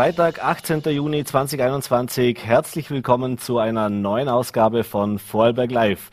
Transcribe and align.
Freitag, 0.00 0.42
18. 0.42 0.80
Juni 0.80 1.24
2021. 1.24 2.38
Herzlich 2.42 2.90
willkommen 2.90 3.36
zu 3.36 3.58
einer 3.58 3.90
neuen 3.90 4.30
Ausgabe 4.30 4.82
von 4.82 5.18
Vorarlberg 5.18 5.70
Live. 5.70 6.08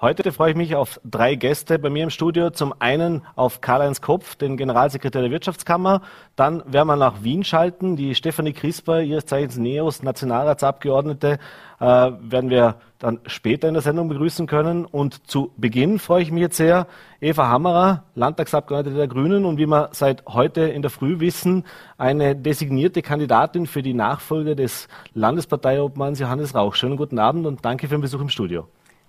Heute 0.00 0.32
freue 0.32 0.50
ich 0.50 0.56
mich 0.56 0.74
auf 0.74 1.00
drei 1.04 1.36
Gäste 1.36 1.78
bei 1.78 1.88
mir 1.88 2.02
im 2.02 2.10
Studio. 2.10 2.50
Zum 2.50 2.74
einen 2.80 3.22
auf 3.36 3.60
Karl-Heinz 3.60 4.00
Kopf, 4.00 4.34
den 4.34 4.56
Generalsekretär 4.56 5.22
der 5.22 5.30
Wirtschaftskammer. 5.30 6.02
Dann 6.34 6.64
werden 6.66 6.88
wir 6.88 6.96
nach 6.96 7.22
Wien 7.22 7.44
schalten. 7.44 7.94
Die 7.94 8.16
Stefanie 8.16 8.52
Crisper, 8.52 9.02
ihres 9.02 9.26
Zeichens 9.26 9.56
NEOS, 9.56 10.02
Nationalratsabgeordnete, 10.02 11.38
äh, 11.78 11.84
werden 11.84 12.50
wir 12.50 12.74
dann 12.98 13.20
später 13.26 13.68
in 13.68 13.74
der 13.74 13.84
Sendung 13.84 14.08
begrüßen 14.08 14.48
können. 14.48 14.84
Und 14.84 15.30
zu 15.30 15.52
Beginn 15.56 16.00
freue 16.00 16.22
ich 16.22 16.32
mich 16.32 16.42
jetzt 16.42 16.56
sehr, 16.56 16.88
Eva 17.20 17.48
Hammerer, 17.48 18.02
Landtagsabgeordnete 18.16 18.96
der 18.96 19.08
Grünen 19.08 19.44
und 19.44 19.58
wie 19.58 19.66
wir 19.66 19.90
seit 19.92 20.26
heute 20.26 20.62
in 20.62 20.82
der 20.82 20.90
Früh 20.90 21.20
wissen, 21.20 21.64
eine 21.98 22.34
designierte 22.34 23.00
Kandidatin 23.00 23.68
für 23.68 23.82
die 23.82 23.94
Nachfolge 23.94 24.56
des 24.56 24.88
Landesparteiobmanns 25.14 26.18
Johannes 26.18 26.52
Rauch. 26.56 26.74
Schönen 26.74 26.96
guten 26.96 27.20
Abend 27.20 27.46
und 27.46 27.64
danke 27.64 27.86
für 27.86 27.94
den 27.94 28.00
Besuch 28.00 28.20
im 28.20 28.28
Studio. 28.28 28.66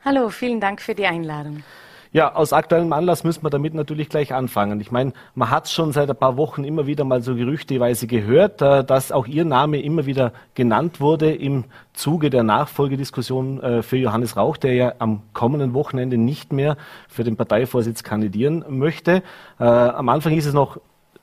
Hallo, 0.08 0.30
vielen 0.30 0.60
Dank 0.60 0.84
für 0.84 0.94
die 0.94 1.08
Einladung. 1.08 1.64
Ja, 2.12 2.36
aus 2.36 2.54
aktuellem 2.54 2.94
Anlass 2.94 3.24
müssen 3.24 3.42
wir 3.42 3.50
damit 3.50 3.74
natürlich 3.74 4.08
gleich 4.08 4.36
anfangen. 4.36 4.80
Ich 4.80 4.92
meine, 4.92 5.14
man 5.34 5.50
hat 5.50 5.68
schon 5.68 5.94
seit 5.94 6.08
ein 6.08 6.16
paar 6.16 6.38
Wochen 6.38 6.64
immer 6.64 6.86
wieder 6.86 7.04
mal 7.06 7.24
so 7.24 7.34
gerüchteweise 7.34 8.06
gehört, 8.06 8.62
äh, 8.62 8.84
dass 8.84 9.12
auch 9.12 9.26
Ihr 9.26 9.46
Name 9.46 9.82
immer 9.82 10.06
wieder 10.06 10.32
genannt 10.54 11.02
wurde 11.02 11.34
im 11.34 11.64
Zuge 11.94 12.30
der 12.30 12.44
Nachfolgediskussion 12.44 13.64
äh, 13.64 13.82
für 13.82 13.98
Johannes 13.98 14.38
Rauch, 14.38 14.58
der 14.58 14.76
ja 14.76 14.94
am 15.00 15.24
kommenden 15.34 15.74
Wochenende 15.74 16.20
nicht 16.20 16.54
mehr 16.54 16.78
für 17.08 17.24
den 17.24 17.36
Parteivorsitz 17.36 18.04
kandidieren 18.04 18.64
möchte. 18.70 19.24
Äh, 19.60 19.64
am 19.64 20.08
Anfang 20.10 20.34
hieß 20.34 20.46
es 20.46 20.54
noch, 20.54 20.78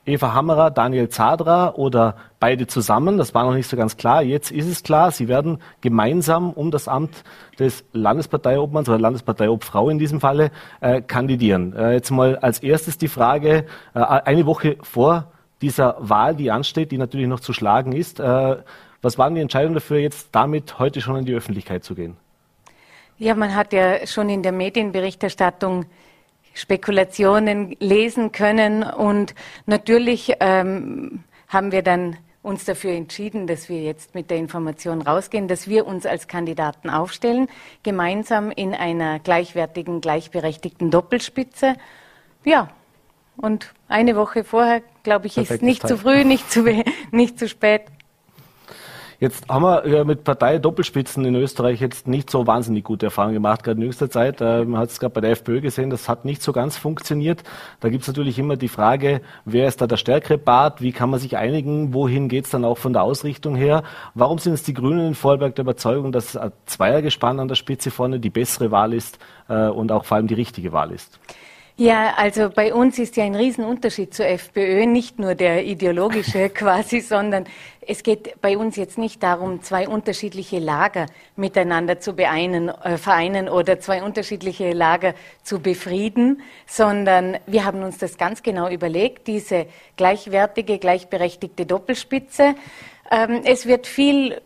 Eva 0.05 0.33
Hammerer, 0.33 0.69
Daniel 0.69 1.07
Zadra 1.07 1.73
oder 1.75 2.15
beide 2.39 2.67
zusammen. 2.67 3.17
Das 3.17 3.33
war 3.33 3.45
noch 3.45 3.53
nicht 3.53 3.69
so 3.69 3.77
ganz 3.77 3.95
klar. 3.95 4.21
Jetzt 4.21 4.51
ist 4.51 4.67
es 4.67 4.83
klar, 4.83 5.11
sie 5.11 5.29
werden 5.29 5.59
gemeinsam 5.79 6.51
um 6.51 6.71
das 6.71 6.87
Amt 6.87 7.23
des 7.57 7.85
Landesparteiobmanns 7.93 8.89
oder 8.89 8.99
Landesparteiobfrau 8.99 9.89
in 9.89 9.99
diesem 9.99 10.19
Falle 10.19 10.51
äh, 10.81 11.01
kandidieren. 11.01 11.73
Äh, 11.73 11.93
jetzt 11.93 12.11
mal 12.11 12.35
als 12.37 12.59
erstes 12.59 12.97
die 12.97 13.07
Frage, 13.07 13.65
äh, 13.93 13.99
eine 13.99 14.45
Woche 14.45 14.77
vor 14.81 15.31
dieser 15.61 15.95
Wahl, 15.99 16.35
die 16.35 16.51
ansteht, 16.51 16.91
die 16.91 16.97
natürlich 16.97 17.27
noch 17.27 17.39
zu 17.39 17.53
schlagen 17.53 17.93
ist. 17.93 18.19
Äh, 18.19 18.57
was 19.01 19.17
waren 19.17 19.35
die 19.35 19.41
Entscheidungen 19.41 19.75
dafür, 19.75 19.99
jetzt 19.99 20.29
damit 20.33 20.79
heute 20.79 20.99
schon 20.99 21.15
in 21.15 21.25
die 21.25 21.33
Öffentlichkeit 21.33 21.83
zu 21.85 21.95
gehen? 21.95 22.17
Ja, 23.17 23.35
man 23.35 23.55
hat 23.55 23.71
ja 23.71 24.05
schon 24.05 24.27
in 24.29 24.43
der 24.43 24.51
Medienberichterstattung 24.51 25.85
Spekulationen 26.53 27.75
lesen 27.79 28.31
können. 28.31 28.83
Und 28.83 29.35
natürlich 29.65 30.33
ähm, 30.39 31.23
haben 31.47 31.71
wir 31.71 31.81
dann 31.81 32.17
uns 32.41 32.65
dafür 32.65 32.91
entschieden, 32.91 33.47
dass 33.47 33.69
wir 33.69 33.81
jetzt 33.81 34.15
mit 34.15 34.29
der 34.29 34.37
Information 34.37 35.01
rausgehen, 35.01 35.47
dass 35.47 35.67
wir 35.67 35.87
uns 35.87 36.05
als 36.05 36.27
Kandidaten 36.27 36.89
aufstellen, 36.89 37.47
gemeinsam 37.83 38.51
in 38.51 38.73
einer 38.73 39.19
gleichwertigen, 39.19 40.01
gleichberechtigten 40.01 40.91
Doppelspitze. 40.91 41.75
Ja, 42.43 42.69
und 43.37 43.73
eine 43.87 44.15
Woche 44.15 44.43
vorher, 44.43 44.81
glaube 45.03 45.27
ich, 45.27 45.35
Perfektes 45.35 45.55
ist 45.55 45.63
nicht 45.63 45.81
Teil. 45.81 45.91
zu 45.91 45.97
früh, 45.97 46.23
nicht 46.25 46.51
zu, 46.51 46.65
nicht 47.11 47.39
zu 47.39 47.47
spät. 47.47 47.83
Jetzt 49.23 49.47
haben 49.47 49.63
wir 49.63 49.87
ja 49.87 50.03
mit 50.03 50.25
Partei-Doppelspitzen 50.25 51.23
in 51.23 51.35
Österreich 51.35 51.79
jetzt 51.79 52.09
nicht 52.09 52.29
so 52.29 52.45
wahnsinnig 52.45 52.83
gute 52.83 53.05
Erfahrungen 53.05 53.35
gemacht, 53.35 53.63
gerade 53.63 53.77
in 53.77 53.83
jüngster 53.83 54.09
Zeit. 54.09 54.41
Äh, 54.41 54.65
man 54.65 54.81
hat 54.81 54.89
es 54.89 54.99
gerade 54.99 55.13
bei 55.13 55.21
der 55.21 55.31
FPÖ 55.31 55.61
gesehen, 55.61 55.89
das 55.89 56.09
hat 56.09 56.25
nicht 56.25 56.43
so 56.43 56.51
ganz 56.51 56.75
funktioniert. 56.75 57.41
Da 57.79 57.87
gibt 57.87 58.01
es 58.01 58.09
natürlich 58.09 58.37
immer 58.37 58.57
die 58.57 58.67
Frage, 58.67 59.21
wer 59.45 59.69
ist 59.69 59.79
da 59.79 59.87
der 59.87 59.95
stärkere 59.95 60.37
Part, 60.37 60.81
wie 60.81 60.91
kann 60.91 61.09
man 61.09 61.21
sich 61.21 61.37
einigen, 61.37 61.93
wohin 61.93 62.27
geht 62.27 62.43
es 62.43 62.51
dann 62.51 62.65
auch 62.65 62.77
von 62.77 62.91
der 62.91 63.03
Ausrichtung 63.03 63.55
her. 63.55 63.83
Warum 64.13 64.39
sind 64.39 64.55
es 64.55 64.63
die 64.63 64.73
Grünen 64.73 65.07
in 65.07 65.15
Vorarlberg 65.15 65.55
der 65.55 65.63
Überzeugung, 65.63 66.11
dass 66.11 66.35
ein 66.35 66.51
Zweiergespann 66.65 67.39
an 67.39 67.47
der 67.47 67.55
Spitze 67.55 67.91
vorne 67.91 68.19
die 68.19 68.29
bessere 68.29 68.71
Wahl 68.71 68.91
ist 68.91 69.19
äh, 69.47 69.69
und 69.69 69.93
auch 69.93 70.03
vor 70.03 70.17
allem 70.17 70.27
die 70.27 70.33
richtige 70.33 70.73
Wahl 70.73 70.91
ist? 70.91 71.17
Ja, 71.75 72.13
also 72.17 72.51
bei 72.51 72.71
uns 72.71 72.99
ist 72.99 73.17
ja 73.17 73.23
ein 73.23 73.33
Riesenunterschied 73.33 74.13
zur 74.13 74.27
FPÖ, 74.27 74.85
nicht 74.85 75.17
nur 75.17 75.33
der 75.33 75.65
ideologische 75.65 76.49
quasi, 76.53 76.99
sondern 76.99 77.45
es 77.87 78.03
geht 78.03 78.39
bei 78.41 78.59
uns 78.59 78.75
jetzt 78.75 78.99
nicht 78.99 79.23
darum, 79.23 79.63
zwei 79.63 79.87
unterschiedliche 79.87 80.59
Lager 80.59 81.07
miteinander 81.35 81.99
zu 81.99 82.13
beeinen, 82.13 82.69
äh, 82.69 82.97
vereinen 82.99 83.49
oder 83.49 83.79
zwei 83.79 84.03
unterschiedliche 84.03 84.71
Lager 84.71 85.15
zu 85.41 85.59
befrieden, 85.59 86.43
sondern 86.67 87.37
wir 87.47 87.65
haben 87.65 87.81
uns 87.81 87.97
das 87.97 88.19
ganz 88.19 88.43
genau 88.43 88.69
überlegt, 88.69 89.25
diese 89.25 89.65
gleichwertige, 89.97 90.77
gleichberechtigte 90.77 91.65
Doppelspitze. 91.65 92.53
Ähm, 93.09 93.41
es 93.45 93.65
wird 93.65 93.87
viel 93.87 94.39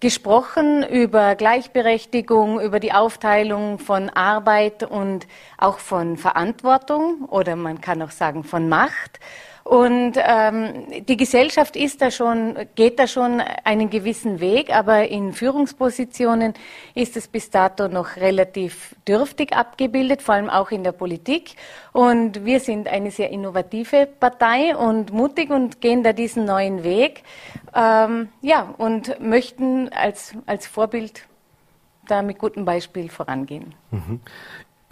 gesprochen 0.00 0.82
über 0.82 1.34
Gleichberechtigung, 1.34 2.60
über 2.60 2.80
die 2.80 2.92
Aufteilung 2.92 3.78
von 3.78 4.08
Arbeit 4.08 4.82
und 4.82 5.26
auch 5.58 5.78
von 5.78 6.16
Verantwortung 6.16 7.26
oder 7.26 7.54
man 7.54 7.82
kann 7.82 8.00
auch 8.00 8.10
sagen 8.10 8.42
von 8.42 8.68
Macht. 8.68 9.20
Und 9.70 10.14
ähm, 10.16 11.04
die 11.06 11.16
Gesellschaft 11.16 11.76
ist 11.76 12.02
da 12.02 12.10
schon, 12.10 12.56
geht 12.74 12.98
da 12.98 13.06
schon 13.06 13.40
einen 13.40 13.88
gewissen 13.88 14.40
Weg, 14.40 14.74
aber 14.74 15.06
in 15.06 15.32
Führungspositionen 15.32 16.54
ist 16.96 17.16
es 17.16 17.28
bis 17.28 17.50
dato 17.50 17.86
noch 17.86 18.16
relativ 18.16 18.96
dürftig 19.06 19.52
abgebildet, 19.52 20.22
vor 20.22 20.34
allem 20.34 20.50
auch 20.50 20.72
in 20.72 20.82
der 20.82 20.90
Politik. 20.90 21.54
Und 21.92 22.44
wir 22.44 22.58
sind 22.58 22.88
eine 22.88 23.12
sehr 23.12 23.30
innovative 23.30 24.06
Partei 24.06 24.74
und 24.74 25.12
mutig 25.12 25.50
und 25.50 25.80
gehen 25.80 26.02
da 26.02 26.12
diesen 26.12 26.46
neuen 26.46 26.82
Weg. 26.82 27.22
Ähm, 27.72 28.30
ja, 28.42 28.74
und 28.76 29.20
möchten 29.20 29.88
als, 29.90 30.34
als 30.46 30.66
Vorbild 30.66 31.28
da 32.08 32.22
mit 32.22 32.38
gutem 32.38 32.64
Beispiel 32.64 33.08
vorangehen. 33.08 33.72
Mhm. 33.92 34.20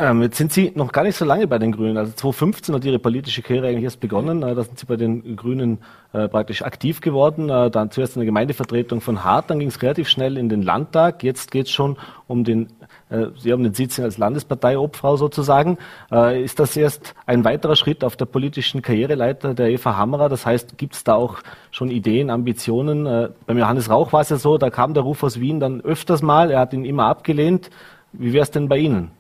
Ähm, 0.01 0.23
jetzt 0.23 0.37
sind 0.37 0.53
Sie 0.53 0.71
noch 0.77 0.93
gar 0.93 1.03
nicht 1.03 1.17
so 1.17 1.25
lange 1.25 1.49
bei 1.49 1.59
den 1.59 1.73
Grünen. 1.73 1.97
Also 1.97 2.13
2015 2.13 2.73
hat 2.73 2.85
Ihre 2.85 3.01
politische 3.01 3.43
Karriere 3.43 3.67
eigentlich 3.67 3.83
erst 3.83 3.99
begonnen. 3.99 4.45
Äh, 4.45 4.55
da 4.55 4.63
sind 4.63 4.79
Sie 4.79 4.87
bei 4.87 4.95
den 4.95 5.35
Grünen 5.35 5.79
äh, 6.13 6.29
praktisch 6.29 6.63
aktiv 6.63 7.01
geworden. 7.01 7.51
Äh, 7.51 7.69
dann 7.69 7.91
zuerst 7.91 8.15
in 8.15 8.21
der 8.21 8.27
Gemeindevertretung 8.27 9.01
von 9.01 9.25
Hart, 9.25 9.51
dann 9.51 9.59
ging 9.59 9.67
es 9.67 9.83
relativ 9.83 10.09
schnell 10.09 10.37
in 10.37 10.49
den 10.49 10.63
Landtag. 10.63 11.25
Jetzt 11.25 11.51
geht 11.51 11.67
es 11.67 11.73
schon 11.73 11.97
um 12.29 12.45
den, 12.45 12.69
äh, 13.11 13.27
Sie 13.39 13.51
haben 13.51 13.65
den 13.65 13.75
Sitz 13.75 13.99
als 13.99 14.19
Landesparteiobfrau 14.19 15.17
sozusagen. 15.17 15.79
Äh, 16.13 16.45
ist 16.45 16.61
das 16.61 16.77
erst 16.77 17.17
ein 17.27 17.45
weiterer 17.45 17.75
Schritt 17.75 18.05
auf 18.05 18.15
der 18.17 18.27
politischen 18.27 18.83
Karriereleiter 18.83 19.53
der 19.53 19.69
Eva 19.71 19.97
Hammerer? 19.97 20.29
Das 20.29 20.47
heißt, 20.47 20.79
gibt 20.79 20.95
es 20.95 21.03
da 21.03 21.15
auch 21.15 21.39
schon 21.73 21.91
Ideen, 21.91 22.31
Ambitionen? 22.31 23.05
Äh, 23.05 23.31
beim 23.47 23.59
Johannes 23.59 23.91
Rauch 23.91 24.13
war 24.13 24.21
es 24.21 24.29
ja 24.29 24.37
so, 24.37 24.59
da 24.59 24.71
kam 24.71 24.95
der 24.95 25.03
Ruf 25.03 25.25
aus 25.25 25.41
Wien 25.41 25.59
dann 25.59 25.81
öfters 25.81 26.23
mal. 26.23 26.53
Er 26.53 26.61
hat 26.61 26.73
ihn 26.73 26.85
immer 26.85 27.07
abgelehnt. 27.07 27.69
Wie 28.13 28.33
wäre 28.33 28.45
es 28.45 28.53
denn 28.53 28.69
bei 28.69 28.79
Ihnen? 28.79 29.18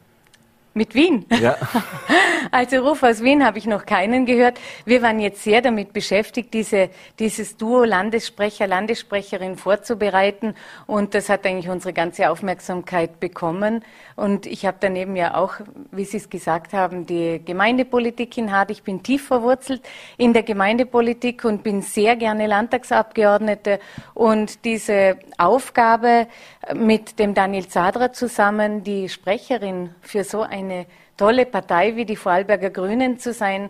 Mit 0.78 0.94
Wien? 0.94 1.26
Ja. 1.40 1.56
Also 2.50 2.78
Ruf 2.78 3.02
aus 3.02 3.22
Wien 3.22 3.44
habe 3.44 3.58
ich 3.58 3.66
noch 3.66 3.86
keinen 3.86 4.26
gehört. 4.26 4.60
Wir 4.84 5.02
waren 5.02 5.18
jetzt 5.18 5.42
sehr 5.42 5.62
damit 5.62 5.92
beschäftigt, 5.92 6.52
diese, 6.54 6.90
dieses 7.18 7.56
Duo 7.56 7.84
Landessprecher, 7.84 8.66
Landessprecherin 8.66 9.56
vorzubereiten. 9.56 10.54
Und 10.86 11.14
das 11.14 11.28
hat 11.28 11.46
eigentlich 11.46 11.68
unsere 11.68 11.92
ganze 11.92 12.30
Aufmerksamkeit 12.30 13.18
bekommen. 13.18 13.84
Und 14.14 14.46
ich 14.46 14.66
habe 14.66 14.76
daneben 14.80 15.16
ja 15.16 15.34
auch, 15.34 15.54
wie 15.90 16.04
Sie 16.04 16.18
es 16.18 16.28
gesagt 16.28 16.72
haben, 16.72 17.06
die 17.06 17.40
Gemeindepolitik 17.44 18.36
in 18.36 18.52
Hart. 18.52 18.70
Ich 18.70 18.82
bin 18.82 19.02
tief 19.02 19.26
verwurzelt 19.26 19.82
in 20.16 20.32
der 20.32 20.42
Gemeindepolitik 20.42 21.44
und 21.44 21.62
bin 21.62 21.82
sehr 21.82 22.14
gerne 22.16 22.46
Landtagsabgeordnete. 22.46 23.80
Und 24.14 24.64
diese 24.64 25.18
Aufgabe 25.38 26.26
mit 26.74 27.18
dem 27.18 27.34
Daniel 27.34 27.68
Zadra 27.68 28.12
zusammen, 28.12 28.84
die 28.84 29.08
Sprecherin 29.08 29.94
für 30.02 30.24
so 30.24 30.42
ein 30.42 30.58
eine 30.58 30.86
tolle 31.18 31.44
Partei 31.44 31.96
wie 31.96 32.06
die 32.06 32.16
Vorarlberger 32.16 32.70
Grünen 32.70 33.18
zu 33.18 33.34
sein, 33.34 33.68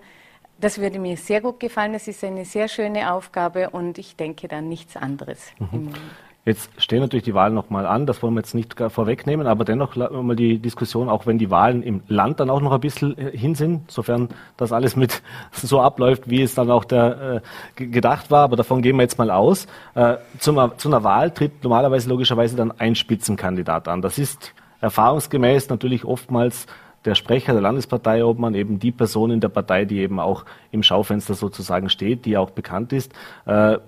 das 0.61 0.81
würde 0.81 0.99
mir 0.99 1.17
sehr 1.17 1.41
gut 1.41 1.59
gefallen. 1.61 1.93
Das 1.93 2.07
ist 2.09 2.23
eine 2.23 2.45
sehr 2.45 2.69
schöne 2.69 3.13
Aufgabe 3.13 3.71
und 3.71 3.99
ich 3.99 4.17
denke 4.17 4.47
dann 4.47 4.69
nichts 4.69 4.97
anderes 4.97 5.53
mhm. 5.59 5.91
Jetzt 6.49 6.71
stehen 6.81 7.01
natürlich 7.01 7.25
die 7.25 7.35
Wahlen 7.35 7.53
noch 7.53 7.69
mal 7.69 7.85
an, 7.85 8.07
das 8.07 8.23
wollen 8.23 8.33
wir 8.33 8.41
jetzt 8.41 8.55
nicht 8.55 8.75
vorwegnehmen, 8.81 9.47
aber 9.47 9.67
dennoch 9.67 9.97
mal 9.97 10.35
die 10.35 10.59
Diskussion, 10.59 11.11
auch 11.11 11.27
wenn 11.27 11.37
die 11.37 11.51
Wahlen 11.51 11.83
im 11.83 12.01
Land 12.09 12.41
dann 12.41 12.49
auch 12.49 12.63
noch 12.63 12.73
ein 12.73 12.81
bisschen 12.81 13.19
äh, 13.19 13.37
hin 13.37 13.55
sind, 13.55 13.91
sofern 13.91 14.31
das 14.57 14.73
alles 14.73 14.97
mit 14.97 15.21
so 15.53 15.83
abläuft, 15.83 16.31
wie 16.31 16.41
es 16.41 16.55
dann 16.55 16.71
auch 16.71 16.87
der, 16.87 17.43
äh, 17.77 17.85
gedacht 17.85 18.31
war, 18.31 18.45
aber 18.45 18.57
davon 18.57 18.81
gehen 18.81 18.97
wir 18.97 19.03
jetzt 19.03 19.19
mal 19.19 19.31
aus. 19.31 19.67
Äh, 19.95 20.17
zum, 20.39 20.73
zu 20.79 20.89
einer 20.89 21.05
Wahl 21.05 21.33
tritt 21.33 21.63
normalerweise 21.63 22.09
logischerweise 22.09 22.57
dann 22.57 22.73
ein 22.73 22.95
Spitzenkandidat 22.95 23.87
an. 23.87 24.01
Das 24.01 24.17
ist 24.17 24.55
erfahrungsgemäß 24.81 25.69
natürlich 25.69 26.07
oftmals 26.07 26.67
der 27.09 27.15
Sprecher 27.15 27.53
der 27.53 27.63
Landesparteiobmann 27.63 28.55
eben 28.55 28.79
die 28.79 28.93
Person 28.93 29.31
in 29.31 29.41
der 29.41 29.49
Partei, 29.49 29.85
die 29.85 29.99
eben 29.99 30.21
auch 30.21 30.45
im 30.71 30.83
Schaufenster 30.83 31.35
sozusagen 31.35 31.89
steht, 31.89 32.25
die 32.25 32.37
auch 32.37 32.51
bekannt 32.51 32.93
ist. 32.93 33.13
Äh, 33.47 33.79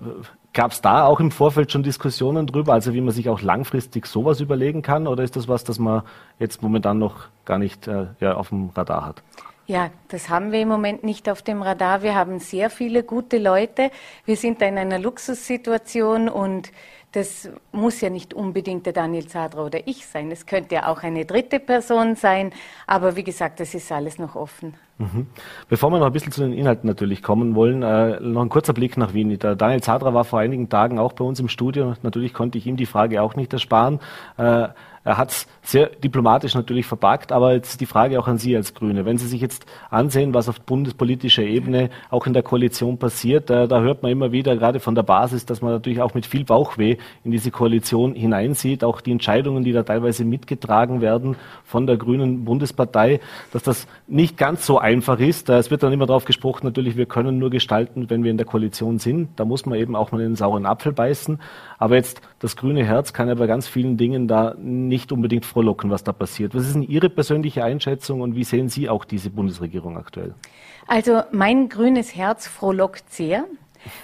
Gab 0.53 0.73
es 0.73 0.81
da 0.81 1.05
auch 1.05 1.21
im 1.21 1.31
Vorfeld 1.31 1.71
schon 1.71 1.81
Diskussionen 1.81 2.45
drüber, 2.45 2.73
also 2.73 2.93
wie 2.93 2.99
man 2.99 3.13
sich 3.13 3.29
auch 3.29 3.41
langfristig 3.41 4.05
sowas 4.05 4.41
überlegen 4.41 4.81
kann, 4.81 5.07
oder 5.07 5.23
ist 5.23 5.37
das 5.37 5.47
was, 5.47 5.63
das 5.63 5.79
man 5.79 6.01
jetzt 6.39 6.61
momentan 6.61 6.99
noch 6.99 7.27
gar 7.45 7.57
nicht 7.57 7.87
äh, 7.87 8.07
ja, 8.19 8.35
auf 8.35 8.49
dem 8.49 8.69
Radar 8.75 9.05
hat? 9.05 9.23
Ja, 9.65 9.89
das 10.09 10.27
haben 10.27 10.51
wir 10.51 10.59
im 10.59 10.67
Moment 10.67 11.05
nicht 11.05 11.29
auf 11.29 11.41
dem 11.41 11.61
Radar. 11.61 12.01
Wir 12.01 12.15
haben 12.15 12.39
sehr 12.39 12.69
viele 12.69 13.03
gute 13.03 13.37
Leute. 13.37 13.91
Wir 14.25 14.35
sind 14.35 14.61
da 14.61 14.65
in 14.65 14.77
einer 14.77 14.99
Luxussituation 14.99 16.27
und 16.27 16.73
das 17.11 17.49
muss 17.73 17.99
ja 17.99 18.09
nicht 18.09 18.33
unbedingt 18.33 18.85
der 18.85 18.93
Daniel 18.93 19.27
Zadra 19.27 19.65
oder 19.65 19.85
ich 19.85 20.05
sein. 20.05 20.31
Es 20.31 20.45
könnte 20.45 20.75
ja 20.75 20.87
auch 20.87 21.03
eine 21.03 21.25
dritte 21.25 21.59
Person 21.59 22.15
sein. 22.15 22.51
Aber 22.87 23.15
wie 23.17 23.23
gesagt, 23.23 23.59
das 23.59 23.73
ist 23.73 23.91
alles 23.91 24.17
noch 24.17 24.35
offen. 24.35 24.75
Mhm. 24.97 25.27
Bevor 25.67 25.91
wir 25.91 25.99
noch 25.99 26.05
ein 26.05 26.13
bisschen 26.13 26.31
zu 26.31 26.41
den 26.41 26.53
Inhalten 26.53 26.87
natürlich 26.87 27.21
kommen 27.21 27.53
wollen, 27.55 27.83
äh, 27.83 28.19
noch 28.21 28.41
ein 28.41 28.49
kurzer 28.49 28.73
Blick 28.73 28.95
nach 28.97 29.13
Wien. 29.13 29.37
Der 29.37 29.55
Daniel 29.55 29.81
Zadra 29.81 30.13
war 30.13 30.23
vor 30.23 30.39
einigen 30.39 30.69
Tagen 30.69 30.99
auch 30.99 31.11
bei 31.13 31.25
uns 31.25 31.39
im 31.39 31.49
Studio. 31.49 31.95
Natürlich 32.01 32.33
konnte 32.33 32.57
ich 32.57 32.65
ihm 32.65 32.77
die 32.77 32.85
Frage 32.85 33.21
auch 33.21 33.35
nicht 33.35 33.51
ersparen. 33.51 33.99
Äh, 34.37 34.69
er 35.03 35.17
hat 35.17 35.31
es 35.31 35.47
sehr 35.63 35.87
diplomatisch 35.87 36.53
natürlich 36.53 36.85
verpackt, 36.85 37.31
aber 37.31 37.53
jetzt 37.53 37.81
die 37.81 37.85
Frage 37.85 38.19
auch 38.19 38.27
an 38.27 38.37
Sie 38.37 38.55
als 38.55 38.73
Grüne. 38.73 39.05
Wenn 39.05 39.17
Sie 39.17 39.27
sich 39.27 39.41
jetzt 39.41 39.65
ansehen, 39.89 40.33
was 40.33 40.47
auf 40.47 40.61
bundespolitischer 40.61 41.43
Ebene 41.43 41.89
auch 42.09 42.27
in 42.27 42.33
der 42.33 42.43
Koalition 42.43 42.97
passiert, 42.97 43.49
da, 43.49 43.65
da 43.67 43.81
hört 43.81 44.03
man 44.03 44.11
immer 44.11 44.31
wieder, 44.31 44.55
gerade 44.55 44.79
von 44.79 44.93
der 44.93 45.03
Basis, 45.03 45.45
dass 45.45 45.61
man 45.61 45.71
natürlich 45.71 46.01
auch 46.01 46.13
mit 46.13 46.25
viel 46.25 46.45
Bauchweh 46.45 46.97
in 47.23 47.31
diese 47.31 47.49
Koalition 47.49 48.13
hineinsieht, 48.13 48.83
auch 48.83 49.01
die 49.01 49.11
Entscheidungen, 49.11 49.63
die 49.63 49.71
da 49.71 49.83
teilweise 49.83 50.23
mitgetragen 50.23 51.01
werden 51.01 51.35
von 51.63 51.87
der 51.87 51.97
Grünen 51.97 52.45
Bundespartei, 52.45 53.19
dass 53.51 53.63
das 53.63 53.87
nicht 54.07 54.37
ganz 54.37 54.65
so 54.65 54.77
einfach 54.77 55.19
ist. 55.19 55.49
Es 55.49 55.71
wird 55.71 55.81
dann 55.83 55.93
immer 55.93 56.05
darauf 56.05 56.25
gesprochen, 56.25 56.65
natürlich, 56.65 56.95
wir 56.95 57.07
können 57.07 57.39
nur 57.39 57.49
gestalten, 57.49 58.09
wenn 58.09 58.23
wir 58.23 58.31
in 58.31 58.37
der 58.37 58.45
Koalition 58.45 58.99
sind. 58.99 59.29
Da 59.35 59.45
muss 59.45 59.65
man 59.65 59.79
eben 59.79 59.95
auch 59.95 60.11
mal 60.11 60.21
in 60.21 60.29
den 60.29 60.35
sauren 60.35 60.65
Apfel 60.65 60.91
beißen. 60.91 61.39
Aber 61.79 61.95
jetzt 61.95 62.21
das 62.39 62.55
grüne 62.55 62.83
Herz 62.83 63.13
kann 63.13 63.27
ja 63.27 63.35
bei 63.35 63.47
ganz 63.47 63.67
vielen 63.67 63.97
Dingen 63.97 64.27
da 64.27 64.55
nicht 64.91 65.11
unbedingt 65.11 65.45
frohlocken, 65.45 65.89
was 65.89 66.03
da 66.03 66.11
passiert. 66.11 66.53
Was 66.53 66.67
ist 66.67 66.75
denn 66.75 66.83
Ihre 66.83 67.09
persönliche 67.09 67.63
Einschätzung 67.63 68.21
und 68.21 68.35
wie 68.35 68.43
sehen 68.43 68.69
Sie 68.69 68.89
auch 68.89 69.05
diese 69.05 69.31
Bundesregierung 69.31 69.97
aktuell? 69.97 70.35
Also 70.85 71.21
mein 71.31 71.69
grünes 71.69 72.15
Herz 72.15 72.47
frohlockt 72.47 73.09
sehr 73.09 73.45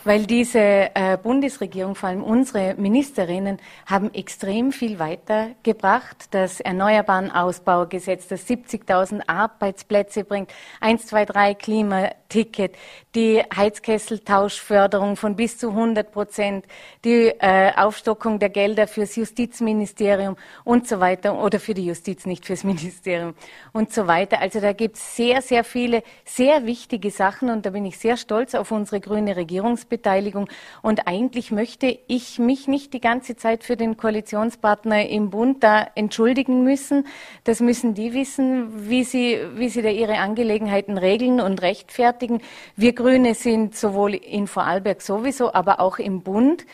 weil 0.04 0.26
diese 0.26 0.60
äh, 0.60 1.18
Bundesregierung, 1.22 1.96
vor 1.96 2.10
allem 2.10 2.24
unsere 2.24 2.76
Ministerinnen, 2.76 3.60
haben 3.86 4.14
extrem 4.14 4.72
viel 4.72 5.00
weitergebracht. 5.00 6.30
Das 6.32 6.60
Erneuerbaren-Ausbaugesetz, 6.60 8.28
das 8.28 8.48
70.000 8.48 9.22
Arbeitsplätze 9.28 10.24
bringt, 10.24 10.52
1, 10.82 11.08
2, 11.08 11.26
3 11.26 11.54
Klimaticket, 11.56 12.76
die 13.16 13.42
Heizkesseltauschförderung 13.56 15.16
von 15.16 15.36
bis 15.36 15.58
zu 15.58 15.70
100 15.70 16.12
Prozent, 16.12 16.66
die 17.04 17.34
äh, 17.40 17.72
Aufstockung 17.76 18.40
der 18.40 18.50
Gelder 18.50 18.88
fürs 18.88 19.16
Justizministerium 19.16 20.38
und 20.64 20.88
so 20.88 21.00
weiter, 21.00 21.42
oder 21.42 21.60
für 21.60 21.74
die 21.74 21.86
Justiz, 21.86 22.26
nicht 22.26 22.46
fürs 22.46 22.64
Ministerium 22.64 23.34
und 23.74 23.94
so 23.94 24.08
weiter. 24.08 24.40
Also 24.40 24.60
da 24.60 24.74
gibt 24.74 24.98
es 24.98 25.16
sehr, 25.16 25.42
sehr 25.42 25.64
viele, 25.64 26.04
sehr 26.26 26.66
wichtige 26.66 27.12
Sachen 27.12 27.50
und 27.50 27.66
da 27.66 27.72
bin 27.72 27.86
ich 27.86 27.98
sehr 27.98 28.18
stolz 28.18 28.56
auf 28.56 28.72
unsere 28.72 29.00
grüne 29.00 29.36
Regierung. 29.36 29.67
Regierungsbeteiligung. 29.68 30.50
Und 30.82 31.08
eigentlich 31.08 31.52
möchte 31.52 31.98
ich 32.08 32.40
mich 32.40 32.68
nicht 32.68 32.94
die 32.94 33.02
ganze 33.02 33.36
Zeit 33.36 33.64
für 33.64 33.76
den 33.76 33.98
Koalitionspartner 33.98 35.08
im 35.10 35.30
Bund 35.30 35.64
da 35.64 35.88
entschuldigen 35.96 36.64
müssen. 36.64 37.06
Das 37.44 37.60
müssen 37.60 37.94
die 37.94 38.14
wissen, 38.14 38.90
wie 38.90 39.04
sie, 39.04 39.40
wie 39.56 39.70
sie 39.70 39.82
da 39.82 39.90
ihre 39.90 40.18
Angelegenheiten 40.18 40.98
regeln 40.98 41.42
und 41.42 41.62
rechtfertigen. 41.62 42.42
Wir 42.76 42.94
Grüne 42.94 43.36
sind 43.36 43.76
sowohl 43.76 44.16
in 44.16 44.48
Vorarlberg 44.48 45.02
sowieso, 45.02 45.54
aber 45.54 45.80
auch 45.80 46.00
im 46.00 46.22
Bund 46.22 46.66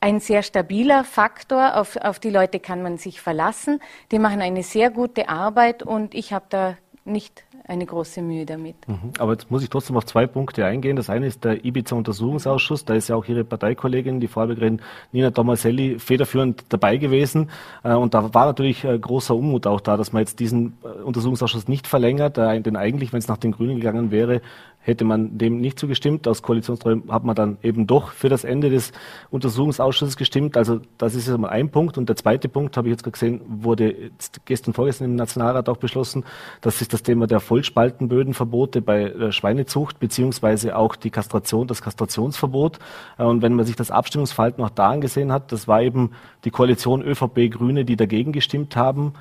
ein 0.00 0.20
sehr 0.20 0.42
stabiler 0.42 1.04
Faktor. 1.04 1.76
Auf, 1.76 1.96
auf 1.96 2.18
die 2.18 2.30
Leute 2.30 2.60
kann 2.60 2.82
man 2.82 2.98
sich 2.98 3.20
verlassen. 3.20 3.80
Die 4.12 4.18
machen 4.18 4.40
eine 4.40 4.62
sehr 4.62 4.90
gute 4.90 5.28
Arbeit 5.28 5.82
und 5.82 6.14
ich 6.14 6.32
habe 6.32 6.46
da 6.48 6.76
nicht 7.04 7.44
eine 7.68 7.84
große 7.84 8.22
Mühe 8.22 8.46
damit. 8.46 8.76
Mhm. 8.88 9.12
Aber 9.18 9.32
jetzt 9.32 9.50
muss 9.50 9.62
ich 9.62 9.68
trotzdem 9.68 9.96
auf 9.96 10.06
zwei 10.06 10.26
Punkte 10.26 10.64
eingehen. 10.64 10.96
Das 10.96 11.10
eine 11.10 11.26
ist 11.26 11.44
der 11.44 11.64
Ibiza-Untersuchungsausschuss. 11.64 12.86
Da 12.86 12.94
ist 12.94 13.08
ja 13.08 13.16
auch 13.16 13.26
Ihre 13.26 13.44
Parteikollegin, 13.44 14.20
die 14.20 14.26
Vorarlbergerin 14.26 14.80
Nina 15.12 15.30
Tomaselli, 15.30 15.98
federführend 15.98 16.64
dabei 16.70 16.96
gewesen. 16.96 17.50
Äh, 17.84 17.94
und 17.94 18.14
da 18.14 18.32
war 18.32 18.46
natürlich 18.46 18.84
äh, 18.84 18.98
großer 18.98 19.36
Unmut 19.36 19.66
auch 19.66 19.82
da, 19.82 19.98
dass 19.98 20.12
man 20.12 20.20
jetzt 20.20 20.40
diesen 20.40 20.78
äh, 20.82 21.02
Untersuchungsausschuss 21.02 21.68
nicht 21.68 21.86
verlängert. 21.86 22.38
Denn 22.38 22.76
eigentlich, 22.76 23.12
wenn 23.12 23.18
es 23.18 23.28
nach 23.28 23.36
den 23.36 23.52
Grünen 23.52 23.76
gegangen 23.76 24.10
wäre, 24.10 24.40
hätte 24.88 25.04
man 25.04 25.36
dem 25.36 25.60
nicht 25.60 25.78
zugestimmt. 25.78 26.26
Aus 26.26 26.42
Koalitionstreue 26.42 27.02
hat 27.10 27.22
man 27.22 27.36
dann 27.36 27.58
eben 27.62 27.86
doch 27.86 28.10
für 28.12 28.28
das 28.28 28.42
Ende 28.42 28.70
des 28.70 28.92
Untersuchungsausschusses 29.30 30.16
gestimmt. 30.16 30.56
Also 30.56 30.80
das 30.96 31.14
ist 31.14 31.28
jetzt 31.28 31.38
mal 31.38 31.50
ein 31.50 31.70
Punkt. 31.70 31.98
Und 31.98 32.08
der 32.08 32.16
zweite 32.16 32.48
Punkt, 32.48 32.76
habe 32.76 32.88
ich 32.88 32.92
jetzt 32.92 33.04
gesehen, 33.04 33.42
wurde 33.46 34.10
gestern, 34.46 34.72
vorgestern 34.72 35.04
im 35.04 35.14
Nationalrat 35.14 35.68
auch 35.68 35.76
beschlossen. 35.76 36.24
Das 36.62 36.80
ist 36.80 36.92
das 36.94 37.02
Thema 37.02 37.26
der 37.26 37.40
Vollspaltenbödenverbote 37.40 38.80
bei 38.80 39.10
der 39.10 39.30
Schweinezucht, 39.30 40.00
beziehungsweise 40.00 40.74
auch 40.74 40.96
die 40.96 41.10
Kastration, 41.10 41.66
das 41.66 41.82
Kastrationsverbot. 41.82 42.78
Und 43.18 43.42
wenn 43.42 43.52
man 43.52 43.66
sich 43.66 43.76
das 43.76 43.90
Abstimmungsverhalten 43.90 44.64
auch 44.64 44.70
da 44.70 44.88
angesehen 44.88 45.32
hat, 45.32 45.52
das 45.52 45.68
war 45.68 45.82
eben 45.82 46.12
die 46.44 46.50
Koalition 46.50 47.02
ÖVP-Grüne, 47.02 47.84
die 47.84 47.96
dagegen 47.96 48.32
gestimmt 48.32 48.74
haben 48.74 49.12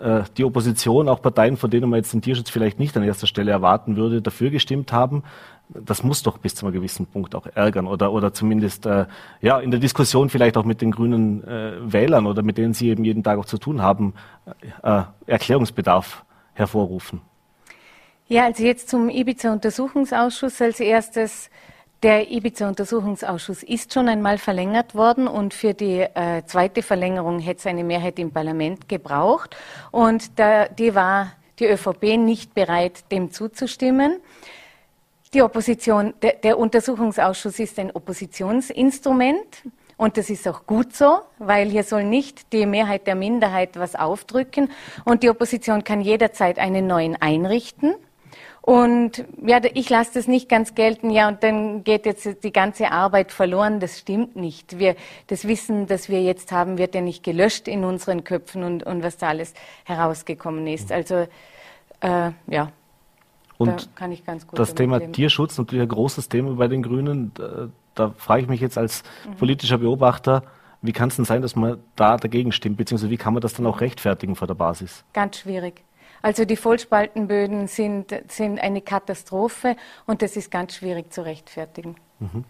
äh, 0.00 0.22
die 0.36 0.44
Opposition, 0.44 1.08
auch 1.08 1.22
Parteien, 1.22 1.56
von 1.56 1.70
denen 1.70 1.90
man 1.90 1.98
jetzt 1.98 2.12
den 2.12 2.22
Tierschutz 2.22 2.50
vielleicht 2.50 2.78
nicht 2.78 2.96
an 2.96 3.02
erster 3.02 3.26
Stelle 3.26 3.50
erwarten 3.50 3.96
würde, 3.96 4.22
dafür 4.22 4.50
gestimmt 4.50 4.92
haben. 4.92 5.22
Das 5.68 6.02
muss 6.02 6.22
doch 6.22 6.38
bis 6.38 6.54
zu 6.54 6.66
einem 6.66 6.74
gewissen 6.74 7.06
Punkt 7.06 7.34
auch 7.34 7.46
ärgern 7.54 7.86
oder, 7.86 8.12
oder 8.12 8.32
zumindest 8.32 8.86
äh, 8.86 9.06
ja, 9.40 9.58
in 9.58 9.70
der 9.70 9.80
Diskussion 9.80 10.28
vielleicht 10.28 10.56
auch 10.56 10.64
mit 10.64 10.82
den 10.82 10.90
grünen 10.90 11.42
äh, 11.44 11.72
Wählern 11.80 12.26
oder 12.26 12.42
mit 12.42 12.58
denen 12.58 12.74
Sie 12.74 12.88
eben 12.88 13.04
jeden 13.04 13.22
Tag 13.22 13.38
auch 13.38 13.46
zu 13.46 13.58
tun 13.58 13.80
haben, 13.80 14.14
äh, 14.82 15.02
Erklärungsbedarf 15.26 16.24
hervorrufen. 16.54 17.20
Ja, 18.28 18.44
also 18.44 18.62
jetzt 18.62 18.88
zum 18.88 19.08
Ibiza-Untersuchungsausschuss 19.08 20.60
als 20.62 20.80
erstes. 20.80 21.50
Der 22.02 22.32
Ibiza-Untersuchungsausschuss 22.32 23.62
ist 23.62 23.94
schon 23.94 24.08
einmal 24.08 24.36
verlängert 24.36 24.96
worden 24.96 25.28
und 25.28 25.54
für 25.54 25.72
die 25.72 26.00
äh, 26.00 26.42
zweite 26.46 26.82
Verlängerung 26.82 27.38
hätte 27.38 27.60
es 27.60 27.66
eine 27.66 27.84
Mehrheit 27.84 28.18
im 28.18 28.32
Parlament 28.32 28.88
gebraucht. 28.88 29.56
Und 29.92 30.36
da, 30.36 30.66
die 30.66 30.96
war 30.96 31.34
die 31.60 31.66
ÖVP 31.66 32.18
nicht 32.18 32.54
bereit, 32.54 33.04
dem 33.12 33.30
zuzustimmen. 33.30 34.16
Die 35.32 35.42
Opposition, 35.42 36.12
der, 36.22 36.32
der 36.32 36.58
Untersuchungsausschuss 36.58 37.60
ist 37.60 37.78
ein 37.78 37.92
Oppositionsinstrument. 37.92 39.62
Und 39.96 40.16
das 40.16 40.28
ist 40.28 40.48
auch 40.48 40.66
gut 40.66 40.96
so, 40.96 41.20
weil 41.38 41.70
hier 41.70 41.84
soll 41.84 42.02
nicht 42.02 42.52
die 42.52 42.66
Mehrheit 42.66 43.06
der 43.06 43.14
Minderheit 43.14 43.78
was 43.78 43.94
aufdrücken. 43.94 44.72
Und 45.04 45.22
die 45.22 45.30
Opposition 45.30 45.84
kann 45.84 46.00
jederzeit 46.00 46.58
einen 46.58 46.88
neuen 46.88 47.14
einrichten. 47.14 47.94
Und 48.64 49.24
ja, 49.44 49.60
ich 49.74 49.90
lasse 49.90 50.12
das 50.14 50.28
nicht 50.28 50.48
ganz 50.48 50.76
gelten, 50.76 51.10
ja, 51.10 51.26
und 51.26 51.42
dann 51.42 51.82
geht 51.82 52.06
jetzt 52.06 52.44
die 52.44 52.52
ganze 52.52 52.92
Arbeit 52.92 53.32
verloren. 53.32 53.80
Das 53.80 53.98
stimmt 53.98 54.36
nicht. 54.36 54.78
Wir, 54.78 54.94
das 55.26 55.48
Wissen, 55.48 55.88
das 55.88 56.08
wir 56.08 56.22
jetzt 56.22 56.52
haben, 56.52 56.78
wird 56.78 56.94
ja 56.94 57.00
nicht 57.00 57.24
gelöscht 57.24 57.66
in 57.66 57.84
unseren 57.84 58.22
Köpfen 58.22 58.62
und, 58.62 58.84
und 58.84 59.02
was 59.02 59.16
da 59.16 59.28
alles 59.30 59.52
herausgekommen 59.84 60.68
ist. 60.68 60.92
Also, 60.92 61.26
äh, 62.00 62.30
ja. 62.46 62.70
Und 63.58 63.68
da 63.68 63.76
kann 63.96 64.12
ich 64.12 64.24
ganz 64.24 64.46
gut 64.46 64.56
das 64.56 64.76
Thema 64.76 64.98
leben. 64.98 65.12
Tierschutz, 65.12 65.58
natürlich 65.58 65.82
ein 65.82 65.88
großes 65.88 66.28
Thema 66.28 66.54
bei 66.54 66.68
den 66.68 66.84
Grünen. 66.84 67.32
Da, 67.34 67.68
da 67.96 68.14
frage 68.16 68.42
ich 68.42 68.48
mich 68.48 68.60
jetzt 68.60 68.78
als 68.78 69.02
mhm. 69.28 69.34
politischer 69.38 69.78
Beobachter, 69.78 70.44
wie 70.82 70.92
kann 70.92 71.08
es 71.08 71.16
denn 71.16 71.24
sein, 71.24 71.42
dass 71.42 71.56
man 71.56 71.78
da 71.96 72.16
dagegen 72.16 72.52
stimmt, 72.52 72.76
beziehungsweise 72.76 73.10
wie 73.10 73.16
kann 73.16 73.34
man 73.34 73.40
das 73.40 73.54
dann 73.54 73.66
auch 73.66 73.80
rechtfertigen 73.80 74.36
vor 74.36 74.46
der 74.46 74.54
Basis? 74.54 75.04
Ganz 75.12 75.38
schwierig. 75.38 75.82
Also 76.22 76.44
die 76.44 76.56
Vollspaltenböden 76.56 77.66
sind, 77.66 78.14
sind 78.28 78.60
eine 78.60 78.80
Katastrophe 78.80 79.76
und 80.06 80.22
das 80.22 80.36
ist 80.36 80.50
ganz 80.50 80.76
schwierig 80.76 81.12
zu 81.12 81.22
rechtfertigen. 81.22 81.96
Mhm. 82.20 82.44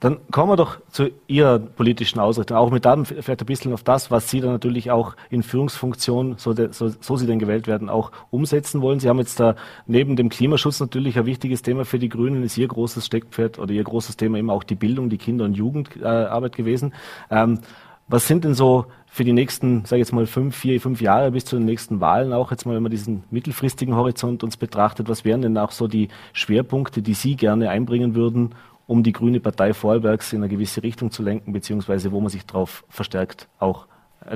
Dann 0.00 0.18
kommen 0.30 0.50
wir 0.50 0.56
doch 0.56 0.78
zu 0.90 1.10
Ihrer 1.26 1.58
politischen 1.58 2.20
Ausrichtung, 2.20 2.56
auch 2.56 2.70
mit 2.70 2.86
dann 2.86 3.04
vielleicht 3.04 3.42
ein 3.42 3.46
bisschen 3.46 3.74
auf 3.74 3.82
das, 3.82 4.10
was 4.10 4.30
Sie 4.30 4.40
dann 4.40 4.50
natürlich 4.50 4.90
auch 4.90 5.14
in 5.28 5.42
Führungsfunktion, 5.42 6.36
so, 6.38 6.54
de, 6.54 6.72
so, 6.72 6.88
so, 6.88 7.16
Sie 7.16 7.26
denn 7.26 7.38
gewählt 7.38 7.66
werden, 7.66 7.90
auch 7.90 8.10
umsetzen 8.30 8.80
wollen. 8.80 8.98
Sie 8.98 9.10
haben 9.10 9.18
jetzt 9.18 9.38
da 9.38 9.56
neben 9.86 10.16
dem 10.16 10.30
Klimaschutz 10.30 10.80
natürlich 10.80 11.18
ein 11.18 11.26
wichtiges 11.26 11.60
Thema 11.60 11.84
für 11.84 11.98
die 11.98 12.08
Grünen, 12.08 12.42
ist 12.42 12.56
Ihr 12.56 12.66
großes 12.66 13.04
Steckpferd 13.04 13.58
oder 13.58 13.72
Ihr 13.72 13.84
großes 13.84 14.16
Thema 14.16 14.38
eben 14.38 14.48
auch 14.48 14.64
die 14.64 14.74
Bildung, 14.74 15.10
die 15.10 15.18
Kinder- 15.18 15.44
und 15.44 15.52
Jugendarbeit 15.52 16.56
gewesen. 16.56 16.94
Ähm, 17.30 17.60
was 18.08 18.26
sind 18.26 18.44
denn 18.44 18.54
so 18.54 18.86
für 19.12 19.24
die 19.24 19.32
nächsten, 19.32 19.84
sage 19.84 20.00
ich 20.00 20.06
jetzt 20.06 20.12
mal, 20.12 20.26
fünf, 20.26 20.56
vier, 20.56 20.80
fünf 20.80 21.00
Jahre 21.00 21.32
bis 21.32 21.44
zu 21.44 21.56
den 21.56 21.64
nächsten 21.64 22.00
Wahlen 22.00 22.32
auch, 22.32 22.52
jetzt 22.52 22.64
mal, 22.64 22.76
wenn 22.76 22.82
man 22.82 22.92
diesen 22.92 23.24
mittelfristigen 23.30 23.96
Horizont 23.96 24.44
uns 24.44 24.56
betrachtet, 24.56 25.08
was 25.08 25.24
wären 25.24 25.42
denn 25.42 25.58
auch 25.58 25.72
so 25.72 25.88
die 25.88 26.08
Schwerpunkte, 26.32 27.02
die 27.02 27.14
Sie 27.14 27.34
gerne 27.34 27.70
einbringen 27.70 28.14
würden, 28.14 28.54
um 28.86 29.02
die 29.02 29.12
Grüne 29.12 29.40
Partei 29.40 29.74
Vorarlbergs 29.74 30.32
in 30.32 30.38
eine 30.38 30.48
gewisse 30.48 30.84
Richtung 30.84 31.10
zu 31.10 31.24
lenken, 31.24 31.52
beziehungsweise 31.52 32.12
wo 32.12 32.20
man 32.20 32.30
sich 32.30 32.46
darauf 32.46 32.84
verstärkt 32.88 33.48
auch 33.58 33.86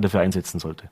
dafür 0.01 0.21
einsetzen 0.21 0.59
sollte? 0.59 0.91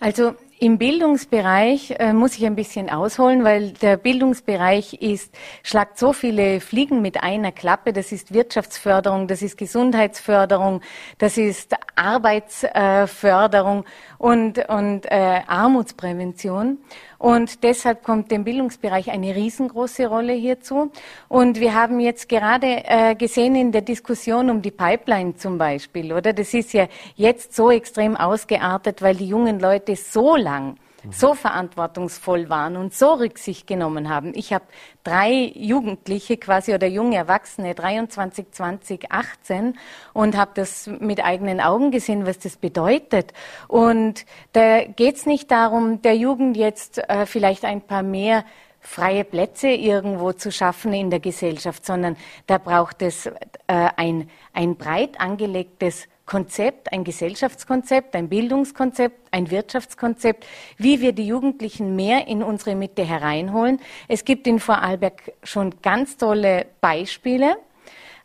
Also 0.00 0.34
Im 0.62 0.78
Bildungsbereich 0.78 1.96
äh, 1.98 2.12
muss 2.12 2.38
ich 2.38 2.46
ein 2.46 2.54
bisschen 2.54 2.88
ausholen, 2.88 3.42
weil 3.42 3.72
der 3.72 3.96
Bildungsbereich 3.96 4.92
ist, 4.92 5.34
schlagt 5.64 5.98
so 5.98 6.12
viele 6.12 6.60
Fliegen 6.60 7.02
mit 7.02 7.20
einer 7.20 7.50
Klappe. 7.50 7.92
Das 7.92 8.12
ist 8.12 8.32
Wirtschaftsförderung, 8.32 9.26
das 9.26 9.42
ist 9.42 9.58
Gesundheitsförderung, 9.58 10.80
das 11.18 11.36
ist 11.36 11.74
Arbeitsförderung 11.96 13.84
und, 14.18 14.68
und 14.68 15.06
äh, 15.06 15.40
Armutsprävention. 15.48 16.78
Und 17.22 17.62
deshalb 17.62 18.02
kommt 18.02 18.32
dem 18.32 18.42
Bildungsbereich 18.42 19.12
eine 19.12 19.36
riesengroße 19.36 20.08
Rolle 20.08 20.32
hierzu. 20.32 20.90
Und 21.28 21.60
wir 21.60 21.72
haben 21.72 22.00
jetzt 22.00 22.28
gerade 22.28 22.82
äh, 22.84 23.14
gesehen 23.14 23.54
in 23.54 23.70
der 23.70 23.82
Diskussion 23.82 24.50
um 24.50 24.60
die 24.60 24.72
Pipeline 24.72 25.36
zum 25.36 25.56
Beispiel, 25.56 26.12
oder? 26.12 26.32
Das 26.32 26.52
ist 26.52 26.72
ja 26.72 26.88
jetzt 27.14 27.54
so 27.54 27.70
extrem 27.70 28.16
ausgeartet, 28.16 29.02
weil 29.02 29.14
die 29.14 29.28
jungen 29.28 29.60
Leute 29.60 29.94
so 29.94 30.34
lang 30.52 30.76
so 31.10 31.34
verantwortungsvoll 31.34 32.48
waren 32.48 32.76
und 32.76 32.94
so 32.94 33.14
Rücksicht 33.14 33.66
genommen 33.66 34.08
haben. 34.08 34.32
Ich 34.36 34.52
habe 34.52 34.64
drei 35.02 35.50
Jugendliche 35.54 36.36
quasi 36.36 36.74
oder 36.74 36.86
junge 36.86 37.16
Erwachsene, 37.16 37.74
23, 37.74 38.52
20, 38.52 39.10
18 39.10 39.78
und 40.12 40.36
habe 40.36 40.52
das 40.54 40.86
mit 40.86 41.24
eigenen 41.24 41.60
Augen 41.60 41.90
gesehen, 41.90 42.24
was 42.24 42.38
das 42.38 42.56
bedeutet. 42.56 43.32
Und 43.66 44.24
da 44.52 44.84
geht 44.84 45.16
es 45.16 45.26
nicht 45.26 45.50
darum, 45.50 46.02
der 46.02 46.16
Jugend 46.16 46.56
jetzt 46.56 46.98
äh, 46.98 47.26
vielleicht 47.26 47.64
ein 47.64 47.80
paar 47.80 48.04
mehr 48.04 48.44
freie 48.80 49.24
Plätze 49.24 49.68
irgendwo 49.68 50.32
zu 50.32 50.52
schaffen 50.52 50.92
in 50.92 51.10
der 51.10 51.20
Gesellschaft, 51.20 51.86
sondern 51.86 52.16
da 52.46 52.58
braucht 52.58 53.02
es 53.02 53.26
äh, 53.26 53.32
ein, 53.66 54.28
ein 54.52 54.76
breit 54.76 55.20
angelegtes 55.20 56.08
Konzept, 56.26 56.92
ein 56.92 57.04
Gesellschaftskonzept, 57.04 58.14
ein 58.14 58.28
Bildungskonzept, 58.28 59.28
ein 59.32 59.50
Wirtschaftskonzept, 59.50 60.46
wie 60.78 61.00
wir 61.00 61.12
die 61.12 61.26
Jugendlichen 61.26 61.96
mehr 61.96 62.28
in 62.28 62.42
unsere 62.42 62.74
Mitte 62.74 63.04
hereinholen. 63.04 63.80
Es 64.08 64.24
gibt 64.24 64.46
in 64.46 64.60
Vorarlberg 64.60 65.32
schon 65.42 65.74
ganz 65.82 66.16
tolle 66.16 66.66
Beispiele. 66.80 67.56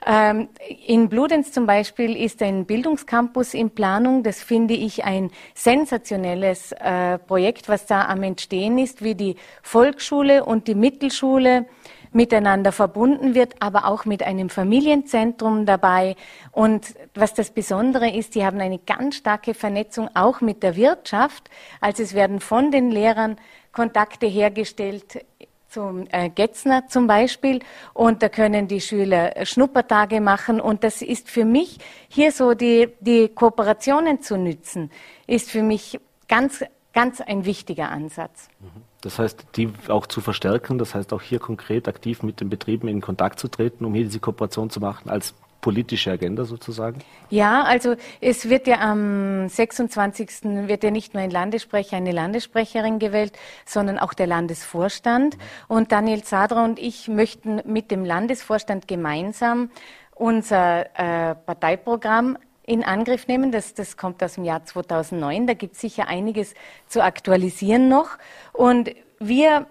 Ähm, 0.05 0.47
in 0.85 1.09
Bludenz 1.09 1.51
zum 1.51 1.65
Beispiel 1.65 2.15
ist 2.15 2.41
ein 2.41 2.65
Bildungscampus 2.65 3.53
in 3.53 3.71
Planung. 3.71 4.23
Das 4.23 4.41
finde 4.41 4.75
ich 4.75 5.03
ein 5.03 5.31
sensationelles 5.55 6.71
äh, 6.73 7.17
Projekt, 7.17 7.67
was 7.67 7.87
da 7.87 8.05
am 8.05 8.23
Entstehen 8.23 8.77
ist, 8.77 9.03
wie 9.03 9.15
die 9.15 9.35
Volksschule 9.63 10.45
und 10.45 10.67
die 10.67 10.75
Mittelschule 10.75 11.65
miteinander 12.11 12.71
verbunden 12.71 13.35
wird, 13.35 13.55
aber 13.59 13.85
auch 13.85 14.05
mit 14.05 14.23
einem 14.23 14.49
Familienzentrum 14.49 15.65
dabei. 15.65 16.15
Und 16.51 16.95
was 17.13 17.33
das 17.33 17.51
Besondere 17.51 18.09
ist, 18.09 18.35
die 18.35 18.45
haben 18.45 18.59
eine 18.59 18.79
ganz 18.79 19.15
starke 19.15 19.53
Vernetzung 19.53 20.09
auch 20.13 20.41
mit 20.41 20.63
der 20.63 20.75
Wirtschaft. 20.75 21.49
Also 21.81 22.03
es 22.03 22.13
werden 22.13 22.39
von 22.39 22.71
den 22.71 22.91
Lehrern 22.91 23.37
Kontakte 23.71 24.25
hergestellt 24.25 25.23
zum 25.69 26.07
äh, 26.11 26.29
Getzner 26.29 26.87
zum 26.87 27.07
Beispiel 27.07 27.59
und 27.93 28.23
da 28.23 28.29
können 28.29 28.67
die 28.67 28.81
Schüler 28.81 29.45
Schnuppertage 29.45 30.21
machen 30.21 30.61
und 30.61 30.83
das 30.83 31.01
ist 31.01 31.29
für 31.29 31.45
mich 31.45 31.77
hier 32.07 32.31
so 32.31 32.53
die, 32.53 32.89
die 33.01 33.29
Kooperationen 33.29 34.21
zu 34.21 34.37
nützen, 34.37 34.91
ist 35.27 35.51
für 35.51 35.61
mich 35.61 35.99
ganz, 36.27 36.63
ganz 36.93 37.21
ein 37.21 37.45
wichtiger 37.45 37.89
Ansatz. 37.89 38.47
Mhm. 38.59 38.81
Das 39.07 39.19
heißt, 39.19 39.45
die 39.55 39.71
auch 39.87 40.05
zu 40.05 40.19
verstärken, 40.19 40.77
das 40.77 40.93
heißt 40.93 41.13
auch 41.13 41.21
hier 41.21 41.39
konkret 41.39 41.87
aktiv 41.87 42.23
mit 42.23 42.41
den 42.41 42.49
Betrieben 42.49 42.89
in 42.89 42.99
Kontakt 42.99 43.39
zu 43.39 43.47
treten, 43.47 43.85
um 43.85 43.93
hier 43.93 44.03
diese 44.03 44.19
Kooperation 44.19 44.69
zu 44.69 44.81
machen 44.81 45.09
als 45.09 45.33
politische 45.61 46.11
Agenda 46.11 46.43
sozusagen? 46.43 46.99
Ja, 47.29 47.63
also 47.63 47.95
es 48.19 48.49
wird 48.49 48.67
ja 48.67 48.81
am 48.81 49.47
26. 49.47 50.43
wird 50.67 50.83
ja 50.83 50.91
nicht 50.91 51.13
nur 51.13 51.23
ein 51.23 51.31
Landessprecher, 51.31 51.95
eine 51.95 52.11
Landessprecherin 52.11 52.99
gewählt, 52.99 53.31
sondern 53.65 53.97
auch 53.97 54.13
der 54.13 54.27
Landesvorstand. 54.27 55.37
Mhm. 55.37 55.41
Und 55.69 55.93
Daniel 55.93 56.25
Zadra 56.25 56.65
und 56.65 56.77
ich 56.77 57.07
möchten 57.07 57.61
mit 57.63 57.91
dem 57.91 58.03
Landesvorstand 58.03 58.89
gemeinsam 58.89 59.69
unser 60.15 60.81
äh, 60.99 61.33
Parteiprogramm 61.35 62.37
in 62.67 62.83
Angriff 62.83 63.27
nehmen. 63.27 63.51
Das, 63.51 63.73
das 63.73 63.97
kommt 63.97 64.21
aus 64.21 64.35
dem 64.35 64.43
Jahr 64.43 64.63
2009. 64.63 65.47
Da 65.47 65.53
gibt 65.55 65.73
es 65.73 65.81
sicher 65.81 66.07
einiges 66.07 66.53
zu 66.87 67.01
aktualisieren 67.01 67.89
noch. 67.89 68.09
Und 68.53 68.91
wir 69.19 69.65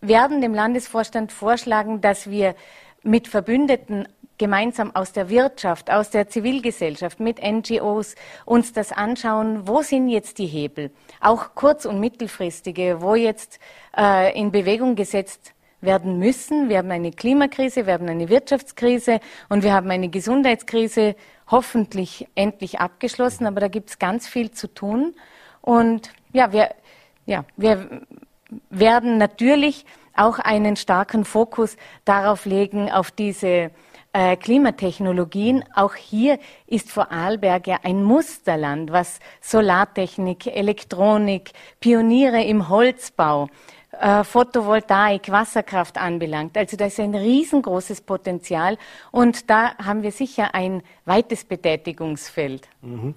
werden 0.00 0.40
dem 0.40 0.54
Landesvorstand 0.54 1.32
vorschlagen, 1.32 2.00
dass 2.00 2.30
wir 2.30 2.54
mit 3.02 3.28
Verbündeten 3.28 4.08
gemeinsam 4.38 4.94
aus 4.94 5.12
der 5.12 5.28
Wirtschaft, 5.28 5.90
aus 5.90 6.10
der 6.10 6.28
Zivilgesellschaft, 6.28 7.20
mit 7.20 7.40
NGOs 7.42 8.14
uns 8.44 8.72
das 8.72 8.92
anschauen, 8.92 9.66
wo 9.66 9.82
sind 9.82 10.08
jetzt 10.08 10.38
die 10.38 10.46
Hebel, 10.46 10.90
auch 11.20 11.54
kurz- 11.54 11.86
und 11.86 12.00
mittelfristige, 12.00 13.00
wo 13.00 13.14
jetzt 13.14 13.58
äh, 13.96 14.38
in 14.38 14.52
Bewegung 14.52 14.94
gesetzt 14.94 15.52
werden 15.80 16.18
müssen. 16.18 16.68
Wir 16.68 16.78
haben 16.78 16.90
eine 16.90 17.12
Klimakrise, 17.12 17.86
wir 17.86 17.94
haben 17.94 18.08
eine 18.08 18.28
Wirtschaftskrise 18.28 19.20
und 19.48 19.62
wir 19.62 19.72
haben 19.72 19.90
eine 19.90 20.08
Gesundheitskrise 20.08 21.16
hoffentlich 21.48 22.28
endlich 22.34 22.80
abgeschlossen, 22.80 23.46
aber 23.46 23.60
da 23.60 23.68
gibt 23.68 23.90
es 23.90 23.98
ganz 23.98 24.26
viel 24.26 24.50
zu 24.50 24.72
tun. 24.72 25.14
Und 25.60 26.10
ja, 26.32 26.52
wir, 26.52 26.70
ja, 27.24 27.44
wir 27.56 28.02
werden 28.70 29.18
natürlich 29.18 29.84
auch 30.14 30.38
einen 30.38 30.76
starken 30.76 31.24
Fokus 31.24 31.76
darauf 32.04 32.46
legen, 32.46 32.90
auf 32.90 33.10
diese 33.10 33.70
äh, 34.12 34.36
Klimatechnologien. 34.36 35.64
Auch 35.74 35.94
hier 35.94 36.38
ist 36.66 36.90
Vorarlberg 36.90 37.66
ja 37.66 37.80
ein 37.82 38.02
Musterland, 38.02 38.90
was 38.90 39.20
Solartechnik, 39.40 40.46
Elektronik, 40.46 41.52
Pioniere 41.80 42.42
im 42.42 42.68
Holzbau, 42.68 43.48
äh, 44.00 44.24
Photovoltaik, 44.24 45.30
Wasserkraft 45.30 45.98
anbelangt. 45.98 46.56
Also 46.56 46.76
da 46.76 46.86
ist 46.86 47.00
ein 47.00 47.14
riesengroßes 47.14 48.00
Potenzial 48.02 48.78
und 49.10 49.50
da 49.50 49.76
haben 49.78 50.02
wir 50.02 50.12
sicher 50.12 50.54
ein 50.54 50.82
weites 51.04 51.44
Betätigungsfeld. 51.44 52.68
Mhm. 52.82 53.14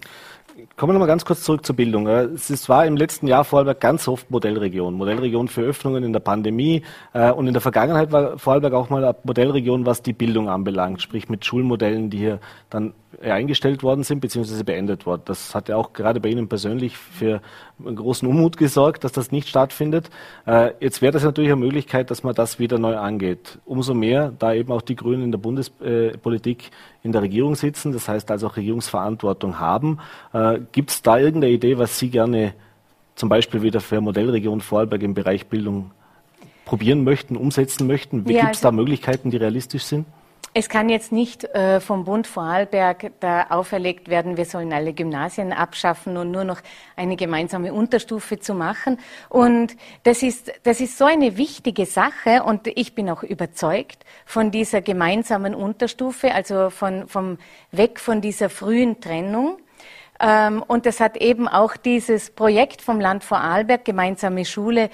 Kommen 0.76 0.90
wir 0.90 0.94
noch 0.94 1.00
mal 1.00 1.06
ganz 1.06 1.26
kurz 1.26 1.44
zurück 1.44 1.66
zur 1.66 1.76
Bildung. 1.76 2.08
Es 2.08 2.68
war 2.68 2.86
im 2.86 2.98
letzten 2.98 3.28
Jahr 3.28 3.46
Vorarlberg 3.46 3.80
ganz 3.80 4.08
oft 4.08 4.30
Modellregion. 4.30 4.94
Modellregion 4.94 5.48
für 5.48 5.62
Öffnungen 5.62 6.04
in 6.04 6.12
der 6.12 6.20
Pandemie. 6.20 6.84
Äh, 7.14 7.32
und 7.32 7.48
in 7.48 7.54
der 7.54 7.62
Vergangenheit 7.62 8.12
war 8.12 8.38
Vorarlberg 8.38 8.74
auch 8.74 8.90
mal 8.90 9.16
Modellregion, 9.24 9.86
was 9.86 10.02
die 10.02 10.14
Bildung 10.14 10.50
anbelangt. 10.50 11.02
Sprich 11.02 11.30
mit 11.30 11.46
Schulmodellen, 11.46 12.10
die 12.10 12.18
hier 12.18 12.40
dann 12.70 12.94
eingestellt 13.22 13.84
worden 13.84 14.04
sind 14.04 14.20
bzw. 14.20 14.64
beendet 14.64 15.06
worden. 15.06 15.24
Das 15.26 15.56
hat 15.56 15.68
ja 15.68 15.76
auch 15.76 15.94
gerade 15.94 16.20
bei 16.20 16.30
Ihnen 16.30 16.48
persönlich 16.48 16.98
für 16.98 17.42
einen 17.84 17.96
großen 17.96 18.28
Unmut 18.28 18.58
gesorgt, 18.58 19.04
dass 19.04 19.12
das 19.12 19.32
nicht 19.32 19.48
stattfindet. 19.48 20.10
Äh, 20.46 20.72
jetzt 20.80 21.02
wäre 21.02 21.12
das 21.12 21.24
natürlich 21.24 21.52
eine 21.52 21.60
Möglichkeit, 21.60 22.12
dass 22.12 22.24
man 22.24 22.36
das 22.36 22.60
wieder 22.60 22.78
neu 22.78 22.98
angeht. 22.98 23.58
Umso 23.66 23.94
mehr, 23.94 24.32
da 24.38 24.54
eben 24.54 24.72
auch 24.72 24.82
die 24.82 24.96
Grünen 24.96 25.24
in 25.24 25.32
der 25.32 25.40
Bundespolitik 25.40 26.70
in 27.04 27.12
der 27.12 27.22
Regierung 27.22 27.56
sitzen, 27.56 27.94
das 27.94 28.08
heißt 28.08 28.30
also 28.30 28.48
auch 28.48 28.58
Regierungsverantwortung 28.58 29.60
haben. 29.60 30.00
Äh, 30.34 30.60
Gibt 30.72 30.92
es 30.92 31.02
da 31.02 31.18
irgendeine 31.18 31.54
Idee, 31.54 31.78
was 31.78 31.98
Sie 31.98 32.10
gerne 32.10 32.54
zum 33.16 33.28
Beispiel 33.28 33.64
wieder 33.64 33.82
für 33.82 34.00
Modellregion 34.02 34.62
Vorarlberg 34.62 35.02
im 35.02 35.14
Bereich 35.14 35.48
Bildung 35.48 35.92
probieren 36.66 37.04
möchten, 37.04 37.36
umsetzen 37.36 37.88
möchten? 37.88 38.18
Ja, 38.28 38.42
gibt 38.42 38.56
es 38.56 38.64
also 38.64 38.68
da 38.68 38.72
Möglichkeiten, 38.72 39.32
die 39.32 39.38
realistisch 39.38 39.84
sind? 39.84 40.06
Es 40.60 40.68
kann 40.68 40.90
jetzt 40.90 41.14
nicht 41.14 41.46
äh, 41.46 41.80
vom 41.80 42.04
Bund 42.04 42.28
Vorarlberg 42.28 43.14
da 43.22 43.44
auferlegt 43.48 44.10
werden, 44.10 44.36
wir 44.36 44.44
sollen 44.44 44.74
alle 44.74 44.92
Gymnasien 44.92 45.54
abschaffen 45.54 46.18
und 46.18 46.32
nur 46.32 46.44
noch 46.44 46.60
eine 46.98 47.16
gemeinsame 47.16 47.74
Unterstufe 47.74 48.40
zu 48.40 48.54
machen. 48.54 49.00
Und 49.30 49.78
das 50.04 50.22
ist, 50.22 50.52
das 50.64 50.82
ist 50.82 50.98
so 50.98 51.06
eine 51.06 51.38
wichtige 51.38 51.86
Sache 51.86 52.44
und 52.44 52.68
ich 52.68 52.94
bin 52.94 53.10
auch 53.10 53.24
überzeugt 53.24 54.04
von 54.26 54.52
dieser 54.52 54.82
gemeinsamen 54.82 55.56
Unterstufe, 55.56 56.34
also 56.34 56.70
von, 56.70 57.08
vom 57.08 57.38
Weg 57.72 57.98
von 57.98 58.20
dieser 58.20 58.50
frühen 58.50 59.00
Trennung. 59.00 59.60
Ähm, 60.20 60.62
und 60.68 60.86
das 60.86 61.00
hat 61.00 61.16
eben 61.16 61.48
auch 61.48 61.78
dieses 61.78 62.32
Projekt 62.32 62.82
vom 62.82 63.00
Land 63.00 63.24
Vorarlberg, 63.24 63.86
gemeinsame 63.86 64.44
Schule, 64.44 64.90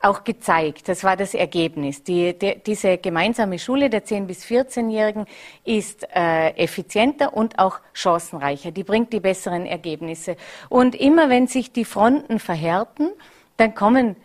auch 0.00 0.24
gezeigt. 0.24 0.88
Das 0.88 1.02
war 1.02 1.16
das 1.16 1.34
Ergebnis. 1.34 2.02
Die, 2.02 2.38
die, 2.38 2.60
diese 2.64 2.98
gemeinsame 2.98 3.58
Schule 3.58 3.90
der 3.90 4.04
10- 4.04 4.26
bis 4.26 4.44
14-Jährigen 4.44 5.26
ist 5.64 6.06
äh, 6.14 6.50
effizienter 6.50 7.34
und 7.34 7.58
auch 7.58 7.80
chancenreicher. 7.92 8.70
Die 8.70 8.84
bringt 8.84 9.12
die 9.12 9.20
besseren 9.20 9.66
Ergebnisse. 9.66 10.36
Und 10.68 10.94
immer 10.94 11.28
wenn 11.28 11.48
sich 11.48 11.72
die 11.72 11.84
Fronten 11.84 12.38
verhärten, 12.38 13.10
dann 13.56 13.74
kommen 13.74 14.16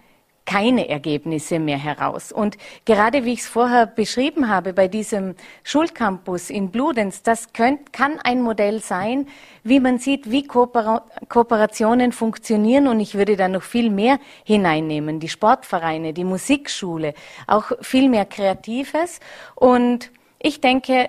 keine 0.46 0.90
Ergebnisse 0.90 1.60
mehr 1.60 1.78
heraus. 1.78 2.32
Und 2.32 2.58
gerade 2.86 3.26
wie 3.26 3.34
ich 3.34 3.42
es 3.42 3.48
vorher 3.48 3.86
beschrieben 3.86 4.50
habe, 4.50 4.74
bei 4.74 4.88
diesem 4.88 5.36
Schulcampus 5.64 6.50
in 6.50 6.70
Bludenz, 6.70 7.24
das 7.24 7.54
könnt, 7.54 7.94
kann 7.94 8.20
ein 8.24 8.42
Modell 8.42 8.82
sein, 8.82 9.28
wie 9.64 9.80
man 9.80 10.00
sieht, 10.00 10.30
wie 10.30 10.46
Kooper 10.46 11.04
Kooperationen 11.30 12.12
funktionieren. 12.12 12.88
Und 12.88 13.00
ich 13.00 13.16
würde 13.16 13.38
da 13.38 13.48
noch 13.48 13.64
viel 13.64 13.90
mehr 13.90 14.20
hineinnehmen. 14.44 15.20
Die 15.20 15.30
Sportvereine, 15.30 16.14
die 16.14 16.26
Musikschule, 16.26 17.14
auch 17.48 17.72
viel 17.82 18.10
mehr 18.10 18.26
Kreatives. 18.26 19.20
Und 19.56 20.12
ich 20.40 20.60
denke, 20.60 21.08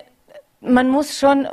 man 0.61 0.89
muss 0.89 1.19
schon 1.19 1.49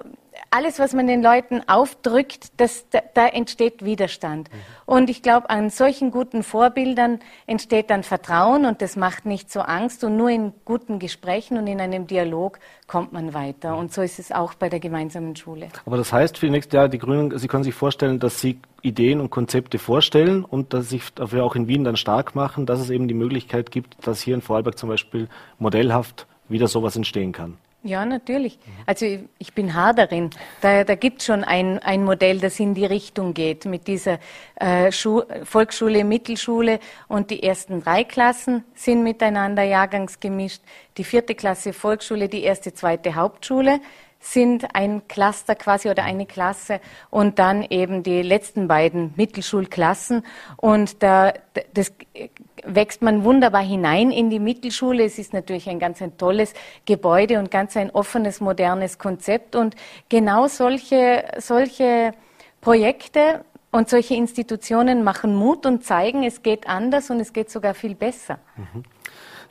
alles, 0.50 0.80
was 0.80 0.94
man 0.94 1.08
den 1.08 1.22
Leuten 1.22 1.62
aufdrückt, 1.68 2.52
das, 2.58 2.90
da, 2.90 3.02
da 3.14 3.28
entsteht 3.28 3.86
Widerstand. 3.86 4.52
Mhm. 4.52 4.58
Und 4.86 5.10
ich 5.10 5.22
glaube, 5.22 5.50
an 5.50 5.70
solchen 5.70 6.12
guten 6.12 6.44
Vorbildern 6.44 7.20
entsteht 7.48 7.90
dann 7.90 8.04
Vertrauen 8.04 8.66
und 8.66 8.82
das 8.82 8.96
macht 8.96 9.26
nicht 9.26 9.52
so 9.52 9.62
Angst. 9.62 10.04
Und 10.04 10.18
nur 10.18 10.30
in 10.30 10.54
guten 10.66 11.00
Gesprächen 11.00 11.58
und 11.58 11.68
in 11.68 11.80
einem 11.80 12.08
Dialog 12.08 12.60
kommt 12.88 13.14
man 13.14 13.34
weiter. 13.34 13.78
Und 13.78 13.94
so 13.94 14.02
ist 14.02 14.20
es 14.20 14.32
auch 14.32 14.54
bei 14.54 14.70
der 14.70 14.80
gemeinsamen 14.80 15.36
Schule. 15.36 15.70
Aber 15.86 15.98
das 15.98 16.12
heißt 16.12 16.38
für 16.38 16.48
die 16.48 16.52
nächste 16.52 16.78
Jahr, 16.78 16.90
die 16.90 16.98
Grünen, 16.98 17.38
Sie 17.38 17.48
können 17.48 17.64
sich 17.64 17.76
vorstellen, 17.76 18.20
dass 18.20 18.42
Sie 18.42 18.60
Ideen 18.82 19.22
und 19.22 19.30
Konzepte 19.30 19.80
vorstellen 19.80 20.44
und 20.44 20.74
dass 20.74 20.90
Sie 20.90 20.98
sich 20.98 21.14
dafür 21.14 21.46
auch 21.46 21.56
in 21.56 21.68
Wien 21.68 21.84
dann 21.84 21.96
stark 21.96 22.36
machen, 22.36 22.66
dass 22.66 22.80
es 22.80 22.90
eben 22.90 23.08
die 23.08 23.14
Möglichkeit 23.14 23.72
gibt, 23.72 23.96
dass 24.06 24.22
hier 24.22 24.36
in 24.36 24.42
Vorarlberg 24.42 24.78
zum 24.78 24.90
Beispiel 24.90 25.30
modellhaft 25.60 26.28
wieder 26.50 26.68
sowas 26.68 26.96
entstehen 26.96 27.32
kann. 27.32 27.58
Ja, 27.84 28.06
natürlich. 28.06 28.60
Also 28.86 29.08
ich 29.40 29.54
bin 29.56 29.74
hart 29.74 29.98
darin. 29.98 30.30
Da, 30.62 30.84
da 30.84 30.94
gibt 30.94 31.22
es 31.22 31.26
schon 31.26 31.44
ein, 31.44 31.80
ein 31.80 32.04
Modell, 32.04 32.40
das 32.40 32.60
in 32.60 32.76
die 32.76 32.86
Richtung 32.86 33.34
geht 33.34 33.66
mit 33.66 33.88
dieser 33.88 34.20
äh, 34.56 34.92
Volksschule, 34.92 36.04
Mittelschule 36.04 36.80
und 37.08 37.32
die 37.32 37.42
ersten 37.42 37.82
drei 37.82 38.04
Klassen 38.04 38.64
sind 38.76 39.02
miteinander 39.02 39.64
jahrgangsgemischt. 39.64 40.62
Die 40.98 41.04
vierte 41.04 41.34
Klasse 41.34 41.74
Volksschule, 41.74 42.30
die 42.30 42.44
erste, 42.44 42.72
zweite 42.72 43.16
Hauptschule 43.16 43.80
sind 44.22 44.75
ein 44.75 45.08
Cluster 45.08 45.56
quasi 45.56 45.90
oder 45.90 46.04
eine 46.04 46.28
Klasse 46.28 46.80
und 47.10 47.40
dann 47.40 47.63
eben 47.63 48.04
die 48.04 48.22
letzten 48.22 48.68
beiden 48.68 49.13
Mittelschulklassen. 49.18 50.24
Und 50.58 51.01
da, 51.01 51.34
das 51.74 51.92
wächst 52.63 53.01
man 53.01 53.24
wunderbar 53.24 53.63
hinein 53.63 54.12
in 54.12 54.30
die 54.30 54.40
Mittelschule. 54.40 55.04
Es 55.04 55.18
ist 55.18 55.34
natürlich 55.34 55.68
ein 55.68 55.80
ganz 55.80 56.01
ein 56.01 56.18
tolles 56.18 56.54
Gebäude 56.86 57.40
und 57.40 57.50
ganz 57.50 57.75
ein 57.75 57.90
offenes, 57.90 58.40
modernes 58.40 59.00
Konzept. 59.00 59.56
Und 59.56 59.75
genau 60.08 60.48
solche, 60.48 61.25
solche 61.40 62.13
Projekte 62.62 63.44
und 63.72 63.90
solche 63.90 64.13
Institutionen 64.13 65.04
machen 65.04 65.36
Mut 65.36 65.66
und 65.66 65.84
zeigen, 65.84 66.24
es 66.24 66.44
geht 66.44 66.68
anders 66.68 67.10
und 67.10 67.20
es 67.20 67.34
geht 67.34 67.50
sogar 67.50 67.74
viel 67.74 67.96
besser. 67.96 68.38
Mhm. 68.56 68.84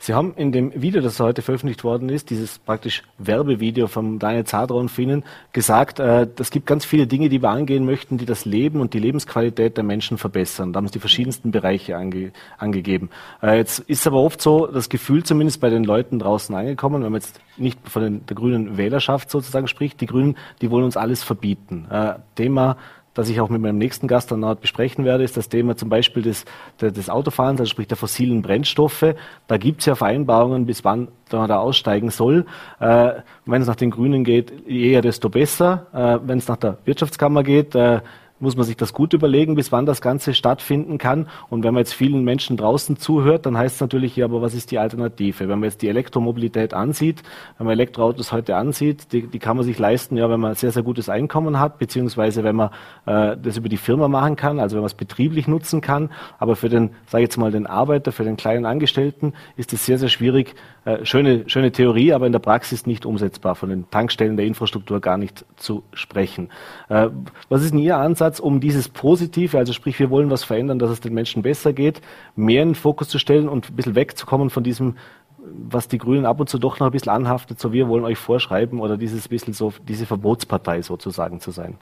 Sie 0.03 0.15
haben 0.15 0.33
in 0.35 0.51
dem 0.51 0.81
Video, 0.81 0.99
das 0.99 1.19
heute 1.19 1.43
veröffentlicht 1.43 1.83
worden 1.83 2.09
ist, 2.09 2.31
dieses 2.31 2.57
praktisch 2.57 3.03
Werbevideo 3.19 3.85
vom 3.85 4.17
Daniel 4.17 4.45
Zadron 4.45 4.89
von 4.89 5.03
Ihnen, 5.03 5.23
gesagt, 5.53 5.99
äh, 5.99 6.27
es 6.39 6.49
gibt 6.49 6.65
ganz 6.65 6.85
viele 6.85 7.05
Dinge, 7.05 7.29
die 7.29 7.39
wir 7.39 7.49
angehen 7.49 7.85
möchten, 7.85 8.17
die 8.17 8.25
das 8.25 8.45
Leben 8.45 8.81
und 8.81 8.95
die 8.95 8.99
Lebensqualität 8.99 9.77
der 9.77 9.83
Menschen 9.83 10.17
verbessern. 10.17 10.73
Da 10.73 10.77
haben 10.77 10.87
Sie 10.87 10.93
die 10.93 10.99
verschiedensten 10.99 11.51
Bereiche 11.51 11.97
ange, 11.97 12.31
angegeben. 12.57 13.11
Äh, 13.43 13.57
jetzt 13.57 13.77
ist 13.81 14.07
aber 14.07 14.23
oft 14.23 14.41
so, 14.41 14.65
das 14.65 14.89
Gefühl 14.89 15.21
zumindest 15.21 15.61
bei 15.61 15.69
den 15.69 15.83
Leuten 15.83 16.17
draußen 16.17 16.55
angekommen, 16.55 17.03
wenn 17.03 17.11
man 17.11 17.21
jetzt 17.21 17.39
nicht 17.57 17.77
von 17.87 18.01
den, 18.01 18.25
der 18.25 18.35
grünen 18.35 18.77
Wählerschaft 18.77 19.29
sozusagen 19.29 19.67
spricht, 19.67 20.01
die 20.01 20.07
Grünen, 20.07 20.35
die 20.63 20.71
wollen 20.71 20.85
uns 20.85 20.97
alles 20.97 21.21
verbieten. 21.21 21.85
Äh, 21.91 22.15
Thema 22.33 22.77
das 23.13 23.29
ich 23.29 23.41
auch 23.41 23.49
mit 23.49 23.61
meinem 23.61 23.77
nächsten 23.77 24.07
Gast 24.07 24.31
dann 24.31 24.41
besprechen 24.59 25.05
werde, 25.05 25.23
ist 25.23 25.37
das 25.37 25.49
Thema 25.49 25.75
zum 25.75 25.89
Beispiel 25.89 26.23
des, 26.23 26.45
des 26.79 27.09
Autofahrens, 27.09 27.59
also 27.59 27.69
sprich 27.69 27.87
der 27.87 27.97
fossilen 27.97 28.41
Brennstoffe. 28.41 29.15
Da 29.47 29.57
gibt 29.57 29.81
es 29.81 29.85
ja 29.85 29.95
Vereinbarungen, 29.95 30.65
bis 30.65 30.83
wann 30.85 31.09
man 31.31 31.47
da 31.47 31.59
aussteigen 31.59 32.09
soll. 32.09 32.45
Äh, 32.79 33.13
wenn 33.45 33.61
es 33.61 33.67
nach 33.67 33.75
den 33.75 33.91
Grünen 33.91 34.23
geht, 34.23 34.67
eher 34.67 35.01
desto 35.01 35.29
besser. 35.29 35.87
Äh, 35.93 36.27
wenn 36.27 36.37
es 36.37 36.47
nach 36.47 36.57
der 36.57 36.77
Wirtschaftskammer 36.85 37.43
geht, 37.43 37.75
äh, 37.75 38.01
muss 38.41 38.55
man 38.55 38.65
sich 38.65 38.75
das 38.75 38.93
gut 38.93 39.13
überlegen, 39.13 39.55
bis 39.55 39.71
wann 39.71 39.85
das 39.85 40.01
Ganze 40.01 40.33
stattfinden 40.33 40.97
kann. 40.97 41.27
Und 41.49 41.63
wenn 41.63 41.73
man 41.73 41.81
jetzt 41.81 41.93
vielen 41.93 42.23
Menschen 42.23 42.57
draußen 42.57 42.97
zuhört, 42.97 43.45
dann 43.45 43.57
heißt 43.57 43.75
es 43.75 43.81
natürlich, 43.81 44.15
ja, 44.15 44.25
aber 44.25 44.41
was 44.41 44.53
ist 44.53 44.71
die 44.71 44.79
Alternative? 44.79 45.47
Wenn 45.47 45.59
man 45.59 45.63
jetzt 45.63 45.81
die 45.81 45.87
Elektromobilität 45.87 46.73
ansieht, 46.73 47.23
wenn 47.57 47.67
man 47.67 47.73
Elektroautos 47.73 48.31
heute 48.31 48.55
ansieht, 48.55 49.13
die, 49.13 49.27
die 49.27 49.39
kann 49.39 49.57
man 49.57 49.65
sich 49.65 49.77
leisten, 49.79 50.17
ja, 50.17 50.29
wenn 50.29 50.39
man 50.39 50.55
sehr, 50.55 50.71
sehr 50.71 50.83
gutes 50.83 51.07
Einkommen 51.07 51.59
hat, 51.59 51.79
beziehungsweise 51.79 52.43
wenn 52.43 52.55
man 52.55 52.69
äh, 53.05 53.37
das 53.41 53.57
über 53.57 53.69
die 53.69 53.77
Firma 53.77 54.07
machen 54.07 54.35
kann, 54.35 54.59
also 54.59 54.75
wenn 54.75 54.81
man 54.81 54.87
es 54.87 54.95
betrieblich 54.95 55.47
nutzen 55.47 55.81
kann. 55.81 56.09
Aber 56.39 56.55
für 56.55 56.69
den, 56.69 56.91
sage 57.07 57.23
ich 57.23 57.27
jetzt 57.27 57.37
mal, 57.37 57.51
den 57.51 57.67
Arbeiter, 57.67 58.11
für 58.11 58.23
den 58.23 58.37
kleinen 58.37 58.65
Angestellten 58.65 59.33
ist 59.55 59.73
es 59.73 59.85
sehr, 59.85 59.97
sehr 59.97 60.09
schwierig. 60.09 60.55
Äh, 60.83 61.05
schöne, 61.05 61.47
schöne 61.47 61.71
Theorie, 61.71 62.11
aber 62.11 62.25
in 62.25 62.31
der 62.31 62.39
Praxis 62.39 62.87
nicht 62.87 63.05
umsetzbar, 63.05 63.53
von 63.53 63.69
den 63.69 63.89
Tankstellen 63.91 64.35
der 64.35 64.47
Infrastruktur 64.47 64.99
gar 64.99 65.17
nicht 65.17 65.45
zu 65.55 65.83
sprechen. 65.93 66.49
Äh, 66.89 67.09
was 67.49 67.61
ist 67.61 67.71
denn 67.71 67.79
Ihr 67.79 67.97
Ansatz? 67.97 68.39
Um 68.39 68.59
dieses 68.59 68.89
Positive, 68.89 69.59
also 69.59 69.73
sprich, 69.73 69.99
wir 69.99 70.09
wollen 70.09 70.31
was 70.31 70.43
verändern, 70.43 70.79
dass 70.79 70.89
es 70.89 70.99
den 70.99 71.13
Menschen 71.13 71.43
besser 71.43 71.71
geht, 71.71 72.01
mehr 72.35 72.63
in 72.63 72.69
den 72.69 72.75
Fokus 72.75 73.09
zu 73.09 73.19
stellen 73.19 73.47
und 73.47 73.69
ein 73.69 73.75
bisschen 73.75 73.93
wegzukommen 73.93 74.49
von 74.49 74.63
diesem, 74.63 74.97
was 75.37 75.87
die 75.87 75.99
Grünen 75.99 76.25
ab 76.25 76.39
und 76.39 76.49
zu 76.49 76.57
doch 76.57 76.79
noch 76.79 76.87
ein 76.87 76.91
bisschen 76.91 77.11
anhaftet, 77.11 77.59
so 77.59 77.71
wir 77.71 77.87
wollen 77.87 78.03
euch 78.03 78.17
vorschreiben 78.17 78.79
oder 78.79 78.97
dieses 78.97 79.27
bisschen 79.27 79.53
so, 79.53 79.71
diese 79.87 80.07
Verbotspartei 80.07 80.81
sozusagen 80.81 81.39
zu 81.39 81.51
sein? 81.51 81.77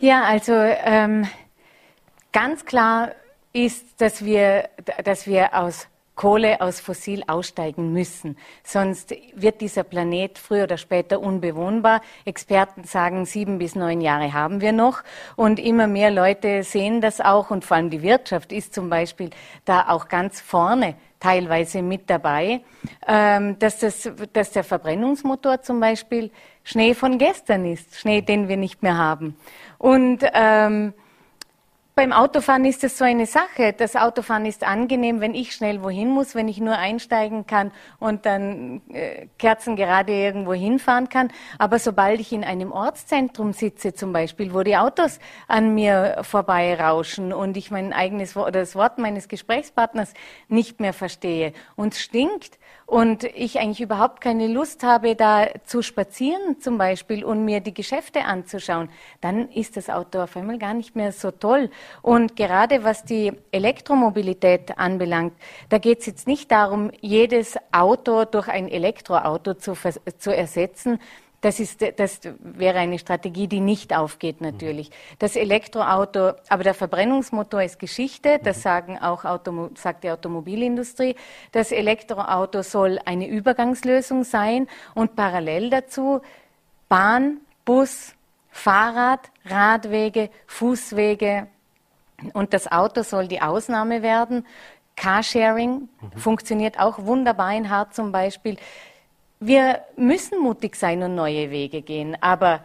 Ja, 0.00 0.24
also 0.24 0.52
ähm, 0.52 1.26
ganz 2.32 2.64
klar 2.64 3.10
ist, 3.52 4.00
dass 4.00 4.24
wir, 4.24 4.68
dass 5.04 5.28
wir 5.28 5.54
aus 5.54 5.89
Kohle 6.20 6.60
aus 6.60 6.80
Fossil 6.80 7.22
aussteigen 7.28 7.94
müssen. 7.94 8.36
Sonst 8.62 9.14
wird 9.34 9.62
dieser 9.62 9.84
Planet 9.84 10.36
früher 10.36 10.64
oder 10.64 10.76
später 10.76 11.18
unbewohnbar. 11.18 12.02
Experten 12.26 12.84
sagen, 12.84 13.24
sieben 13.24 13.56
bis 13.56 13.74
neun 13.74 14.02
Jahre 14.02 14.34
haben 14.34 14.60
wir 14.60 14.72
noch. 14.72 15.02
Und 15.34 15.58
immer 15.58 15.86
mehr 15.86 16.10
Leute 16.10 16.62
sehen 16.62 17.00
das 17.00 17.22
auch. 17.22 17.50
Und 17.50 17.64
vor 17.64 17.78
allem 17.78 17.88
die 17.88 18.02
Wirtschaft 18.02 18.52
ist 18.52 18.74
zum 18.74 18.90
Beispiel 18.90 19.30
da 19.64 19.88
auch 19.88 20.08
ganz 20.08 20.42
vorne 20.42 20.94
teilweise 21.20 21.80
mit 21.80 22.10
dabei, 22.10 22.60
ähm, 23.08 23.58
dass, 23.58 23.78
das, 23.78 24.10
dass 24.34 24.52
der 24.52 24.64
Verbrennungsmotor 24.64 25.62
zum 25.62 25.80
Beispiel 25.80 26.30
Schnee 26.64 26.92
von 26.92 27.16
gestern 27.16 27.64
ist, 27.64 27.98
Schnee, 27.98 28.20
den 28.20 28.46
wir 28.46 28.58
nicht 28.58 28.82
mehr 28.82 28.98
haben. 28.98 29.36
Und 29.78 30.18
ähm, 30.34 30.92
beim 32.00 32.14
Autofahren 32.14 32.64
ist 32.64 32.82
es 32.82 32.96
so 32.96 33.04
eine 33.04 33.26
Sache. 33.26 33.74
Das 33.76 33.94
Autofahren 33.94 34.46
ist 34.46 34.66
angenehm, 34.66 35.20
wenn 35.20 35.34
ich 35.34 35.52
schnell 35.54 35.82
wohin 35.82 36.08
muss, 36.08 36.34
wenn 36.34 36.48
ich 36.48 36.58
nur 36.58 36.78
einsteigen 36.78 37.46
kann 37.46 37.72
und 37.98 38.24
dann 38.24 38.80
äh, 38.88 39.26
kerzengerade 39.36 40.10
irgendwo 40.10 40.54
hinfahren 40.54 41.10
kann. 41.10 41.30
Aber 41.58 41.78
sobald 41.78 42.18
ich 42.18 42.32
in 42.32 42.42
einem 42.42 42.72
Ortszentrum 42.72 43.52
sitze, 43.52 43.92
zum 43.92 44.14
Beispiel, 44.14 44.54
wo 44.54 44.62
die 44.62 44.78
Autos 44.78 45.18
an 45.46 45.74
mir 45.74 46.20
vorbeirauschen 46.22 47.34
und 47.34 47.58
ich 47.58 47.70
mein 47.70 47.92
eigenes 47.92 48.34
oder 48.34 48.60
das 48.60 48.74
Wort 48.76 48.96
meines 48.96 49.28
Gesprächspartners 49.28 50.14
nicht 50.48 50.80
mehr 50.80 50.94
verstehe 50.94 51.52
und 51.76 51.94
stinkt 51.94 52.58
und 52.90 53.22
ich 53.22 53.60
eigentlich 53.60 53.80
überhaupt 53.80 54.20
keine 54.20 54.48
Lust 54.48 54.82
habe, 54.82 55.14
da 55.14 55.46
zu 55.64 55.80
spazieren 55.80 56.60
zum 56.60 56.76
Beispiel 56.76 57.24
und 57.24 57.44
mir 57.44 57.60
die 57.60 57.72
Geschäfte 57.72 58.24
anzuschauen, 58.24 58.88
dann 59.20 59.48
ist 59.50 59.76
das 59.76 59.88
Auto 59.88 60.18
auf 60.18 60.36
einmal 60.36 60.58
gar 60.58 60.74
nicht 60.74 60.96
mehr 60.96 61.12
so 61.12 61.30
toll. 61.30 61.70
Und 62.02 62.34
gerade 62.34 62.82
was 62.82 63.04
die 63.04 63.32
Elektromobilität 63.52 64.76
anbelangt, 64.76 65.34
da 65.68 65.78
geht 65.78 66.00
es 66.00 66.06
jetzt 66.06 66.26
nicht 66.26 66.50
darum, 66.50 66.90
jedes 67.00 67.56
Auto 67.70 68.24
durch 68.24 68.48
ein 68.48 68.66
Elektroauto 68.66 69.54
zu, 69.54 69.74
zu 70.18 70.34
ersetzen, 70.34 70.98
das, 71.40 71.58
ist, 71.58 71.82
das 71.96 72.20
wäre 72.40 72.78
eine 72.78 72.98
Strategie, 72.98 73.48
die 73.48 73.60
nicht 73.60 73.96
aufgeht 73.96 74.40
natürlich. 74.40 74.90
Das 75.18 75.36
Elektroauto, 75.36 76.32
aber 76.48 76.64
der 76.64 76.74
Verbrennungsmotor 76.74 77.62
ist 77.62 77.78
Geschichte, 77.78 78.38
das 78.42 78.58
mhm. 78.58 78.62
sagen 78.62 78.98
auch 78.98 79.24
Automo 79.24 79.70
sagt 79.74 80.04
die 80.04 80.10
Automobilindustrie. 80.10 81.16
Das 81.52 81.72
Elektroauto 81.72 82.62
soll 82.62 82.98
eine 83.04 83.26
Übergangslösung 83.26 84.24
sein 84.24 84.66
und 84.94 85.16
parallel 85.16 85.70
dazu 85.70 86.20
Bahn, 86.88 87.38
Bus, 87.64 88.14
Fahrrad, 88.50 89.30
Radwege, 89.46 90.28
Fußwege 90.46 91.46
und 92.34 92.52
das 92.52 92.70
Auto 92.70 93.02
soll 93.02 93.28
die 93.28 93.40
Ausnahme 93.40 94.02
werden. 94.02 94.46
Carsharing 94.96 95.88
mhm. 96.00 96.18
funktioniert 96.18 96.78
auch 96.78 96.98
wunderbar 96.98 97.54
in 97.54 97.70
Hart 97.70 97.94
zum 97.94 98.12
Beispiel. 98.12 98.58
Wir 99.40 99.80
müssen 99.96 100.38
mutig 100.38 100.76
sein 100.76 101.02
und 101.02 101.14
neue 101.14 101.50
Wege 101.50 101.80
gehen, 101.80 102.14
aber 102.20 102.62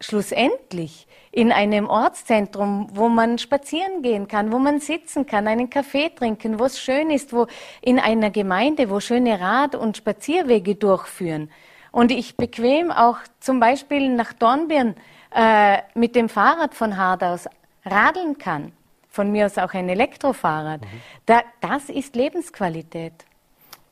schlussendlich 0.00 1.06
in 1.30 1.52
einem 1.52 1.88
Ortszentrum, 1.88 2.88
wo 2.92 3.08
man 3.08 3.38
spazieren 3.38 4.02
gehen 4.02 4.26
kann, 4.26 4.50
wo 4.50 4.58
man 4.58 4.80
sitzen 4.80 5.26
kann, 5.26 5.46
einen 5.46 5.70
Kaffee 5.70 6.08
trinken, 6.08 6.58
wo 6.58 6.64
es 6.64 6.80
schön 6.80 7.10
ist, 7.10 7.32
wo 7.32 7.46
in 7.80 8.00
einer 8.00 8.30
Gemeinde, 8.30 8.90
wo 8.90 8.98
schöne 8.98 9.40
Rad- 9.40 9.76
und 9.76 9.96
Spazierwege 9.96 10.74
durchführen. 10.74 11.52
Und 11.92 12.10
ich 12.10 12.36
bequem 12.36 12.90
auch 12.90 13.18
zum 13.38 13.60
Beispiel 13.60 14.08
nach 14.08 14.32
Dornbirn 14.32 14.96
äh, 15.32 15.78
mit 15.94 16.16
dem 16.16 16.28
Fahrrad 16.28 16.74
von 16.74 16.96
Hard 16.96 17.22
aus 17.22 17.48
radeln 17.84 18.38
kann. 18.38 18.72
Von 19.08 19.30
mir 19.30 19.46
aus 19.46 19.56
auch 19.56 19.72
ein 19.72 19.88
Elektrofahrrad. 19.88 20.80
Mhm. 20.80 20.86
Da, 21.26 21.42
das 21.60 21.88
ist 21.88 22.16
Lebensqualität. 22.16 23.24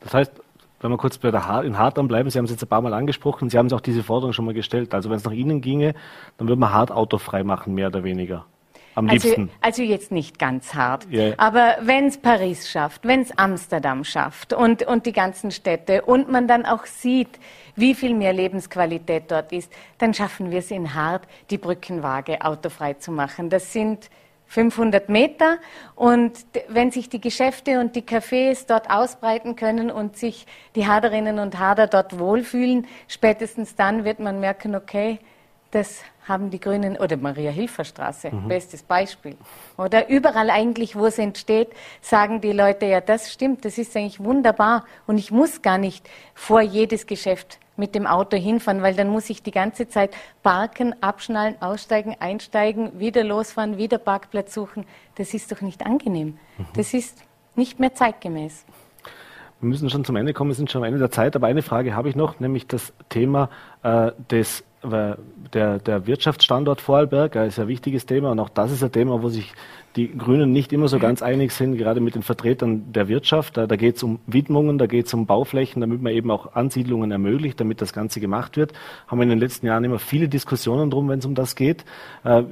Das 0.00 0.12
heißt, 0.12 0.32
wenn 0.80 0.90
wir 0.90 0.98
kurz 0.98 1.18
bei 1.18 1.30
der 1.30 1.48
ha 1.48 1.62
in 1.62 1.78
Hart 1.78 1.94
bleiben, 2.08 2.30
Sie 2.30 2.38
haben 2.38 2.44
es 2.44 2.50
jetzt 2.50 2.62
ein 2.62 2.68
paar 2.68 2.82
Mal 2.82 2.94
angesprochen, 2.94 3.50
Sie 3.50 3.58
haben 3.58 3.72
auch 3.72 3.80
diese 3.80 4.02
Forderung 4.02 4.32
schon 4.32 4.44
mal 4.44 4.54
gestellt. 4.54 4.94
Also 4.94 5.10
wenn 5.10 5.16
es 5.16 5.24
nach 5.24 5.32
Ihnen 5.32 5.60
ginge, 5.60 5.94
dann 6.38 6.48
würde 6.48 6.60
man 6.60 6.72
Hart 6.72 6.90
autofrei 6.90 7.42
machen, 7.42 7.74
mehr 7.74 7.88
oder 7.88 8.04
weniger. 8.04 8.46
am 8.96 9.08
also, 9.08 9.28
liebsten. 9.28 9.50
Also 9.60 9.82
jetzt 9.82 10.10
nicht 10.10 10.38
ganz 10.38 10.74
hart. 10.74 11.06
Yeah. 11.10 11.34
Aber 11.36 11.76
wenn 11.82 12.06
es 12.06 12.18
Paris 12.18 12.68
schafft, 12.68 13.04
wenn 13.04 13.20
es 13.20 13.36
Amsterdam 13.38 14.04
schafft 14.04 14.52
und, 14.52 14.82
und 14.86 15.06
die 15.06 15.12
ganzen 15.12 15.50
Städte 15.50 16.02
und 16.02 16.30
man 16.30 16.48
dann 16.48 16.64
auch 16.66 16.86
sieht, 16.86 17.38
wie 17.76 17.94
viel 17.94 18.14
mehr 18.14 18.32
Lebensqualität 18.32 19.24
dort 19.30 19.52
ist, 19.52 19.70
dann 19.98 20.14
schaffen 20.14 20.50
wir 20.50 20.60
es 20.60 20.70
in 20.70 20.94
Hart, 20.94 21.22
die 21.50 21.58
Brückenwaage 21.58 22.42
autofrei 22.42 22.94
zu 22.94 23.12
machen. 23.12 23.50
Das 23.50 23.72
sind 23.72 24.10
500 24.46 25.08
Meter. 25.08 25.58
Und 25.94 26.32
wenn 26.68 26.90
sich 26.90 27.08
die 27.08 27.20
Geschäfte 27.20 27.80
und 27.80 27.96
die 27.96 28.02
Cafés 28.02 28.66
dort 28.66 28.90
ausbreiten 28.90 29.56
können 29.56 29.90
und 29.90 30.16
sich 30.16 30.46
die 30.74 30.86
Haderinnen 30.86 31.38
und 31.38 31.58
Hader 31.58 31.86
dort 31.86 32.18
wohlfühlen, 32.18 32.86
spätestens 33.08 33.74
dann 33.74 34.04
wird 34.04 34.20
man 34.20 34.40
merken, 34.40 34.74
okay, 34.74 35.18
das 35.70 36.02
haben 36.26 36.50
die 36.50 36.58
Grünen, 36.58 36.96
oder 36.96 37.16
Maria-Hilfer-Straße, 37.16 38.30
mhm. 38.30 38.48
bestes 38.48 38.82
Beispiel. 38.82 39.36
Oder 39.76 40.08
überall 40.08 40.50
eigentlich, 40.50 40.96
wo 40.96 41.06
es 41.06 41.18
entsteht, 41.18 41.68
sagen 42.00 42.40
die 42.40 42.52
Leute, 42.52 42.86
ja, 42.86 43.00
das 43.00 43.32
stimmt, 43.32 43.64
das 43.64 43.78
ist 43.78 43.96
eigentlich 43.96 44.22
wunderbar 44.22 44.84
und 45.06 45.18
ich 45.18 45.30
muss 45.30 45.62
gar 45.62 45.78
nicht 45.78 46.08
vor 46.34 46.60
jedes 46.60 47.06
Geschäft 47.06 47.58
mit 47.76 47.94
dem 47.94 48.06
Auto 48.06 48.36
hinfahren, 48.36 48.82
weil 48.82 48.94
dann 48.94 49.08
muss 49.08 49.30
ich 49.30 49.42
die 49.42 49.50
ganze 49.50 49.88
Zeit 49.88 50.16
parken, 50.42 50.94
abschnallen, 51.02 51.56
aussteigen, 51.60 52.16
einsteigen, 52.18 52.98
wieder 52.98 53.24
losfahren, 53.24 53.76
wieder 53.76 53.98
Parkplatz 53.98 54.54
suchen. 54.54 54.84
Das 55.16 55.34
ist 55.34 55.52
doch 55.52 55.60
nicht 55.60 55.84
angenehm. 55.84 56.38
Mhm. 56.58 56.66
Das 56.74 56.94
ist 56.94 57.22
nicht 57.54 57.80
mehr 57.80 57.94
zeitgemäß. 57.94 58.64
Wir 59.60 59.68
müssen 59.70 59.88
schon 59.88 60.04
zum 60.04 60.16
Ende 60.16 60.34
kommen, 60.34 60.50
wir 60.50 60.54
sind 60.54 60.70
schon 60.70 60.82
am 60.82 60.84
Ende 60.84 60.98
der 60.98 61.10
Zeit, 61.10 61.34
aber 61.34 61.46
eine 61.46 61.62
Frage 61.62 61.96
habe 61.96 62.10
ich 62.10 62.16
noch, 62.16 62.40
nämlich 62.40 62.66
das 62.66 62.92
Thema 63.08 63.48
äh, 63.82 64.12
des 64.30 64.64
der, 64.82 65.78
der 65.78 66.06
Wirtschaftsstandort 66.06 66.80
Vorarlberg 66.80 67.34
ist 67.36 67.58
ein 67.58 67.68
wichtiges 67.68 68.06
Thema 68.06 68.30
und 68.30 68.38
auch 68.38 68.48
das 68.48 68.70
ist 68.70 68.82
ein 68.82 68.92
Thema, 68.92 69.22
wo 69.22 69.28
sich 69.28 69.52
die 69.96 70.16
Grünen 70.16 70.52
nicht 70.52 70.72
immer 70.72 70.88
so 70.88 70.98
ganz 70.98 71.22
einig 71.22 71.52
sind, 71.52 71.76
gerade 71.76 72.00
mit 72.00 72.14
den 72.14 72.22
Vertretern 72.22 72.92
der 72.92 73.08
Wirtschaft. 73.08 73.56
Da, 73.56 73.66
da 73.66 73.76
geht 73.76 73.96
es 73.96 74.02
um 74.02 74.20
Widmungen, 74.26 74.78
da 74.78 74.86
geht 74.86 75.06
es 75.06 75.14
um 75.14 75.26
Bauflächen, 75.26 75.80
damit 75.80 76.02
man 76.02 76.12
eben 76.12 76.30
auch 76.30 76.54
Ansiedlungen 76.54 77.10
ermöglicht, 77.10 77.58
damit 77.60 77.80
das 77.80 77.92
Ganze 77.92 78.20
gemacht 78.20 78.56
wird. 78.56 78.72
Haben 79.06 79.18
wir 79.18 79.24
in 79.24 79.30
den 79.30 79.38
letzten 79.38 79.66
Jahren 79.66 79.84
immer 79.84 79.98
viele 79.98 80.28
Diskussionen 80.28 80.90
drum, 80.90 81.08
wenn 81.08 81.20
es 81.20 81.26
um 81.26 81.34
das 81.34 81.56
geht. 81.56 81.84
Äh, 82.24 82.42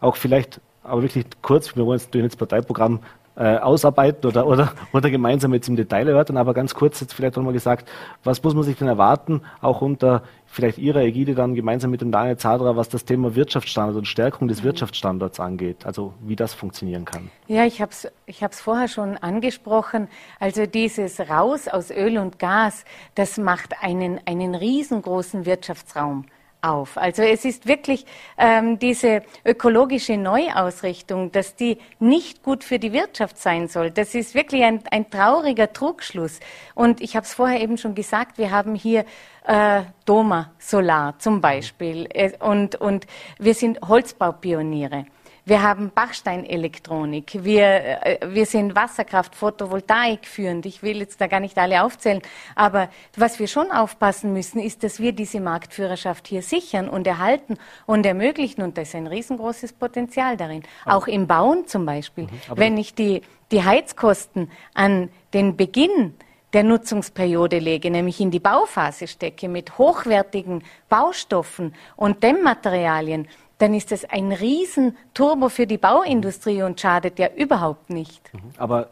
auch 0.00 0.16
vielleicht, 0.16 0.60
aber 0.82 1.02
wirklich 1.02 1.24
kurz, 1.40 1.74
wir 1.74 1.86
wollen 1.86 1.98
jetzt 1.98 2.08
natürlich 2.08 2.26
ins 2.26 2.36
Parteiprogramm 2.36 3.00
äh, 3.36 3.56
ausarbeiten 3.56 4.28
oder, 4.28 4.46
oder, 4.46 4.72
oder 4.92 5.10
gemeinsam 5.10 5.54
jetzt 5.54 5.68
im 5.68 5.76
Detail 5.76 6.08
erörtern, 6.08 6.36
aber 6.36 6.54
ganz 6.54 6.74
kurz 6.74 7.00
jetzt 7.00 7.14
vielleicht 7.14 7.36
nochmal 7.36 7.52
gesagt, 7.52 7.88
was 8.24 8.42
muss 8.42 8.54
man 8.54 8.62
sich 8.62 8.76
denn 8.76 8.88
erwarten, 8.88 9.42
auch 9.60 9.80
unter 9.80 10.22
vielleicht 10.46 10.78
Ihrer 10.78 11.00
Ägide 11.00 11.34
dann 11.34 11.54
gemeinsam 11.54 11.90
mit 11.90 12.02
dem 12.02 12.12
Daniel 12.12 12.36
Zadra, 12.36 12.76
was 12.76 12.90
das 12.90 13.04
Thema 13.06 13.34
Wirtschaftsstandort 13.34 13.96
und 13.96 14.04
Stärkung 14.04 14.48
des 14.48 14.60
mhm. 14.60 14.66
Wirtschaftsstandorts 14.66 15.40
angeht, 15.40 15.86
also 15.86 16.12
wie 16.20 16.36
das 16.36 16.52
funktionieren 16.52 17.04
kann. 17.04 17.30
Ja, 17.46 17.64
ich 17.64 17.80
habe 17.80 17.90
es 17.90 18.10
ich 18.26 18.44
vorher 18.52 18.88
schon 18.88 19.16
angesprochen. 19.16 20.08
Also 20.38 20.66
dieses 20.66 21.18
Raus 21.20 21.68
aus 21.68 21.90
Öl 21.90 22.18
und 22.18 22.38
Gas, 22.38 22.84
das 23.14 23.38
macht 23.38 23.74
einen, 23.80 24.20
einen 24.26 24.54
riesengroßen 24.54 25.46
Wirtschaftsraum 25.46 26.26
auf. 26.62 26.96
Also 26.96 27.22
es 27.22 27.44
ist 27.44 27.66
wirklich 27.66 28.06
ähm, 28.38 28.78
diese 28.78 29.22
ökologische 29.44 30.16
Neuausrichtung, 30.16 31.32
dass 31.32 31.56
die 31.56 31.78
nicht 31.98 32.42
gut 32.42 32.64
für 32.64 32.78
die 32.78 32.92
Wirtschaft 32.92 33.36
sein 33.36 33.68
soll. 33.68 33.90
Das 33.90 34.14
ist 34.14 34.34
wirklich 34.34 34.62
ein, 34.62 34.80
ein 34.90 35.10
trauriger 35.10 35.72
Trugschluss. 35.72 36.40
Und 36.74 37.00
ich 37.00 37.16
habe 37.16 37.26
es 37.26 37.34
vorher 37.34 37.60
eben 37.60 37.78
schon 37.78 37.94
gesagt, 37.94 38.38
wir 38.38 38.52
haben 38.52 38.74
hier 38.74 39.04
äh, 39.44 39.82
Doma 40.04 40.52
Solar 40.58 41.18
zum 41.18 41.40
Beispiel 41.40 42.06
äh, 42.10 42.32
und, 42.38 42.76
und 42.76 43.06
wir 43.38 43.54
sind 43.54 43.80
Holzbaupioniere. 43.82 45.06
Wir 45.44 45.62
haben 45.62 45.90
Bachsteinelektronik. 45.92 47.42
Wir, 47.42 48.06
äh, 48.06 48.18
wir 48.28 48.46
sind 48.46 48.76
Wasserkraft, 48.76 49.34
Photovoltaik 49.34 50.24
führend. 50.24 50.66
Ich 50.66 50.84
will 50.84 50.98
jetzt 50.98 51.20
da 51.20 51.26
gar 51.26 51.40
nicht 51.40 51.58
alle 51.58 51.82
aufzählen. 51.82 52.22
Aber 52.54 52.88
was 53.16 53.40
wir 53.40 53.48
schon 53.48 53.72
aufpassen 53.72 54.32
müssen, 54.32 54.60
ist, 54.60 54.84
dass 54.84 55.00
wir 55.00 55.12
diese 55.12 55.40
Marktführerschaft 55.40 56.28
hier 56.28 56.42
sichern 56.42 56.88
und 56.88 57.08
erhalten 57.08 57.58
und 57.86 58.06
ermöglichen. 58.06 58.62
Und 58.62 58.78
da 58.78 58.82
ist 58.82 58.94
ein 58.94 59.08
riesengroßes 59.08 59.72
Potenzial 59.72 60.36
darin. 60.36 60.62
Auch 60.84 61.08
im 61.08 61.26
Bauen 61.26 61.66
zum 61.66 61.86
Beispiel. 61.86 62.24
Mhm, 62.24 62.30
Wenn 62.54 62.76
ich 62.76 62.94
die, 62.94 63.22
die 63.50 63.64
Heizkosten 63.64 64.48
an 64.74 65.08
den 65.34 65.56
Beginn 65.56 66.14
der 66.52 66.64
Nutzungsperiode 66.64 67.58
lege, 67.58 67.90
nämlich 67.90 68.20
in 68.20 68.30
die 68.30 68.38
Bauphase 68.38 69.08
stecke 69.08 69.48
mit 69.48 69.78
hochwertigen 69.78 70.62
Baustoffen 70.88 71.74
und 71.96 72.22
Dämmmaterialien, 72.22 73.26
dann 73.62 73.74
ist 73.74 73.92
das 73.92 74.04
ein 74.04 74.32
Riesenturbo 74.32 75.48
für 75.48 75.68
die 75.68 75.78
Bauindustrie 75.78 76.62
und 76.62 76.80
schadet 76.80 77.20
ja 77.20 77.28
überhaupt 77.36 77.90
nicht. 77.90 78.34
Mhm. 78.34 78.40
Aber 78.58 78.88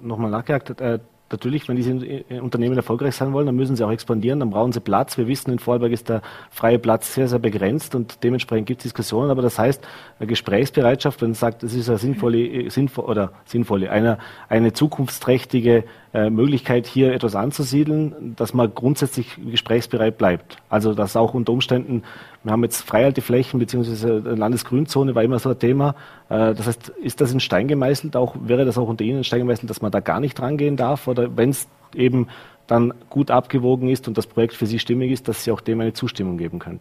nochmal 0.00 0.30
nachgehakt, 0.30 0.80
äh, 0.80 0.98
natürlich, 1.30 1.68
wenn 1.68 1.76
diese 1.76 1.90
äh, 1.90 2.40
Unternehmen 2.40 2.74
erfolgreich 2.74 3.14
sein 3.14 3.34
wollen, 3.34 3.44
dann 3.44 3.56
müssen 3.56 3.76
sie 3.76 3.84
auch 3.84 3.90
expandieren, 3.90 4.40
dann 4.40 4.48
brauchen 4.48 4.72
sie 4.72 4.80
Platz. 4.80 5.18
Wir 5.18 5.26
wissen, 5.26 5.50
in 5.50 5.58
Vorarlberg 5.58 5.92
ist 5.92 6.08
der 6.08 6.22
freie 6.50 6.78
Platz 6.78 7.12
sehr, 7.12 7.28
sehr 7.28 7.38
begrenzt 7.38 7.94
und 7.94 8.24
dementsprechend 8.24 8.66
gibt 8.66 8.80
es 8.80 8.84
Diskussionen. 8.84 9.30
Aber 9.30 9.42
das 9.42 9.58
heißt, 9.58 9.86
eine 10.18 10.26
Gesprächsbereitschaft, 10.26 11.20
wenn 11.20 11.30
man 11.30 11.34
sagt, 11.34 11.62
es 11.62 11.74
ist 11.74 11.90
eine 11.90 11.98
sinnvolle, 11.98 12.38
äh, 12.38 12.70
sinnvoll, 12.70 13.04
oder 13.04 13.32
sinnvolle, 13.44 13.90
eine, 13.90 14.18
eine 14.48 14.72
zukunftsträchtige 14.72 15.84
äh, 16.14 16.30
Möglichkeit, 16.30 16.86
hier 16.86 17.12
etwas 17.12 17.34
anzusiedeln, 17.34 18.34
dass 18.36 18.54
man 18.54 18.72
grundsätzlich 18.74 19.36
gesprächsbereit 19.50 20.16
bleibt. 20.16 20.56
Also, 20.68 20.94
dass 20.94 21.16
auch 21.16 21.34
unter 21.34 21.52
Umständen, 21.52 22.04
wir 22.44 22.52
haben 22.52 22.62
jetzt 22.62 22.82
Freihalteflächen 22.82 23.58
beziehungsweise 23.58 24.18
Landesgrünzone 24.18 25.14
war 25.14 25.22
immer 25.22 25.38
so 25.38 25.50
ein 25.50 25.58
Thema. 25.58 25.96
Äh, 26.28 26.54
das 26.54 26.66
heißt, 26.66 26.90
ist 26.90 27.20
das 27.20 27.32
in 27.32 27.40
Stein 27.40 27.68
gemeißelt? 27.68 28.16
Auch 28.16 28.36
wäre 28.38 28.64
das 28.64 28.78
auch 28.78 28.88
unter 28.88 29.02
Ihnen 29.02 29.18
in 29.18 29.24
Stein 29.24 29.40
gemeißelt, 29.40 29.68
dass 29.68 29.82
man 29.82 29.90
da 29.90 30.00
gar 30.00 30.20
nicht 30.20 30.40
rangehen 30.40 30.76
darf? 30.76 31.08
Oder 31.08 31.36
wenn 31.36 31.50
es 31.50 31.66
eben 31.94 32.28
dann 32.66 32.94
gut 33.10 33.30
abgewogen 33.30 33.88
ist 33.88 34.08
und 34.08 34.16
das 34.18 34.26
Projekt 34.26 34.54
für 34.54 34.66
Sie 34.66 34.78
stimmig 34.78 35.10
ist, 35.10 35.26
dass 35.26 35.44
Sie 35.44 35.50
auch 35.50 35.60
dem 35.60 35.80
eine 35.80 35.94
Zustimmung 35.94 36.36
geben 36.36 36.58
können? 36.58 36.80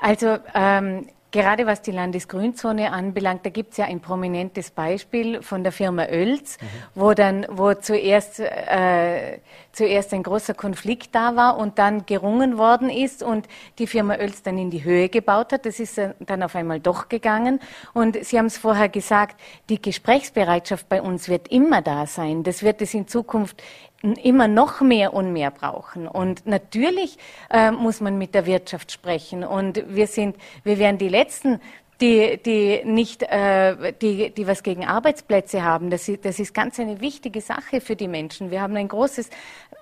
Also 0.00 0.38
ähm, 0.54 1.06
Gerade 1.30 1.66
was 1.66 1.82
die 1.82 1.90
Landesgrünzone 1.90 2.90
anbelangt, 2.90 3.44
da 3.44 3.50
gibt 3.50 3.72
es 3.72 3.76
ja 3.76 3.84
ein 3.84 4.00
prominentes 4.00 4.70
Beispiel 4.70 5.42
von 5.42 5.62
der 5.62 5.72
Firma 5.72 6.04
Oelz, 6.04 6.56
mhm. 6.58 6.66
wo 6.94 7.12
dann, 7.12 7.46
wo 7.50 7.74
zuerst, 7.74 8.40
äh, 8.40 9.40
zuerst 9.72 10.14
ein 10.14 10.22
großer 10.22 10.54
Konflikt 10.54 11.14
da 11.14 11.36
war 11.36 11.58
und 11.58 11.78
dann 11.78 12.06
gerungen 12.06 12.56
worden 12.56 12.88
ist 12.88 13.22
und 13.22 13.46
die 13.78 13.86
Firma 13.86 14.14
Oelz 14.14 14.42
dann 14.42 14.56
in 14.56 14.70
die 14.70 14.84
Höhe 14.84 15.10
gebaut 15.10 15.52
hat. 15.52 15.66
Das 15.66 15.80
ist 15.80 16.00
dann 16.18 16.42
auf 16.42 16.56
einmal 16.56 16.80
doch 16.80 17.10
gegangen. 17.10 17.60
Und 17.92 18.24
Sie 18.24 18.38
haben 18.38 18.46
es 18.46 18.56
vorher 18.56 18.88
gesagt, 18.88 19.38
die 19.68 19.82
Gesprächsbereitschaft 19.82 20.88
bei 20.88 21.02
uns 21.02 21.28
wird 21.28 21.48
immer 21.48 21.82
da 21.82 22.06
sein. 22.06 22.42
Das 22.42 22.62
wird 22.62 22.80
es 22.80 22.94
in 22.94 23.06
Zukunft 23.06 23.62
immer 24.02 24.48
noch 24.48 24.80
mehr 24.80 25.12
und 25.12 25.32
mehr 25.32 25.50
brauchen. 25.50 26.06
Und 26.06 26.46
natürlich 26.46 27.18
äh, 27.50 27.70
muss 27.70 28.00
man 28.00 28.16
mit 28.16 28.34
der 28.34 28.46
Wirtschaft 28.46 28.92
sprechen. 28.92 29.44
Und 29.44 29.82
wir 29.88 30.06
sind, 30.06 30.36
wir 30.62 30.78
wären 30.78 30.98
die 30.98 31.08
Letzten, 31.08 31.60
die, 32.00 32.38
die 32.44 32.82
nicht, 32.84 33.24
äh, 33.24 33.92
die, 34.00 34.30
die 34.30 34.46
was 34.46 34.62
gegen 34.62 34.84
Arbeitsplätze 34.84 35.64
haben. 35.64 35.90
Das 35.90 36.08
ist, 36.08 36.24
das 36.24 36.38
ist 36.38 36.54
ganz 36.54 36.78
eine 36.78 37.00
wichtige 37.00 37.40
Sache 37.40 37.80
für 37.80 37.96
die 37.96 38.06
Menschen. 38.06 38.50
Wir 38.50 38.60
haben 38.60 38.76
ein 38.76 38.86
großes, 38.88 39.30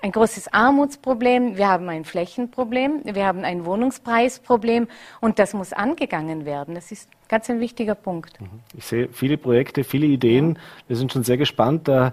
ein 0.00 0.12
großes 0.12 0.52
Armutsproblem, 0.52 1.57
wir 1.59 1.68
haben 1.68 1.88
ein 1.88 2.05
Flächenproblem, 2.05 3.02
wir 3.05 3.26
haben 3.26 3.44
ein 3.44 3.66
Wohnungspreisproblem 3.66 4.88
und 5.20 5.38
das 5.38 5.52
muss 5.52 5.74
angegangen 5.74 6.46
werden. 6.46 6.74
Das 6.74 6.90
ist 6.90 7.11
ganz 7.29 7.50
ein 7.50 7.61
wichtiger 7.61 7.94
Punkt. 7.94 8.38
Ich 8.74 8.87
sehe 8.87 9.09
viele 9.12 9.37
Projekte, 9.37 9.85
viele 9.85 10.07
Ideen. 10.07 10.59
Wir 10.88 10.96
sind 10.96 11.12
schon 11.12 11.22
sehr 11.22 11.37
gespannt. 11.37 11.88
Äh, 11.88 12.12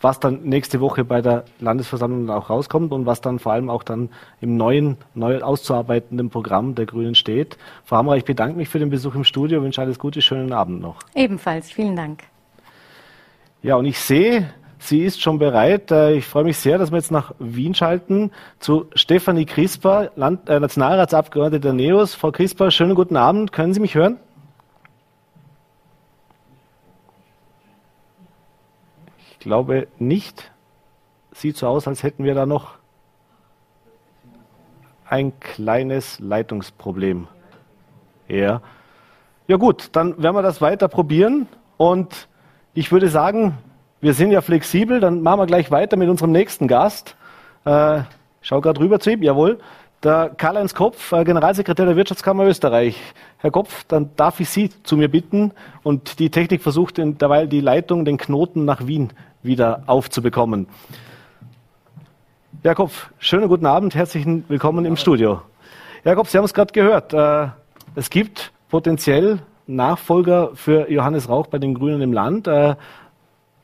was 0.00 0.20
dann 0.20 0.42
nächste 0.44 0.80
Woche 0.80 1.04
bei 1.04 1.20
der 1.20 1.44
Landesversammlung 1.60 2.30
auch 2.30 2.50
rauskommt 2.50 2.92
und 2.92 3.06
was 3.06 3.20
dann 3.20 3.38
vor 3.38 3.52
allem 3.52 3.70
auch 3.70 3.82
dann 3.82 4.10
im 4.40 4.56
neuen, 4.56 4.96
neu 5.14 5.40
auszuarbeitenden 5.42 6.30
Programm 6.30 6.74
der 6.74 6.86
Grünen 6.86 7.14
steht. 7.14 7.58
Frau 7.84 7.96
Hammer, 7.96 8.16
ich 8.16 8.24
bedanke 8.24 8.56
mich 8.56 8.68
für 8.68 8.78
den 8.78 8.90
Besuch 8.90 9.14
im 9.14 9.24
Studio, 9.24 9.62
wünsche 9.62 9.80
alles 9.80 9.98
Gute, 9.98 10.22
schönen 10.22 10.52
Abend 10.52 10.80
noch. 10.80 10.96
Ebenfalls, 11.14 11.70
vielen 11.70 11.96
Dank. 11.96 12.24
Ja, 13.62 13.76
und 13.76 13.84
ich 13.84 13.98
sehe, 13.98 14.52
sie 14.78 15.02
ist 15.02 15.20
schon 15.20 15.38
bereit. 15.38 15.90
Äh, 15.90 16.14
ich 16.14 16.26
freue 16.26 16.44
mich 16.44 16.56
sehr, 16.56 16.78
dass 16.78 16.90
wir 16.90 16.98
jetzt 16.98 17.12
nach 17.12 17.32
Wien 17.38 17.74
schalten 17.74 18.32
zu 18.58 18.86
Stefanie 18.94 19.44
Crisper, 19.44 20.10
Land, 20.16 20.48
äh, 20.48 20.58
Nationalratsabgeordnete 20.58 21.60
der 21.60 21.72
NEOS. 21.72 22.14
Frau 22.14 22.32
Crisper, 22.32 22.70
schönen 22.70 22.94
guten 22.94 23.16
Abend. 23.16 23.52
Können 23.52 23.72
Sie 23.74 23.80
mich 23.80 23.94
hören? 23.94 24.18
Glaube 29.42 29.88
nicht. 29.98 30.50
Sieht 31.32 31.56
so 31.56 31.66
aus, 31.66 31.88
als 31.88 32.02
hätten 32.02 32.24
wir 32.24 32.34
da 32.34 32.46
noch 32.46 32.74
ein 35.12 35.38
kleines 35.40 36.18
Leitungsproblem. 36.20 37.28
Ja. 38.28 38.62
Ja 39.46 39.56
gut, 39.56 39.90
dann 39.92 40.22
werden 40.22 40.36
wir 40.36 40.42
das 40.42 40.60
weiter 40.60 40.88
probieren 40.88 41.48
und 41.76 42.28
ich 42.74 42.92
würde 42.92 43.08
sagen, 43.08 43.58
wir 44.00 44.14
sind 44.14 44.30
ja 44.30 44.40
flexibel, 44.40 45.00
dann 45.00 45.20
machen 45.20 45.40
wir 45.40 45.46
gleich 45.46 45.70
weiter 45.70 45.96
mit 45.96 46.08
unserem 46.08 46.32
nächsten 46.32 46.66
Gast. 46.66 47.16
Äh, 47.64 48.00
schau 48.40 48.60
gerade 48.60 48.80
rüber 48.80 49.00
zu 49.00 49.10
ihm, 49.10 49.22
jawohl. 49.22 49.58
Der 50.02 50.30
Karl-Heinz 50.30 50.74
Kopf, 50.74 51.12
äh, 51.12 51.24
Generalsekretär 51.24 51.86
der 51.86 51.96
Wirtschaftskammer 51.96 52.44
Österreich. 52.44 52.98
Herr 53.38 53.50
Kopf, 53.50 53.84
dann 53.84 54.10
darf 54.16 54.40
ich 54.40 54.48
Sie 54.48 54.70
zu 54.82 54.96
mir 54.96 55.08
bitten 55.08 55.52
und 55.82 56.18
die 56.18 56.30
Technik 56.30 56.62
versucht 56.62 56.96
derweil 56.98 57.46
die 57.46 57.60
Leitung, 57.60 58.04
den 58.04 58.16
Knoten 58.16 58.64
nach 58.64 58.86
Wien 58.86 59.12
wieder 59.42 59.82
aufzubekommen. 59.86 60.66
Kopf, 62.74 63.10
schönen 63.18 63.48
guten 63.48 63.66
Abend, 63.66 63.94
herzlichen 63.94 64.44
Willkommen 64.48 64.84
im 64.84 64.96
Studio. 64.96 65.42
Kopf, 66.04 66.28
Sie 66.30 66.38
haben 66.38 66.44
es 66.44 66.54
gerade 66.54 66.72
gehört. 66.72 67.12
Äh, 67.12 67.48
es 67.94 68.10
gibt 68.10 68.52
potenziell 68.68 69.40
Nachfolger 69.66 70.50
für 70.54 70.90
Johannes 70.90 71.28
Rauch 71.28 71.48
bei 71.48 71.58
den 71.58 71.74
Grünen 71.74 72.00
im 72.02 72.12
Land. 72.12 72.46
Ein 72.48 72.72
äh, 72.72 72.76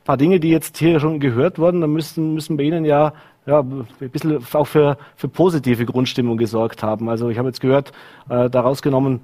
paar 0.05 0.17
Dinge, 0.17 0.41
die 0.41 0.51
jetzt 0.51 0.79
hier 0.79 1.01
schon 1.01 1.21
gehört 1.21 1.59
wurden, 1.59 1.81
da 1.81 1.87
müssen, 1.87 2.35
müssen 2.35 2.57
bei 2.57 2.65
Ihnen 2.65 2.85
ja 2.85 3.13
ja, 3.49 3.61
ein 3.61 3.87
bisschen 4.11 4.45
auch 4.53 4.67
für, 4.67 4.99
für 5.17 5.29
positive 5.29 5.87
Grundstimmung 5.87 6.37
gesorgt 6.37 6.83
haben. 6.83 7.09
Also 7.09 7.31
ich 7.31 7.39
habe 7.39 7.49
jetzt 7.49 7.61
gehört, 7.61 7.93
äh, 8.29 8.51
daraus 8.51 8.83
genommen, 8.83 9.21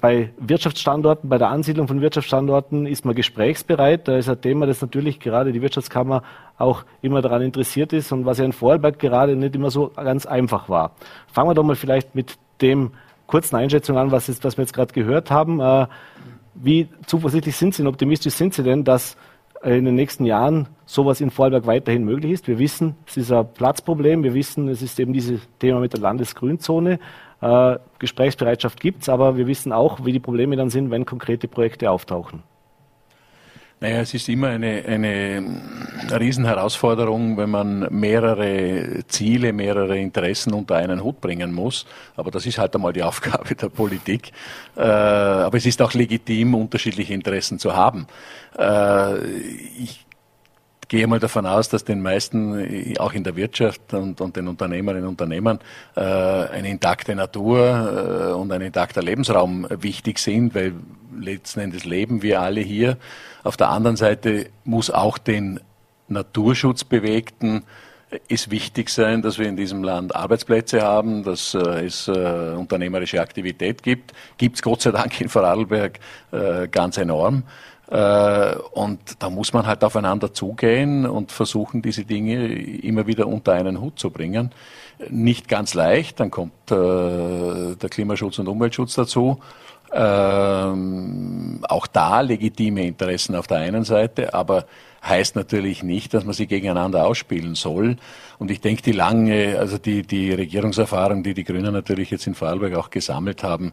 bei 0.00 0.30
Wirtschaftsstandorten, 0.38 1.28
bei 1.28 1.36
der 1.36 1.48
Ansiedlung 1.48 1.88
von 1.88 2.00
Wirtschaftsstandorten 2.00 2.86
ist 2.86 3.04
man 3.04 3.14
gesprächsbereit. 3.14 4.06
Da 4.06 4.16
ist 4.16 4.28
ein 4.28 4.40
Thema, 4.40 4.66
das 4.66 4.80
natürlich 4.80 5.18
gerade 5.18 5.50
die 5.50 5.62
Wirtschaftskammer 5.62 6.22
auch 6.58 6.84
immer 7.02 7.22
daran 7.22 7.42
interessiert 7.42 7.92
ist 7.92 8.12
und 8.12 8.24
was 8.24 8.38
ja 8.38 8.44
in 8.44 8.52
Vorarlberg 8.52 9.00
gerade 9.00 9.34
nicht 9.34 9.56
immer 9.56 9.70
so 9.70 9.90
ganz 9.96 10.26
einfach 10.26 10.68
war. 10.68 10.92
Fangen 11.32 11.50
wir 11.50 11.54
doch 11.54 11.64
mal 11.64 11.74
vielleicht 11.74 12.14
mit 12.14 12.38
dem 12.60 12.92
kurzen 13.26 13.56
Einschätzung 13.56 13.98
an, 13.98 14.12
was, 14.12 14.28
ist, 14.28 14.44
was 14.44 14.56
wir 14.56 14.62
jetzt 14.62 14.74
gerade 14.74 14.92
gehört 14.92 15.30
haben. 15.30 15.60
Äh, 15.60 15.86
wie 16.54 16.88
zuversichtlich 17.06 17.56
sind 17.56 17.74
Sie 17.74 17.82
und 17.82 17.88
optimistisch 17.88 18.34
sind 18.34 18.54
Sie 18.54 18.62
denn, 18.62 18.84
dass 18.84 19.16
äh, 19.62 19.76
in 19.76 19.84
den 19.86 19.94
nächsten 19.94 20.24
Jahren 20.24 20.68
sowas 20.86 21.20
in 21.20 21.30
Vorarlberg 21.30 21.66
weiterhin 21.66 22.04
möglich 22.04 22.32
ist. 22.32 22.46
Wir 22.46 22.58
wissen, 22.58 22.94
es 23.06 23.16
ist 23.16 23.32
ein 23.32 23.46
Platzproblem. 23.54 24.22
Wir 24.22 24.34
wissen, 24.34 24.68
es 24.68 24.82
ist 24.82 25.00
eben 25.00 25.12
dieses 25.12 25.40
Thema 25.58 25.80
mit 25.80 25.94
der 25.94 26.00
Landesgrünzone. 26.00 27.00
Äh, 27.44 27.78
Gesprächsbereitschaft 27.98 28.80
gibt 28.80 29.02
es, 29.02 29.10
aber 29.10 29.36
wir 29.36 29.46
wissen 29.46 29.70
auch, 29.70 30.02
wie 30.06 30.12
die 30.12 30.20
Probleme 30.20 30.56
dann 30.56 30.70
sind, 30.70 30.90
wenn 30.90 31.04
konkrete 31.04 31.46
Projekte 31.46 31.90
auftauchen. 31.90 32.42
Naja, 33.80 34.00
es 34.00 34.14
ist 34.14 34.30
immer 34.30 34.48
eine, 34.48 34.82
eine 34.86 35.44
Riesenherausforderung, 36.18 37.36
wenn 37.36 37.50
man 37.50 37.86
mehrere 37.90 39.04
Ziele, 39.08 39.52
mehrere 39.52 39.98
Interessen 39.98 40.54
unter 40.54 40.76
einen 40.76 41.04
Hut 41.04 41.20
bringen 41.20 41.52
muss. 41.52 41.84
Aber 42.16 42.30
das 42.30 42.46
ist 42.46 42.56
halt 42.56 42.74
einmal 42.74 42.94
die 42.94 43.02
Aufgabe 43.10 43.54
der 43.54 43.68
Politik. 43.68 44.32
Äh, 44.74 44.80
aber 44.80 45.58
es 45.58 45.66
ist 45.66 45.82
auch 45.82 45.92
legitim, 45.92 46.54
unterschiedliche 46.54 47.12
Interessen 47.12 47.58
zu 47.58 47.76
haben. 47.76 48.06
Äh, 48.58 49.22
ich 49.26 50.03
gehe 50.88 51.06
mal 51.06 51.20
davon 51.20 51.46
aus, 51.46 51.68
dass 51.68 51.84
den 51.84 52.02
meisten, 52.02 52.96
auch 52.98 53.12
in 53.12 53.24
der 53.24 53.36
Wirtschaft 53.36 53.94
und, 53.94 54.20
und 54.20 54.36
den 54.36 54.48
Unternehmerinnen 54.48 55.04
und 55.04 55.10
Unternehmern, 55.10 55.60
äh, 55.96 56.00
eine 56.00 56.68
intakte 56.68 57.14
Natur 57.14 58.30
äh, 58.30 58.32
und 58.32 58.52
ein 58.52 58.60
intakter 58.60 59.02
Lebensraum 59.02 59.66
wichtig 59.70 60.18
sind, 60.18 60.54
weil 60.54 60.74
letzten 61.18 61.60
Endes 61.60 61.84
leben 61.84 62.22
wir 62.22 62.40
alle 62.40 62.60
hier. 62.60 62.96
Auf 63.42 63.56
der 63.56 63.70
anderen 63.70 63.96
Seite 63.96 64.46
muss 64.64 64.90
auch 64.90 65.18
den 65.18 65.60
Naturschutzbewegten 66.08 67.64
es 68.28 68.50
wichtig 68.50 68.90
sein, 68.90 69.22
dass 69.22 69.38
wir 69.38 69.48
in 69.48 69.56
diesem 69.56 69.82
Land 69.82 70.14
Arbeitsplätze 70.14 70.82
haben, 70.82 71.22
dass 71.24 71.54
äh, 71.54 71.84
es 71.84 72.08
äh, 72.08 72.54
unternehmerische 72.56 73.20
Aktivität 73.20 73.82
gibt. 73.82 74.12
Gibt 74.36 74.56
es 74.56 74.62
Gott 74.62 74.82
sei 74.82 74.92
Dank 74.92 75.20
in 75.20 75.28
Vorarlberg 75.28 75.98
äh, 76.32 76.68
ganz 76.68 76.96
enorm. 76.98 77.44
Äh, 77.94 78.56
und 78.72 78.98
da 79.20 79.30
muss 79.30 79.52
man 79.52 79.68
halt 79.68 79.84
aufeinander 79.84 80.34
zugehen 80.34 81.06
und 81.06 81.30
versuchen, 81.30 81.80
diese 81.80 82.04
Dinge 82.04 82.52
immer 82.52 83.06
wieder 83.06 83.28
unter 83.28 83.52
einen 83.52 83.80
Hut 83.80 84.00
zu 84.00 84.10
bringen. 84.10 84.50
Nicht 85.10 85.46
ganz 85.46 85.74
leicht, 85.74 86.18
dann 86.18 86.32
kommt 86.32 86.72
äh, 86.72 87.76
der 87.76 87.88
Klimaschutz 87.88 88.40
und 88.40 88.48
Umweltschutz 88.48 88.94
dazu. 88.94 89.38
Ähm, 89.92 91.60
auch 91.68 91.86
da 91.86 92.20
legitime 92.20 92.84
Interessen 92.84 93.36
auf 93.36 93.46
der 93.46 93.58
einen 93.58 93.84
Seite, 93.84 94.34
aber 94.34 94.66
heißt 95.04 95.36
natürlich 95.36 95.84
nicht, 95.84 96.14
dass 96.14 96.24
man 96.24 96.34
sie 96.34 96.48
gegeneinander 96.48 97.06
ausspielen 97.06 97.54
soll. 97.54 97.96
Und 98.40 98.50
ich 98.50 98.60
denke, 98.60 98.82
die 98.82 98.92
lange, 98.92 99.56
also 99.60 99.78
die, 99.78 100.02
die 100.02 100.32
Regierungserfahrung, 100.32 101.22
die 101.22 101.34
die 101.34 101.44
Grünen 101.44 101.72
natürlich 101.72 102.10
jetzt 102.10 102.26
in 102.26 102.34
Vorarlberg 102.34 102.74
auch 102.74 102.90
gesammelt 102.90 103.44
haben, 103.44 103.72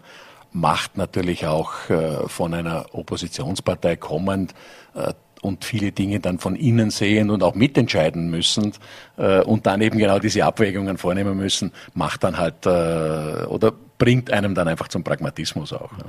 macht 0.53 0.97
natürlich 0.97 1.47
auch 1.47 1.89
äh, 1.89 2.27
von 2.27 2.53
einer 2.53 2.85
Oppositionspartei 2.91 3.95
kommend 3.95 4.53
äh, 4.95 5.13
und 5.41 5.65
viele 5.65 5.91
Dinge 5.91 6.19
dann 6.19 6.37
von 6.37 6.55
innen 6.55 6.91
sehen 6.91 7.31
und 7.31 7.41
auch 7.41 7.55
mitentscheiden 7.55 8.29
müssen 8.29 8.73
äh, 9.17 9.41
und 9.41 9.65
dann 9.65 9.81
eben 9.81 9.97
genau 9.97 10.19
diese 10.19 10.45
Abwägungen 10.45 10.97
vornehmen 10.97 11.35
müssen, 11.35 11.71
macht 11.95 12.23
dann 12.23 12.37
halt 12.37 12.67
oder 12.67 13.73
bringt 13.97 14.31
einem 14.31 14.53
dann 14.53 14.67
einfach 14.67 14.87
zum 14.87 15.03
Pragmatismus 15.03 15.73
auch. 15.73 15.91
Ja. 15.97 16.05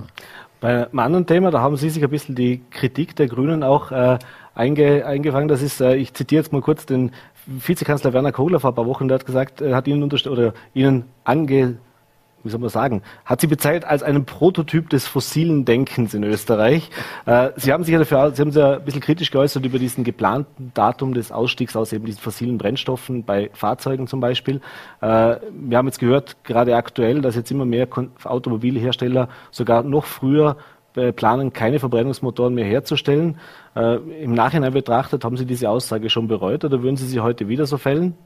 Bei 0.60 0.86
einem 0.86 0.98
anderen 0.98 1.26
Thema, 1.26 1.50
da 1.50 1.60
haben 1.60 1.76
Sie 1.76 1.88
sich 1.88 2.04
ein 2.04 2.10
bisschen 2.10 2.34
die 2.34 2.60
Kritik 2.70 3.16
der 3.16 3.26
Grünen 3.26 3.62
auch 3.62 3.90
einge, 4.54 5.06
eingefangen. 5.06 5.48
Das 5.48 5.62
ist, 5.62 5.80
ich 5.80 6.12
zitiere 6.12 6.42
jetzt 6.42 6.52
mal 6.52 6.60
kurz 6.60 6.84
den 6.84 7.12
Vizekanzler 7.46 8.12
Werner 8.12 8.32
Kogler 8.32 8.60
vor 8.60 8.72
ein 8.72 8.74
paar 8.74 8.86
Wochen, 8.86 9.08
der 9.08 9.16
hat 9.16 9.26
gesagt, 9.26 9.62
hat 9.62 9.88
Ihnen 9.88 10.02
oder 10.04 10.52
Ihnen 10.74 11.04
ange 11.24 11.78
wie 12.44 12.50
soll 12.50 12.60
man 12.60 12.70
sagen, 12.70 13.02
hat 13.24 13.40
sie 13.40 13.46
bezeichnet 13.46 13.84
als 13.84 14.02
einen 14.02 14.24
Prototyp 14.24 14.90
des 14.90 15.06
fossilen 15.06 15.64
Denkens 15.64 16.14
in 16.14 16.24
Österreich. 16.24 16.90
Äh, 17.26 17.50
sie 17.56 17.72
haben 17.72 17.84
sich 17.84 17.92
ja 17.92 17.98
dafür, 17.98 18.32
Sie 18.34 18.42
haben 18.42 18.50
sich 18.50 18.60
ja 18.60 18.74
ein 18.74 18.84
bisschen 18.84 19.00
kritisch 19.00 19.30
geäußert 19.30 19.64
über 19.64 19.78
diesen 19.78 20.04
geplanten 20.04 20.72
Datum 20.74 21.14
des 21.14 21.32
Ausstiegs 21.32 21.76
aus 21.76 21.92
eben 21.92 22.04
diesen 22.04 22.20
fossilen 22.20 22.58
Brennstoffen 22.58 23.24
bei 23.24 23.50
Fahrzeugen 23.52 24.06
zum 24.06 24.20
Beispiel. 24.20 24.60
Äh, 25.00 25.36
wir 25.50 25.78
haben 25.78 25.86
jetzt 25.86 25.98
gehört, 25.98 26.36
gerade 26.44 26.76
aktuell, 26.76 27.20
dass 27.20 27.36
jetzt 27.36 27.50
immer 27.50 27.64
mehr 27.64 27.88
Automobilhersteller 28.24 29.28
sogar 29.50 29.82
noch 29.82 30.04
früher 30.04 30.56
äh, 30.94 31.12
planen, 31.12 31.52
keine 31.52 31.78
Verbrennungsmotoren 31.78 32.54
mehr 32.54 32.66
herzustellen. 32.66 33.38
Im 33.74 34.34
Nachhinein 34.34 34.74
betrachtet, 34.74 35.24
haben 35.24 35.38
Sie 35.38 35.46
diese 35.46 35.70
Aussage 35.70 36.10
schon 36.10 36.28
bereut 36.28 36.62
oder 36.62 36.82
würden 36.82 36.96
Sie 36.96 37.06
sie 37.06 37.20
heute 37.20 37.48
wieder 37.48 37.64
so 37.64 37.78
fällen? 37.78 38.18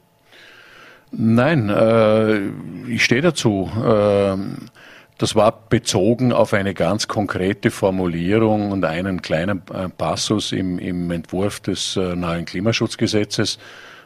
Nein, 1.12 1.68
äh, 1.68 2.38
ich 2.88 3.04
stehe 3.04 3.22
dazu. 3.22 3.70
Äh, 3.76 4.36
das 5.18 5.34
war 5.34 5.68
bezogen 5.70 6.32
auf 6.32 6.52
eine 6.52 6.74
ganz 6.74 7.08
konkrete 7.08 7.70
Formulierung 7.70 8.70
und 8.70 8.84
einen 8.84 9.22
kleinen 9.22 9.62
äh, 9.72 9.88
Passus 9.88 10.52
im, 10.52 10.78
im 10.78 11.10
Entwurf 11.10 11.60
des 11.60 11.96
äh, 11.96 12.14
neuen 12.14 12.44
Klimaschutzgesetzes. 12.44 13.58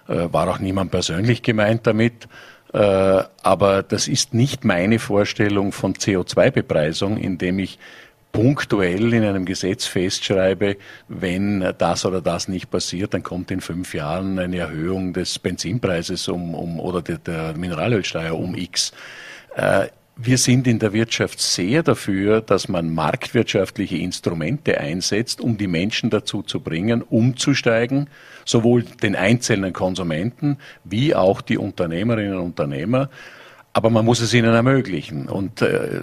Äh, 0.09 0.33
war 0.33 0.49
auch 0.49 0.61
niemand 0.61 0.93
persönlich 0.93 1.43
gemeint 1.43 1.87
damit. 1.87 2.29
Äh, 2.73 2.79
aber 3.43 3.83
das 3.83 4.07
ist 4.07 4.35
nicht 4.35 4.65
meine 4.65 5.01
Vorstellung 5.01 5.73
von 5.73 5.95
CO2-Bepreisung, 5.95 7.17
indem 7.17 7.59
ich 7.59 7.81
punktuell 8.33 9.13
in 9.13 9.25
einem 9.25 9.45
Gesetz 9.45 9.87
festschreibe, 9.87 10.77
wenn 11.09 11.75
das 11.79 12.05
oder 12.05 12.21
das 12.21 12.49
nicht 12.49 12.71
passiert, 12.71 13.15
dann 13.15 13.23
kommt 13.23 13.51
in 13.51 13.61
fünf 13.61 13.95
Jahren 13.95 14.39
eine 14.39 14.59
Erhöhung 14.59 15.13
des 15.13 15.39
Benzinpreises 15.39 16.29
um, 16.29 16.55
um 16.55 16.81
oder 16.81 17.03
der, 17.03 17.19
der 17.19 17.57
Mineralölsteuer 17.57 18.39
um 18.39 18.55
X. 18.55 18.93
Äh, 19.57 19.89
wir 20.23 20.37
sind 20.37 20.67
in 20.67 20.79
der 20.79 20.93
Wirtschaft 20.93 21.41
sehr 21.41 21.83
dafür, 21.83 22.43
dass 22.43 22.69
man 22.69 22.93
marktwirtschaftliche 22.93 23.97
Instrumente 23.97 24.79
einsetzt, 24.79 25.41
um 25.41 25.57
die 25.57 25.67
Menschen 25.67 26.11
dazu 26.11 26.43
zu 26.43 26.61
bringen, 26.61 27.01
umzusteigen, 27.01 28.11
sowohl 28.45 28.83
den 28.83 29.17
einzelnen 29.17 29.73
Konsumenten 29.73 30.59
wie 30.85 31.15
auch 31.15 31.41
die 31.41 31.57
Unternehmerinnen 31.57 32.35
und 32.35 32.45
Unternehmer 32.45 33.09
aber 33.73 33.91
man 33.91 34.05
muss 34.05 34.21
es 34.21 34.35
ihnen 34.35 34.53
ermöglichen. 34.53 35.29
Und 35.29 35.63
äh, 35.63 36.01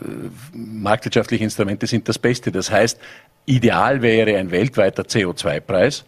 marktwirtschaftliche 0.54 1.44
Instrumente 1.44 1.88
sind 1.88 2.08
das 2.08 2.18
Beste. 2.18 2.52
Das 2.52 2.72
heißt, 2.72 3.00
ideal 3.46 4.02
wäre 4.02 4.38
ein 4.38 4.52
weltweiter 4.52 5.04
CO2-Preis, 5.04 6.06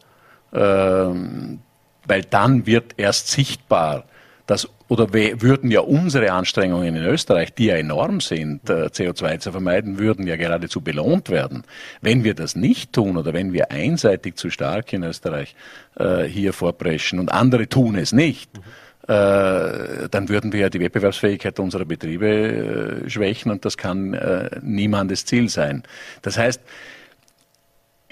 äh, 0.51 0.57
weil 0.57 2.21
dann 2.29 2.65
wird 2.65 2.93
erst 2.97 3.27
sichtbar, 3.27 4.05
dass 4.47 4.69
oder 4.87 5.13
würden 5.13 5.69
ja 5.69 5.81
unsere 5.81 6.31
Anstrengungen 6.31 6.95
in 6.95 7.03
Österreich, 7.03 7.53
die 7.53 7.65
ja 7.65 7.75
enorm 7.75 8.21
sind, 8.21 8.67
äh, 8.71 8.87
CO2 8.87 9.37
zu 9.37 9.51
vermeiden, 9.51 9.99
würden 9.99 10.25
ja 10.25 10.35
geradezu 10.35 10.81
belohnt 10.81 11.29
werden. 11.29 11.63
Wenn 12.01 12.23
wir 12.23 12.33
das 12.33 12.55
nicht 12.55 12.93
tun 12.93 13.15
oder 13.15 13.31
wenn 13.33 13.53
wir 13.53 13.69
einseitig 13.69 14.37
zu 14.37 14.49
stark 14.49 14.91
in 14.91 15.03
Österreich 15.03 15.55
äh, 15.99 16.23
hier 16.23 16.53
vorpreschen 16.53 17.19
und 17.19 17.31
andere 17.31 17.69
tun 17.69 17.95
es 17.95 18.13
nicht, 18.13 18.57
mhm 18.57 18.63
dann 19.09 20.29
würden 20.29 20.53
wir 20.53 20.59
ja 20.59 20.69
die 20.69 20.79
Wettbewerbsfähigkeit 20.79 21.59
unserer 21.59 21.85
Betriebe 21.85 22.27
äh, 22.27 23.09
schwächen 23.09 23.51
und 23.51 23.65
das 23.65 23.75
kann 23.75 24.13
äh, 24.13 24.51
niemandes 24.61 25.25
Ziel 25.25 25.49
sein. 25.49 25.81
Das 26.21 26.37
heißt, 26.37 26.61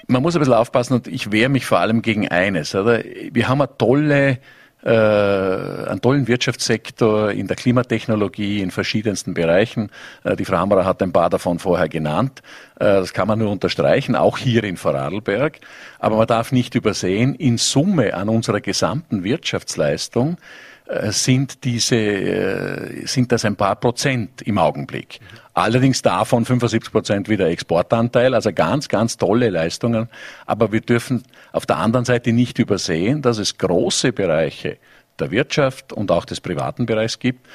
man 0.08 0.22
muss 0.22 0.34
ein 0.34 0.40
bisschen 0.40 0.54
aufpassen 0.54 0.94
und 0.94 1.06
ich 1.06 1.30
wehre 1.30 1.50
mich 1.50 1.66
vor 1.66 1.78
allem 1.78 2.02
gegen 2.02 2.26
eines. 2.26 2.74
Oder? 2.74 3.04
Wir 3.04 3.46
haben 3.46 3.60
eine 3.60 3.76
tolle 3.78 4.38
äh, 4.82 4.90
einen 4.90 6.00
tollen 6.00 6.28
Wirtschaftssektor 6.28 7.32
in 7.32 7.46
der 7.48 7.56
Klimatechnologie 7.56 8.60
in 8.60 8.70
verschiedensten 8.70 9.34
Bereichen. 9.34 9.90
Äh, 10.24 10.34
die 10.34 10.44
Frau 10.44 10.58
Hammerer 10.58 10.84
hat 10.84 11.02
ein 11.02 11.12
paar 11.12 11.30
davon 11.30 11.58
vorher 11.58 11.88
genannt. 11.88 12.42
Äh, 12.76 12.84
das 12.84 13.12
kann 13.12 13.28
man 13.28 13.38
nur 13.40 13.50
unterstreichen, 13.50 14.16
auch 14.16 14.38
hier 14.38 14.64
in 14.64 14.76
Vorarlberg. 14.76 15.58
Aber 15.98 16.16
man 16.16 16.26
darf 16.26 16.52
nicht 16.52 16.74
übersehen, 16.74 17.34
in 17.34 17.58
Summe 17.58 18.14
an 18.14 18.28
unserer 18.28 18.60
gesamten 18.60 19.24
Wirtschaftsleistung 19.24 20.34
äh, 20.34 20.67
sind 21.10 21.64
diese, 21.64 21.96
äh, 21.96 23.06
sind 23.06 23.30
das 23.30 23.44
ein 23.44 23.56
paar 23.56 23.76
Prozent 23.76 24.42
im 24.42 24.56
Augenblick. 24.58 25.20
Allerdings 25.52 26.00
davon 26.02 26.44
75 26.44 26.90
Prozent 26.92 27.28
wieder 27.28 27.48
Exportanteil, 27.48 28.34
also 28.34 28.52
ganz, 28.52 28.88
ganz 28.88 29.16
tolle 29.16 29.50
Leistungen. 29.50 30.08
Aber 30.46 30.72
wir 30.72 30.80
dürfen 30.80 31.24
auf 31.52 31.66
der 31.66 31.76
anderen 31.76 32.06
Seite 32.06 32.32
nicht 32.32 32.58
übersehen, 32.58 33.20
dass 33.20 33.38
es 33.38 33.58
große 33.58 34.12
Bereiche 34.12 34.78
der 35.18 35.30
Wirtschaft 35.30 35.92
und 35.92 36.10
auch 36.10 36.24
des 36.24 36.40
privaten 36.40 36.86
Bereichs 36.86 37.18
gibt, 37.18 37.46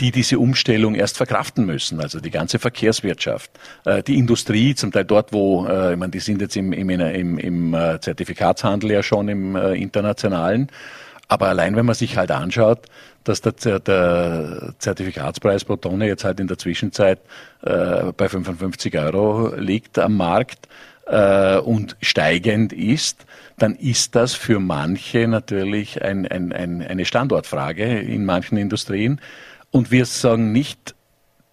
die 0.00 0.10
diese 0.10 0.38
Umstellung 0.38 0.94
erst 0.94 1.16
verkraften 1.16 1.64
müssen. 1.64 2.00
Also 2.00 2.20
die 2.20 2.30
ganze 2.30 2.58
Verkehrswirtschaft, 2.58 3.50
äh, 3.84 4.02
die 4.02 4.18
Industrie, 4.18 4.74
zum 4.74 4.92
Teil 4.92 5.04
dort, 5.04 5.32
wo, 5.32 5.66
äh, 5.66 5.92
ich 5.92 5.98
meine, 5.98 6.10
die 6.10 6.20
sind 6.20 6.40
jetzt 6.40 6.56
im, 6.56 6.72
im, 6.72 6.90
im, 6.90 7.38
im 7.38 7.74
äh, 7.74 7.98
Zertifikatshandel 8.00 8.92
ja 8.92 9.02
schon 9.02 9.28
im 9.28 9.56
internationalen. 9.56 10.70
Aber 11.28 11.48
allein 11.48 11.76
wenn 11.76 11.86
man 11.86 11.94
sich 11.94 12.16
halt 12.16 12.30
anschaut, 12.30 12.86
dass 13.24 13.42
der, 13.42 13.80
der 13.80 14.74
Zertifikatspreis 14.78 15.64
pro 15.64 15.76
Tonne 15.76 16.06
jetzt 16.06 16.24
halt 16.24 16.40
in 16.40 16.46
der 16.46 16.56
Zwischenzeit 16.56 17.20
äh, 17.62 18.12
bei 18.16 18.28
55 18.28 18.98
Euro 18.98 19.54
liegt 19.54 19.98
am 19.98 20.16
Markt 20.16 20.68
äh, 21.06 21.58
und 21.58 21.96
steigend 22.00 22.72
ist, 22.72 23.26
dann 23.58 23.74
ist 23.74 24.14
das 24.14 24.34
für 24.34 24.58
manche 24.58 25.28
natürlich 25.28 26.02
ein, 26.02 26.26
ein, 26.26 26.52
ein, 26.52 26.82
eine 26.82 27.04
Standortfrage 27.04 27.98
in 28.00 28.24
manchen 28.24 28.56
Industrien. 28.56 29.20
Und 29.70 29.90
wir 29.90 30.06
sagen 30.06 30.52
nicht, 30.52 30.94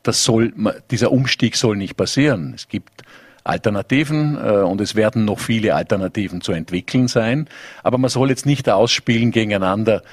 das 0.04 0.24
soll, 0.24 0.54
dieser 0.92 1.12
Umstieg 1.12 1.58
soll 1.58 1.76
nicht 1.76 1.98
passieren. 1.98 2.54
Es 2.56 2.70
gibt 2.70 3.04
Alternativen 3.46 4.38
äh, 4.38 4.58
und 4.62 4.82
es 4.82 4.96
werden 4.96 5.24
noch 5.24 5.40
viele 5.40 5.76
Alternativen 5.76 6.42
zu 6.42 6.52
entwickeln 6.52 7.08
sein. 7.08 7.48
Aber 7.84 7.98
man 7.98 8.10
soll 8.10 8.30
jetzt 8.30 8.46
nicht 8.46 8.70
ausspielen 8.70 9.32
gegeneinander 9.32 10.04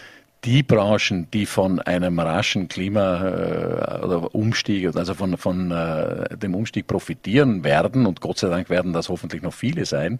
die 0.45 0.63
Branchen, 0.63 1.29
die 1.33 1.47
von 1.47 1.79
einem 1.81 2.19
raschen 2.19 2.69
Klima- 2.69 3.25
äh, 3.25 4.05
oder 4.05 4.35
Umstieg, 4.35 4.95
also 4.97 5.15
von, 5.15 5.37
von 5.37 5.71
äh, 5.71 6.37
dem 6.37 6.55
Umstieg 6.55 6.87
profitieren 6.87 7.65
werden, 7.65 8.07
und 8.07 8.21
Gott 8.21 8.39
sei 8.39 8.49
Dank 8.49 8.69
werden 8.69 8.93
das 8.93 9.09
hoffentlich 9.09 9.43
noch 9.43 9.55
viele 9.55 9.87
sein, 9.87 10.19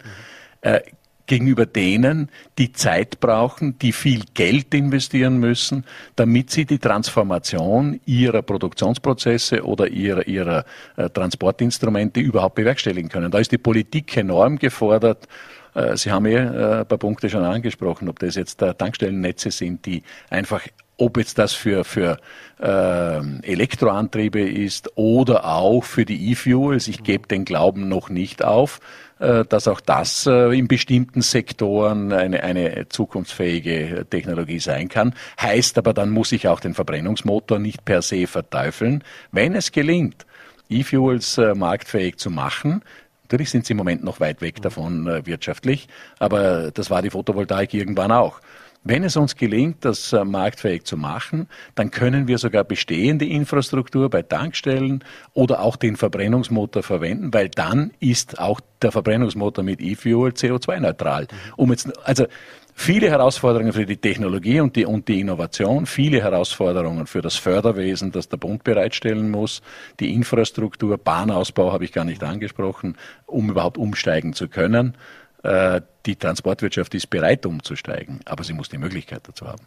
äh, 0.61 0.79
gegenüber 1.25 1.65
denen, 1.65 2.29
die 2.57 2.73
Zeit 2.73 3.19
brauchen, 3.19 3.77
die 3.79 3.91
viel 3.91 4.23
Geld 4.33 4.73
investieren 4.73 5.37
müssen, 5.37 5.85
damit 6.15 6.49
sie 6.49 6.65
die 6.65 6.79
Transformation 6.79 7.99
ihrer 8.05 8.41
Produktionsprozesse 8.41 9.63
oder 9.63 9.87
ihrer, 9.87 10.27
ihrer 10.27 10.65
äh, 10.97 11.09
Transportinstrumente 11.09 12.19
überhaupt 12.19 12.55
bewerkstelligen 12.55 13.09
können. 13.09 13.31
Da 13.31 13.39
ist 13.39 13.51
die 13.51 13.57
Politik 13.57 14.15
enorm 14.17 14.57
gefordert. 14.59 15.27
Äh, 15.73 15.95
sie 15.95 16.11
haben 16.11 16.25
eh 16.25 16.35
äh, 16.35 16.79
ein 16.79 16.85
paar 16.85 16.97
Punkte 16.97 17.29
schon 17.29 17.43
angesprochen, 17.43 18.09
ob 18.09 18.19
das 18.19 18.35
jetzt 18.35 18.57
Tankstellennetze 18.59 19.51
sind, 19.51 19.85
die 19.85 20.03
einfach 20.29 20.61
ob 20.97 21.17
jetzt 21.17 21.37
das 21.37 21.53
für, 21.53 21.83
für 21.83 22.19
äh, 22.59 23.17
Elektroantriebe 23.41 24.41
ist 24.41 24.91
oder 24.95 25.45
auch 25.45 25.83
für 25.83 26.05
die 26.05 26.31
E-Fuels. 26.31 26.87
Ich 26.87 27.03
gebe 27.03 27.27
den 27.27 27.45
Glauben 27.45 27.87
noch 27.89 28.09
nicht 28.09 28.43
auf, 28.43 28.79
äh, 29.19 29.43
dass 29.45 29.67
auch 29.67 29.81
das 29.81 30.27
äh, 30.27 30.57
in 30.57 30.67
bestimmten 30.67 31.21
Sektoren 31.21 32.13
eine, 32.13 32.43
eine 32.43 32.87
zukunftsfähige 32.89 34.05
Technologie 34.09 34.59
sein 34.59 34.89
kann. 34.89 35.15
Heißt 35.41 35.77
aber, 35.77 35.93
dann 35.93 36.09
muss 36.09 36.31
ich 36.31 36.47
auch 36.47 36.59
den 36.59 36.73
Verbrennungsmotor 36.73 37.59
nicht 37.59 37.85
per 37.85 38.01
se 38.01 38.27
verteufeln. 38.27 39.03
Wenn 39.31 39.55
es 39.55 39.71
gelingt, 39.71 40.25
E-Fuels 40.69 41.37
äh, 41.37 41.55
marktfähig 41.55 42.17
zu 42.17 42.29
machen, 42.29 42.83
Natürlich 43.23 43.49
sind 43.49 43.65
sie 43.65 43.71
im 43.71 43.77
Moment 43.77 44.03
noch 44.03 44.19
weit 44.19 44.41
weg 44.41 44.61
davon 44.61 45.07
äh, 45.07 45.25
wirtschaftlich, 45.25 45.87
aber 46.19 46.69
das 46.71 46.91
war 46.91 47.01
die 47.01 47.09
Photovoltaik 47.09 47.73
irgendwann 47.73 48.11
auch. 48.11 48.41
Wenn 48.85 49.03
es 49.03 49.15
uns 49.15 49.35
gelingt, 49.35 49.85
das 49.85 50.11
äh, 50.11 50.25
marktfähig 50.25 50.83
zu 50.83 50.97
machen, 50.97 51.47
dann 51.75 51.89
können 51.89 52.27
wir 52.27 52.37
sogar 52.37 52.65
bestehende 52.65 53.25
Infrastruktur 53.25 54.09
bei 54.09 54.23
Tankstellen 54.23 55.03
oder 55.33 55.61
auch 55.61 55.77
den 55.77 55.95
Verbrennungsmotor 55.95 56.83
verwenden, 56.83 57.33
weil 57.33 57.49
dann 57.49 57.91
ist 57.99 58.39
auch 58.39 58.59
der 58.81 58.91
Verbrennungsmotor 58.91 59.63
mit 59.63 59.79
E-Fuel 59.79 60.31
CO2-neutral. 60.31 61.27
Um 61.55 61.71
jetzt, 61.71 61.89
also 62.05 62.25
viele 62.73 63.09
Herausforderungen 63.09 63.71
für 63.71 63.85
die 63.85 63.95
Technologie 63.95 64.59
und 64.59 64.75
die, 64.75 64.85
und 64.85 65.07
die 65.07 65.21
Innovation, 65.21 65.85
viele 65.85 66.21
Herausforderungen 66.21 67.07
für 67.07 67.21
das 67.21 67.35
Förderwesen, 67.35 68.11
das 68.11 68.27
der 68.27 68.37
Bund 68.37 68.65
bereitstellen 68.65 69.31
muss, 69.31 69.61
die 70.01 70.13
Infrastruktur, 70.13 70.97
Bahnausbau 70.97 71.71
habe 71.71 71.85
ich 71.85 71.93
gar 71.93 72.03
nicht 72.03 72.21
angesprochen, 72.21 72.97
um 73.27 73.49
überhaupt 73.49 73.77
umsteigen 73.77 74.33
zu 74.33 74.49
können. 74.49 74.97
Äh, 75.43 75.81
die 76.05 76.15
Transportwirtschaft 76.15 76.93
ist 76.95 77.09
bereit 77.09 77.45
umzusteigen, 77.45 78.19
aber 78.25 78.43
sie 78.43 78.53
muss 78.53 78.69
die 78.69 78.77
Möglichkeit 78.77 79.27
dazu 79.27 79.47
haben. 79.47 79.65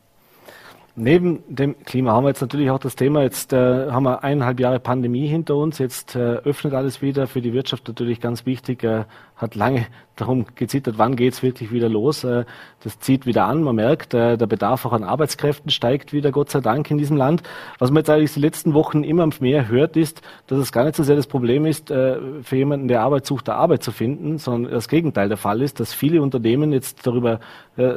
Neben 0.98 1.44
dem 1.46 1.76
Klima 1.84 2.12
haben 2.12 2.24
wir 2.24 2.30
jetzt 2.30 2.40
natürlich 2.40 2.70
auch 2.70 2.78
das 2.78 2.96
Thema, 2.96 3.20
jetzt 3.20 3.52
äh, 3.52 3.90
haben 3.90 4.04
wir 4.04 4.24
eineinhalb 4.24 4.58
Jahre 4.58 4.80
Pandemie 4.80 5.26
hinter 5.26 5.56
uns, 5.56 5.76
jetzt 5.76 6.16
äh, 6.16 6.36
öffnet 6.36 6.72
alles 6.72 7.02
wieder, 7.02 7.26
für 7.26 7.42
die 7.42 7.52
Wirtschaft 7.52 7.86
natürlich 7.86 8.18
ganz 8.18 8.46
wichtig, 8.46 8.82
äh, 8.82 9.04
hat 9.36 9.54
lange 9.56 9.84
darum 10.16 10.46
gezittert, 10.54 10.96
wann 10.96 11.14
geht's 11.14 11.42
wirklich 11.42 11.70
wieder 11.70 11.90
los. 11.90 12.24
Äh, 12.24 12.46
das 12.82 12.98
zieht 12.98 13.26
wieder 13.26 13.44
an, 13.44 13.62
man 13.62 13.76
merkt, 13.76 14.14
äh, 14.14 14.38
der 14.38 14.46
Bedarf 14.46 14.86
auch 14.86 14.94
an 14.94 15.04
Arbeitskräften 15.04 15.70
steigt 15.70 16.14
wieder, 16.14 16.32
Gott 16.32 16.48
sei 16.48 16.60
Dank, 16.60 16.90
in 16.90 16.96
diesem 16.96 17.18
Land. 17.18 17.42
Was 17.78 17.90
man 17.90 17.98
jetzt 17.98 18.08
eigentlich 18.08 18.32
die 18.32 18.40
letzten 18.40 18.72
Wochen 18.72 19.04
immer 19.04 19.28
mehr 19.38 19.68
hört, 19.68 19.98
ist, 19.98 20.22
dass 20.46 20.58
es 20.58 20.72
gar 20.72 20.84
nicht 20.84 20.96
so 20.96 21.02
sehr 21.02 21.16
das 21.16 21.26
Problem 21.26 21.66
ist, 21.66 21.90
äh, 21.90 22.16
für 22.42 22.56
jemanden, 22.56 22.88
der 22.88 23.02
Arbeit 23.02 23.26
sucht, 23.26 23.50
Arbeit 23.50 23.82
zu 23.82 23.92
finden, 23.92 24.38
sondern 24.38 24.72
das 24.72 24.88
Gegenteil 24.88 25.28
der 25.28 25.36
Fall 25.36 25.60
ist, 25.60 25.78
dass 25.78 25.92
viele 25.92 26.22
Unternehmen 26.22 26.72
jetzt 26.72 27.06
darüber 27.06 27.40
äh, 27.76 27.96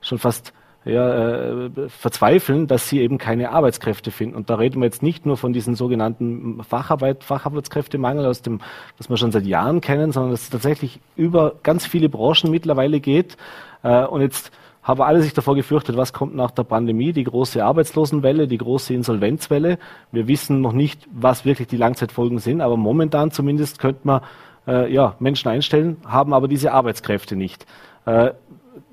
schon 0.00 0.18
fast 0.18 0.52
ja, 0.84 1.66
äh, 1.66 1.70
verzweifeln, 1.88 2.66
dass 2.66 2.88
sie 2.88 3.00
eben 3.00 3.18
keine 3.18 3.50
Arbeitskräfte 3.50 4.10
finden. 4.10 4.34
Und 4.34 4.48
da 4.48 4.54
reden 4.54 4.80
wir 4.80 4.86
jetzt 4.86 5.02
nicht 5.02 5.26
nur 5.26 5.36
von 5.36 5.52
diesen 5.52 5.74
sogenannten 5.74 6.62
Facharbeit, 6.64 7.22
Facharbeitskräftemangel, 7.22 8.24
aus 8.24 8.42
dem, 8.42 8.60
was 8.96 9.10
wir 9.10 9.16
schon 9.16 9.32
seit 9.32 9.44
Jahren 9.44 9.80
kennen, 9.80 10.12
sondern 10.12 10.32
dass 10.32 10.42
es 10.42 10.50
tatsächlich 10.50 11.00
über 11.16 11.54
ganz 11.62 11.86
viele 11.86 12.08
Branchen 12.08 12.50
mittlerweile 12.50 13.00
geht. 13.00 13.36
Äh, 13.82 14.06
und 14.06 14.22
jetzt 14.22 14.52
haben 14.82 15.02
alle 15.02 15.22
sich 15.22 15.34
davor 15.34 15.54
gefürchtet, 15.54 15.98
was 15.98 16.14
kommt 16.14 16.34
nach 16.34 16.50
der 16.50 16.64
Pandemie, 16.64 17.12
die 17.12 17.24
große 17.24 17.62
Arbeitslosenwelle, 17.62 18.48
die 18.48 18.58
große 18.58 18.94
Insolvenzwelle. 18.94 19.78
Wir 20.10 20.26
wissen 20.26 20.62
noch 20.62 20.72
nicht, 20.72 21.06
was 21.12 21.44
wirklich 21.44 21.68
die 21.68 21.76
Langzeitfolgen 21.76 22.38
sind, 22.38 22.62
aber 22.62 22.78
momentan 22.78 23.30
zumindest 23.30 23.78
könnte 23.78 24.00
man 24.04 24.22
äh, 24.66 24.90
ja, 24.92 25.14
Menschen 25.18 25.48
einstellen, 25.48 25.98
haben 26.06 26.32
aber 26.32 26.48
diese 26.48 26.72
Arbeitskräfte 26.72 27.36
nicht. 27.36 27.66
Äh, 28.06 28.30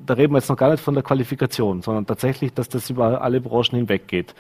da 0.06 0.13
reden 0.13 0.34
wir 0.34 0.40
jetzt 0.40 0.50
noch 0.50 0.58
gar 0.58 0.72
nicht 0.72 0.84
von 0.84 0.94
der 0.94 1.04
Qualifikation, 1.04 1.82
sondern 1.82 2.06
tatsächlich, 2.06 2.54
dass 2.54 2.70
das 2.70 2.90
über 2.90 3.22
alle 3.22 3.42
Branchen 3.42 3.76
hinweg 3.76 4.08
geht. 4.08 4.34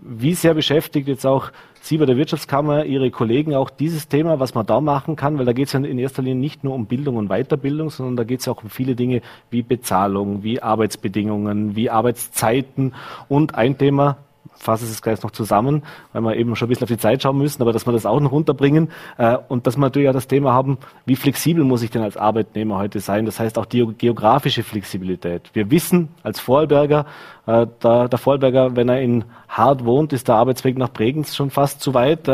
Wie 0.00 0.34
sehr 0.34 0.54
beschäftigt 0.54 1.08
jetzt 1.08 1.26
auch 1.26 1.50
Sie 1.80 1.96
bei 1.96 2.04
der 2.04 2.16
Wirtschaftskammer, 2.16 2.84
Ihre 2.84 3.10
Kollegen 3.10 3.54
auch 3.54 3.70
dieses 3.70 4.08
Thema, 4.08 4.38
was 4.40 4.54
man 4.54 4.66
da 4.66 4.80
machen 4.80 5.16
kann? 5.16 5.38
Weil 5.38 5.46
da 5.46 5.52
geht 5.52 5.68
es 5.68 5.72
ja 5.72 5.80
in 5.80 5.98
erster 5.98 6.22
Linie 6.22 6.40
nicht 6.40 6.64
nur 6.64 6.74
um 6.74 6.86
Bildung 6.86 7.16
und 7.16 7.28
Weiterbildung, 7.28 7.88
sondern 7.88 8.16
da 8.16 8.24
geht 8.24 8.40
es 8.40 8.46
ja 8.46 8.52
auch 8.52 8.62
um 8.62 8.68
viele 8.68 8.94
Dinge 8.94 9.22
wie 9.50 9.62
Bezahlung, 9.62 10.42
wie 10.42 10.60
Arbeitsbedingungen, 10.60 11.76
wie 11.76 11.88
Arbeitszeiten. 11.88 12.94
Und 13.28 13.54
ein 13.54 13.78
Thema, 13.78 14.18
fasse 14.56 14.84
es 14.84 15.02
gleich 15.02 15.22
noch 15.22 15.30
zusammen, 15.30 15.82
weil 16.12 16.22
wir 16.22 16.36
eben 16.36 16.54
schon 16.56 16.66
ein 16.66 16.70
bisschen 16.70 16.84
auf 16.84 16.88
die 16.88 16.98
Zeit 16.98 17.22
schauen 17.22 17.38
müssen, 17.38 17.62
aber 17.62 17.72
dass 17.72 17.86
wir 17.86 17.92
das 17.92 18.06
auch 18.06 18.20
noch 18.20 18.32
runterbringen 18.32 18.90
äh, 19.16 19.36
und 19.48 19.66
dass 19.66 19.76
wir 19.76 19.82
natürlich 19.82 20.08
auch 20.08 20.14
das 20.14 20.28
Thema 20.28 20.52
haben, 20.52 20.78
wie 21.06 21.16
flexibel 21.16 21.64
muss 21.64 21.82
ich 21.82 21.90
denn 21.90 22.02
als 22.02 22.16
Arbeitnehmer 22.16 22.78
heute 22.78 23.00
sein? 23.00 23.26
Das 23.26 23.40
heißt 23.40 23.58
auch 23.58 23.66
die 23.66 23.86
geografische 23.96 24.62
Flexibilität. 24.62 25.50
Wir 25.52 25.70
wissen 25.70 26.08
als 26.22 26.40
Vorarlberger, 26.40 27.06
äh, 27.46 27.66
der, 27.82 28.18
Vorarlberger, 28.18 28.76
wenn 28.76 28.88
er 28.88 29.00
in 29.00 29.24
Hart 29.48 29.84
wohnt, 29.84 30.12
ist 30.12 30.28
der 30.28 30.36
Arbeitsweg 30.36 30.76
nach 30.76 30.90
Bregenz 30.90 31.34
schon 31.34 31.50
fast 31.50 31.80
zu 31.80 31.94
weit. 31.94 32.28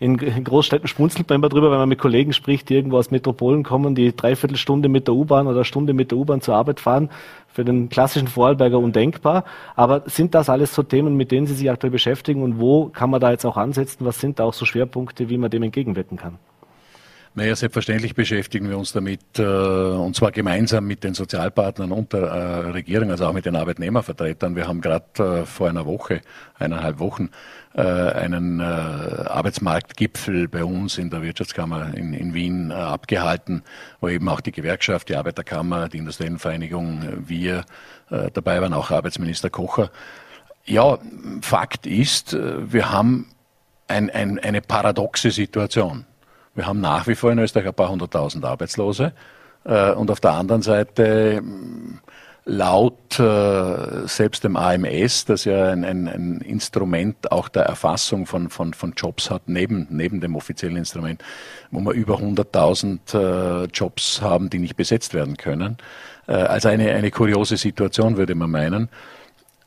In, 0.00 0.16
Großstädten 0.16 0.86
schmunzelt 0.86 1.28
man 1.28 1.36
immer 1.36 1.48
drüber, 1.48 1.72
wenn 1.72 1.78
man 1.78 1.88
mit 1.88 1.98
Kollegen 1.98 2.32
spricht, 2.32 2.68
die 2.68 2.74
irgendwo 2.74 2.98
aus 2.98 3.10
Metropolen 3.10 3.64
kommen, 3.64 3.96
die 3.96 4.14
dreiviertel 4.14 4.56
Stunde 4.56 4.88
mit 4.88 5.08
der 5.08 5.14
U-Bahn 5.14 5.48
oder 5.48 5.64
Stunde 5.64 5.92
mit 5.92 6.12
der 6.12 6.18
U-Bahn 6.18 6.40
zur 6.40 6.54
Arbeit 6.54 6.78
fahren. 6.78 7.10
Für 7.48 7.64
den 7.64 7.88
klassischen 7.88 8.28
Vorarlberger 8.28 8.78
undenkbar. 8.78 9.44
Aber 9.74 10.02
sind 10.06 10.34
das 10.34 10.48
alles 10.48 10.72
so 10.72 10.84
Themen, 10.84 11.16
mit 11.16 11.32
denen 11.32 11.48
Sie 11.48 11.54
sich 11.54 11.68
aktuell 11.68 11.90
beschäftigen 11.90 12.42
und 12.42 12.60
wo 12.60 12.86
kann 12.90 13.10
man 13.10 13.20
da 13.20 13.32
jetzt 13.32 13.44
auch 13.44 13.56
ansetzen? 13.56 14.04
Was 14.06 14.20
sind 14.20 14.38
da 14.38 14.44
auch 14.44 14.54
so 14.54 14.64
Schwerpunkte, 14.64 15.28
wie 15.28 15.38
man 15.38 15.50
dem 15.50 15.64
entgegenwirken 15.64 16.16
kann? 16.16 16.38
Naja, 17.38 17.54
selbstverständlich 17.54 18.16
beschäftigen 18.16 18.68
wir 18.68 18.76
uns 18.76 18.92
damit, 18.92 19.20
äh, 19.38 19.42
und 19.44 20.16
zwar 20.16 20.32
gemeinsam 20.32 20.86
mit 20.86 21.04
den 21.04 21.14
Sozialpartnern 21.14 21.92
und 21.92 22.12
der 22.12 22.22
äh, 22.22 22.70
Regierung, 22.70 23.12
also 23.12 23.26
auch 23.26 23.32
mit 23.32 23.46
den 23.46 23.54
Arbeitnehmervertretern. 23.54 24.56
Wir 24.56 24.66
haben 24.66 24.80
gerade 24.80 25.04
äh, 25.42 25.46
vor 25.46 25.68
einer 25.68 25.86
Woche, 25.86 26.20
eineinhalb 26.58 26.98
Wochen, 26.98 27.30
einen 27.80 28.60
äh, 28.60 28.62
Arbeitsmarktgipfel 28.64 30.48
bei 30.48 30.64
uns 30.64 30.98
in 30.98 31.10
der 31.10 31.22
Wirtschaftskammer 31.22 31.94
in, 31.94 32.12
in 32.12 32.34
Wien 32.34 32.70
äh, 32.70 32.74
abgehalten, 32.74 33.62
wo 34.00 34.08
eben 34.08 34.28
auch 34.28 34.40
die 34.40 34.52
Gewerkschaft, 34.52 35.08
die 35.08 35.16
Arbeiterkammer, 35.16 35.88
die 35.88 35.98
Industriellenvereinigung, 35.98 37.24
wir 37.26 37.64
dabei 38.08 38.62
waren, 38.62 38.72
auch 38.72 38.90
Arbeitsminister 38.90 39.50
Kocher. 39.50 39.90
Ja, 40.64 40.98
Fakt 41.42 41.86
ist, 41.86 42.34
wir 42.34 42.90
haben 42.90 43.26
ein, 43.86 44.08
ein, 44.08 44.38
eine 44.38 44.62
paradoxe 44.62 45.30
Situation. 45.30 46.06
Wir 46.54 46.66
haben 46.66 46.80
nach 46.80 47.06
wie 47.06 47.14
vor 47.14 47.30
in 47.30 47.38
Österreich 47.38 47.66
ein 47.66 47.74
paar 47.74 47.90
hunderttausend 47.90 48.46
Arbeitslose. 48.46 49.12
Äh, 49.64 49.92
und 49.92 50.10
auf 50.10 50.20
der 50.20 50.32
anderen 50.32 50.62
Seite 50.62 51.42
laut 52.48 53.20
äh, 53.20 54.06
selbst 54.06 54.42
dem 54.42 54.56
AMS, 54.56 55.26
das 55.26 55.44
ja 55.44 55.70
ein, 55.70 55.84
ein, 55.84 56.08
ein 56.08 56.40
Instrument 56.40 57.30
auch 57.30 57.50
der 57.50 57.64
Erfassung 57.64 58.24
von, 58.24 58.48
von, 58.48 58.72
von 58.72 58.94
Jobs 58.96 59.30
hat, 59.30 59.42
neben, 59.46 59.86
neben 59.90 60.20
dem 60.20 60.34
offiziellen 60.34 60.76
Instrument, 60.76 61.22
wo 61.70 61.80
wir 61.80 61.92
über 61.92 62.16
100.000 62.16 63.64
äh, 63.64 63.64
Jobs 63.66 64.22
haben, 64.22 64.48
die 64.48 64.58
nicht 64.60 64.76
besetzt 64.76 65.12
werden 65.12 65.36
können. 65.36 65.76
Äh, 66.26 66.32
also 66.32 66.68
eine, 66.68 66.90
eine 66.92 67.10
kuriose 67.10 67.58
Situation, 67.58 68.16
würde 68.16 68.34
man 68.34 68.50
meinen. 68.50 68.88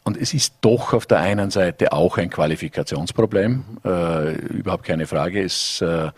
Und 0.04 0.18
es 0.18 0.34
ist 0.34 0.56
doch 0.62 0.94
auf 0.94 1.06
der 1.06 1.20
einen 1.20 1.52
Seite 1.52 1.94
auch 1.94 2.18
ein 2.18 2.32
Qualifikationsproblem, 2.32 3.64
äh, 3.86 4.34
überhaupt 4.38 4.86
keine 4.86 5.06
Frage. 5.06 5.44
Es, 5.44 5.82
äh, 5.82 6.10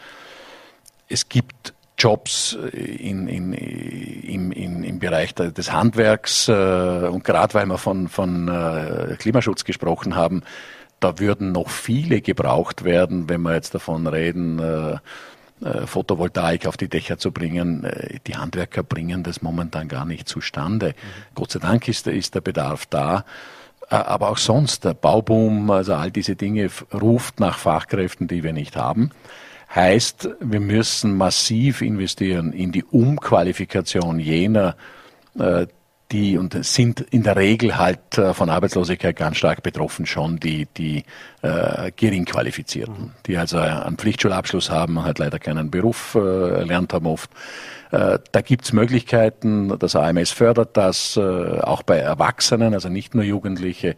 es 1.09 1.28
gibt 1.28 1.74
Jobs 2.04 2.51
in, 2.74 3.30
in, 3.30 3.54
im, 3.54 4.51
in, 4.51 4.84
im 4.84 4.99
Bereich 4.99 5.34
des 5.34 5.72
Handwerks 5.72 6.49
äh, 6.49 6.51
und 6.51 7.24
gerade 7.24 7.54
weil 7.54 7.66
wir 7.68 7.78
von, 7.78 8.10
von 8.10 8.49
äh, 8.49 9.16
Klimaschutz 9.18 9.64
gesprochen 9.64 10.16
haben, 10.16 10.43
da 10.99 11.18
würden 11.20 11.54
noch 11.54 11.70
viele 11.70 12.20
gebraucht 12.20 12.84
werden, 12.84 13.30
wenn 13.30 13.41
wir 13.41 13.54
jetzt 13.54 13.74
davon 13.74 14.06
reden, 14.08 14.60
äh, 14.60 14.97
äh 15.66 15.88
Photovoltaik 15.88 16.68
auf 16.68 16.76
die 16.76 16.89
Dächer 16.89 17.18
zu 17.18 17.32
bringen. 17.32 17.86
Äh, 17.86 18.20
die 18.28 18.36
Handwerker 18.36 18.84
bringen 18.84 19.24
das 19.24 19.41
momentan 19.41 19.88
gar 19.88 20.06
nicht 20.06 20.28
zustande. 20.28 20.88
Mhm. 20.88 21.36
Gott 21.36 21.51
sei 21.51 21.60
Dank 21.60 21.88
ist, 21.88 22.08
ist 22.08 22.36
der 22.36 22.41
Bedarf 22.41 22.86
da. 22.86 23.24
Äh, 23.89 23.95
aber 23.95 24.30
auch 24.30 24.38
sonst, 24.38 24.84
der 24.84 24.93
Bauboom, 24.93 25.72
also 25.72 25.93
all 25.93 26.12
diese 26.12 26.36
Dinge 26.36 26.70
ruft 26.93 27.39
nach 27.39 27.58
Fachkräften, 27.58 28.28
die 28.28 28.43
wir 28.43 28.51
nicht 28.51 28.76
haben. 28.76 29.12
Heißt, 29.76 30.30
wir 30.39 30.59
müssen 30.59 31.17
massiv 31.17 31.82
investieren 31.82 32.53
in 32.53 32.71
die 32.71 32.84
Umqualifikation 32.84 34.19
jener, 34.19 34.76
äh, 35.39 35.65
die 36.11 36.38
und 36.38 36.63
sind 36.63 37.01
in 37.01 37.24
der 37.24 37.36
Regel 37.36 37.76
halt 37.78 38.17
äh, 38.19 38.36
von 38.36 38.49
Arbeitslosigkeit 38.49 39.15
ganz 39.15 39.38
stark 39.38 39.63
betroffen 39.63 40.05
schon 40.05 40.39
die, 40.39 40.67
die 40.78 41.03
äh, 41.41 41.91
gering 41.95 42.26
qualifizierten, 42.26 43.13
die 43.26 43.36
also 43.36 43.57
einen 43.57 43.97
Pflichtschulabschluss 43.97 44.69
haben, 44.69 45.03
halt 45.03 45.17
leider 45.17 45.39
keinen 45.39 45.71
Beruf 45.71 46.15
äh, 46.15 46.19
erlernt 46.19 46.93
haben 46.93 47.07
oft. 47.07 47.32
Äh, 47.91 48.19
da 48.32 48.41
gibt's 48.41 48.74
Möglichkeiten, 48.74 49.78
das 49.80 49.95
AMS 49.95 50.32
fördert 50.32 50.78
das, 50.78 51.17
äh, 51.17 51.21
auch 51.21 51.82
bei 51.82 51.97
Erwachsenen, 51.97 52.76
also 52.76 52.89
nicht 52.89 53.15
nur 53.15 53.24
Jugendliche, 53.24 53.95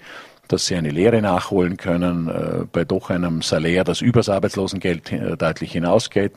dass 0.48 0.66
sie 0.66 0.76
eine 0.76 0.90
Lehre 0.90 1.22
nachholen 1.22 1.78
können 1.78 2.28
äh, 2.28 2.66
bei 2.72 2.86
doch 2.86 3.10
einem 3.10 3.42
Salär, 3.42 3.84
das 3.84 4.02
übers 4.02 4.30
Arbeitslosengeld 4.30 5.12
äh, 5.12 5.38
deutlich 5.38 5.72
hinausgeht. 5.72 6.34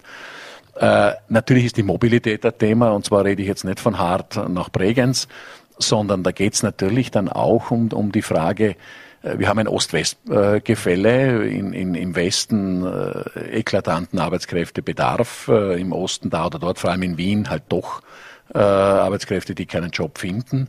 Äh, 0.76 1.12
natürlich 1.28 1.66
ist 1.66 1.76
die 1.76 1.82
Mobilität 1.82 2.44
ein 2.46 2.56
Thema 2.56 2.90
und 2.90 3.04
zwar 3.04 3.24
rede 3.24 3.42
ich 3.42 3.48
jetzt 3.48 3.64
nicht 3.64 3.80
von 3.80 3.98
Hart 3.98 4.48
nach 4.48 4.70
Bregenz, 4.70 5.28
sondern 5.78 6.22
da 6.22 6.30
geht 6.30 6.54
es 6.54 6.62
natürlich 6.62 7.10
dann 7.10 7.28
auch 7.28 7.70
um, 7.70 7.88
um 7.92 8.12
die 8.12 8.22
Frage, 8.22 8.76
äh, 9.22 9.38
wir 9.38 9.48
haben 9.48 9.58
ein 9.58 9.68
Ost-West-Gefälle, 9.68 11.46
in, 11.46 11.72
in, 11.72 11.94
im 11.94 12.14
Westen 12.14 12.86
äh, 12.86 13.58
eklatanten 13.58 14.18
Arbeitskräftebedarf, 14.18 15.48
äh, 15.48 15.80
im 15.80 15.92
Osten 15.92 16.30
da 16.30 16.46
oder 16.46 16.58
dort, 16.58 16.78
vor 16.78 16.90
allem 16.90 17.02
in 17.02 17.18
Wien 17.18 17.50
halt 17.50 17.64
doch 17.68 18.02
äh, 18.54 18.58
Arbeitskräfte, 18.58 19.54
die 19.54 19.66
keinen 19.66 19.90
Job 19.90 20.18
finden 20.18 20.68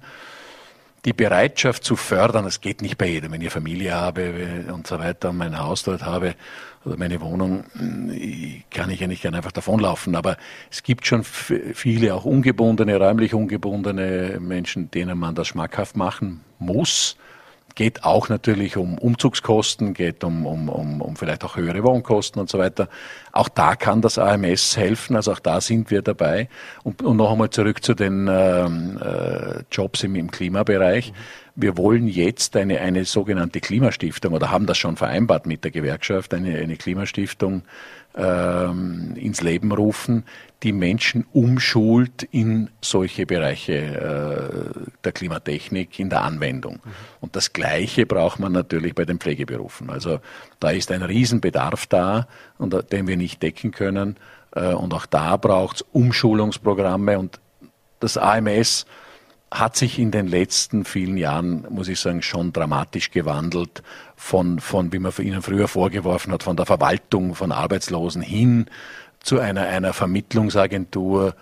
die 1.05 1.13
Bereitschaft 1.13 1.83
zu 1.83 1.95
fördern, 1.95 2.45
es 2.45 2.61
geht 2.61 2.81
nicht 2.81 2.97
bei 2.97 3.07
jedem. 3.07 3.31
Wenn 3.31 3.41
ich 3.41 3.51
Familie 3.51 3.95
habe 3.95 4.65
und 4.73 4.87
so 4.87 4.99
weiter 4.99 5.31
mein 5.31 5.57
Haus 5.57 5.83
dort 5.83 6.03
habe 6.03 6.35
oder 6.85 6.97
meine 6.97 7.21
Wohnung, 7.21 7.63
kann 8.69 8.89
ich 8.89 8.99
ja 8.99 9.07
nicht 9.07 9.25
einfach 9.25 9.51
davonlaufen. 9.51 10.15
Aber 10.15 10.37
es 10.69 10.83
gibt 10.83 11.05
schon 11.05 11.23
viele 11.23 12.13
auch 12.13 12.25
ungebundene, 12.25 12.97
räumlich 12.97 13.33
ungebundene 13.33 14.39
Menschen, 14.39 14.91
denen 14.91 15.17
man 15.17 15.35
das 15.35 15.47
schmackhaft 15.47 15.95
machen 15.95 16.41
muss 16.59 17.17
geht 17.75 18.03
auch 18.03 18.29
natürlich 18.29 18.77
um 18.77 18.97
Umzugskosten, 18.97 19.93
geht 19.93 20.23
um, 20.23 20.45
um, 20.45 20.69
um, 20.69 21.01
um 21.01 21.15
vielleicht 21.15 21.43
auch 21.43 21.55
höhere 21.55 21.83
Wohnkosten 21.83 22.39
und 22.39 22.49
so 22.49 22.57
weiter. 22.57 22.89
Auch 23.31 23.49
da 23.49 23.75
kann 23.75 24.01
das 24.01 24.17
AMS 24.17 24.77
helfen, 24.77 25.15
also 25.15 25.31
auch 25.31 25.39
da 25.39 25.61
sind 25.61 25.91
wir 25.91 26.01
dabei. 26.01 26.49
Und, 26.83 27.01
und 27.01 27.17
noch 27.17 27.31
einmal 27.31 27.49
zurück 27.49 27.83
zu 27.83 27.93
den 27.93 28.27
ähm, 28.29 28.99
äh, 29.01 29.63
Jobs 29.71 30.03
im, 30.03 30.15
im 30.15 30.31
Klimabereich. 30.31 31.13
Wir 31.61 31.77
wollen 31.77 32.07
jetzt 32.07 32.55
eine, 32.55 32.79
eine 32.79 33.03
sogenannte 33.03 33.59
Klimastiftung 33.59 34.33
oder 34.33 34.49
haben 34.49 34.65
das 34.65 34.77
schon 34.77 34.95
vereinbart 34.95 35.45
mit 35.45 35.65
der 35.65 35.71
Gewerkschaft, 35.71 36.33
eine, 36.33 36.57
eine 36.57 36.77
Klimastiftung 36.77 37.63
ähm, 38.15 39.13
ins 39.15 39.41
Leben 39.41 39.73
rufen, 39.73 40.23
die 40.63 40.71
Menschen 40.71 41.25
umschult 41.33 42.23
in 42.23 42.69
solche 42.81 43.25
Bereiche 43.25 43.73
äh, 43.73 44.79
der 45.03 45.11
Klimatechnik, 45.11 45.99
in 45.99 46.09
der 46.09 46.21
Anwendung. 46.21 46.75
Mhm. 46.75 46.91
Und 47.19 47.35
das 47.35 47.51
Gleiche 47.51 48.05
braucht 48.05 48.39
man 48.39 48.53
natürlich 48.53 48.95
bei 48.95 49.03
den 49.03 49.19
Pflegeberufen. 49.19 49.89
Also 49.89 50.19
da 50.61 50.69
ist 50.71 50.91
ein 50.91 51.01
Riesenbedarf 51.01 51.87
da, 51.87 52.27
und, 52.57 52.73
äh, 52.73 52.83
den 52.83 53.07
wir 53.07 53.17
nicht 53.17 53.43
decken 53.43 53.71
können. 53.71 54.15
Äh, 54.55 54.73
und 54.73 54.93
auch 54.93 55.05
da 55.05 55.35
braucht 55.35 55.77
es 55.77 55.85
Umschulungsprogramme 55.91 57.19
und 57.19 57.39
das 57.99 58.17
AMS 58.17 58.85
hat 59.51 59.75
sich 59.75 59.97
in 59.97 60.11
den 60.11 60.27
letzten 60.27 60.85
vielen 60.85 61.17
Jahren, 61.17 61.65
muss 61.69 61.87
ich 61.87 61.99
sagen, 61.99 62.21
schon 62.21 62.53
dramatisch 62.53 63.11
gewandelt 63.11 63.81
von, 64.15 64.59
von 64.59 64.93
wie 64.93 64.99
man 64.99 65.11
Ihnen 65.17 65.41
früher 65.41 65.67
vorgeworfen 65.67 66.31
hat, 66.33 66.43
von 66.43 66.55
der 66.55 66.65
Verwaltung 66.65 67.35
von 67.35 67.51
Arbeitslosen 67.51 68.21
hin 68.21 68.67
zu 69.19 69.39
einer, 69.39 69.67
einer 69.67 69.93
Vermittlungsagentur, 69.93 71.35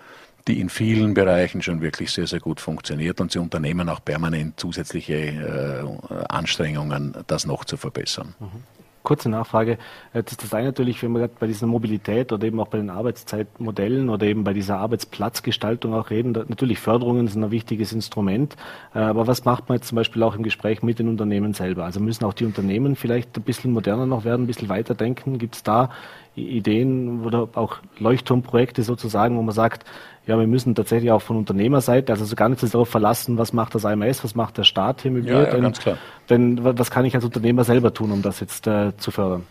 die 0.46 0.60
in 0.60 0.70
vielen 0.70 1.12
Bereichen 1.12 1.60
schon 1.60 1.82
wirklich 1.82 2.10
sehr, 2.10 2.26
sehr 2.26 2.40
gut 2.40 2.60
funktioniert 2.60 3.20
und 3.20 3.30
sie 3.30 3.38
unternehmen 3.38 3.88
auch 3.90 4.02
permanent 4.02 4.58
zusätzliche 4.58 5.14
äh, 5.14 6.24
Anstrengungen, 6.28 7.14
das 7.26 7.44
noch 7.44 7.66
zu 7.66 7.76
verbessern. 7.76 8.34
Mhm 8.40 8.77
kurze 9.08 9.30
Nachfrage. 9.30 9.78
Jetzt 10.12 10.32
ist 10.32 10.44
das 10.44 10.52
eine 10.52 10.66
natürlich, 10.66 11.02
wenn 11.02 11.12
wir 11.12 11.28
bei 11.28 11.46
dieser 11.46 11.66
Mobilität 11.66 12.30
oder 12.30 12.46
eben 12.46 12.60
auch 12.60 12.68
bei 12.68 12.76
den 12.76 12.90
Arbeitszeitmodellen 12.90 14.10
oder 14.10 14.26
eben 14.26 14.44
bei 14.44 14.52
dieser 14.52 14.76
Arbeitsplatzgestaltung 14.78 15.94
auch 15.94 16.10
reden, 16.10 16.32
natürlich 16.32 16.78
Förderungen 16.78 17.26
sind 17.26 17.42
ein 17.42 17.50
wichtiges 17.50 17.94
Instrument. 17.94 18.56
Äh, 18.94 18.98
aber 18.98 19.26
was 19.26 19.46
macht 19.46 19.70
man 19.70 19.78
jetzt 19.78 19.88
zum 19.88 19.96
Beispiel 19.96 20.22
auch 20.22 20.36
im 20.36 20.42
Gespräch 20.42 20.82
mit 20.82 20.98
den 20.98 21.08
Unternehmen 21.08 21.54
selber? 21.54 21.84
Also 21.84 22.00
müssen 22.00 22.24
auch 22.26 22.34
die 22.34 22.44
Unternehmen 22.44 22.96
vielleicht 22.96 23.34
ein 23.36 23.42
bisschen 23.42 23.72
moderner 23.72 24.04
noch 24.04 24.24
werden, 24.24 24.42
ein 24.42 24.46
bisschen 24.46 24.68
weiterdenken? 24.68 25.38
Gibt 25.38 25.56
es 25.56 25.62
da 25.62 25.88
Ideen 26.36 27.24
oder 27.24 27.48
auch 27.54 27.78
Leuchtturmprojekte 27.98 28.82
sozusagen, 28.82 29.36
wo 29.38 29.42
man 29.42 29.54
sagt, 29.54 29.84
ja, 30.28 30.38
wir 30.38 30.46
müssen 30.46 30.74
tatsächlich 30.74 31.10
auch 31.10 31.22
von 31.22 31.38
Unternehmerseite, 31.38 32.12
also 32.12 32.26
so 32.26 32.36
gar 32.36 32.50
nicht 32.50 32.62
darauf 32.62 32.90
verlassen, 32.90 33.38
was 33.38 33.54
macht 33.54 33.74
das 33.74 33.86
AMS, 33.86 34.22
was 34.22 34.34
macht 34.34 34.58
der 34.58 34.64
Staat 34.64 35.00
hier 35.00 35.10
mit 35.10 35.24
mir, 35.24 35.32
ja, 35.32 35.42
ja, 35.44 35.50
denn, 35.52 35.62
ganz 35.62 35.78
klar. 35.80 35.96
denn 36.28 36.62
was 36.62 36.90
kann 36.90 37.06
ich 37.06 37.14
als 37.14 37.24
Unternehmer 37.24 37.64
selber 37.64 37.94
tun, 37.94 38.12
um 38.12 38.20
das 38.20 38.40
jetzt 38.40 38.66
äh, 38.66 38.94
zu 38.98 39.10
fördern? 39.10 39.44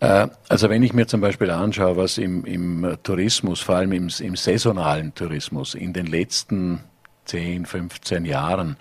Äh, 0.00 0.26
also 0.48 0.68
wenn 0.68 0.82
ich 0.82 0.92
mir 0.92 1.06
zum 1.06 1.20
Beispiel 1.20 1.50
anschaue, 1.50 1.96
was 1.96 2.18
im, 2.18 2.44
im 2.44 2.96
Tourismus, 3.04 3.60
vor 3.60 3.76
allem 3.76 3.92
im, 3.92 4.08
im 4.18 4.34
saisonalen 4.34 5.14
Tourismus 5.14 5.76
in 5.76 5.92
den 5.92 6.06
letzten 6.06 6.80
10, 7.26 7.64
15 7.64 8.24
Jahren 8.24 8.76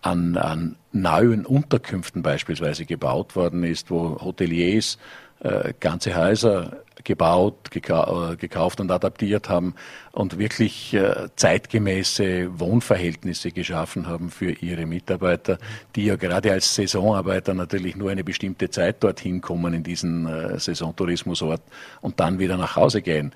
an, 0.00 0.38
an 0.38 0.76
neuen 0.92 1.44
Unterkünften 1.44 2.22
beispielsweise 2.22 2.86
gebaut 2.86 3.36
worden 3.36 3.62
ist, 3.62 3.90
wo 3.90 4.18
Hoteliers 4.22 4.96
äh, 5.40 5.74
ganze 5.80 6.16
Häuser 6.16 6.78
gebaut, 7.04 7.68
äh, 7.74 8.36
gekauft 8.36 8.80
und 8.80 8.90
adaptiert 8.90 9.50
haben 9.50 9.74
und 10.12 10.38
wirklich 10.38 10.94
äh, 10.94 11.28
zeitgemäße 11.36 12.58
Wohnverhältnisse 12.58 13.52
geschaffen 13.52 14.06
haben 14.06 14.30
für 14.30 14.50
ihre 14.50 14.86
Mitarbeiter, 14.86 15.58
die 15.94 16.06
ja 16.06 16.16
gerade 16.16 16.52
als 16.52 16.74
Saisonarbeiter 16.74 17.52
natürlich 17.52 17.96
nur 17.96 18.10
eine 18.10 18.24
bestimmte 18.24 18.70
Zeit 18.70 19.04
dorthin 19.04 19.42
kommen 19.42 19.74
in 19.74 19.82
diesen 19.82 20.58
Saisontourismusort 20.58 21.60
und 22.00 22.18
dann 22.18 22.38
wieder 22.38 22.56
nach 22.56 22.76
Hause 22.76 23.02
gehen. 23.02 23.32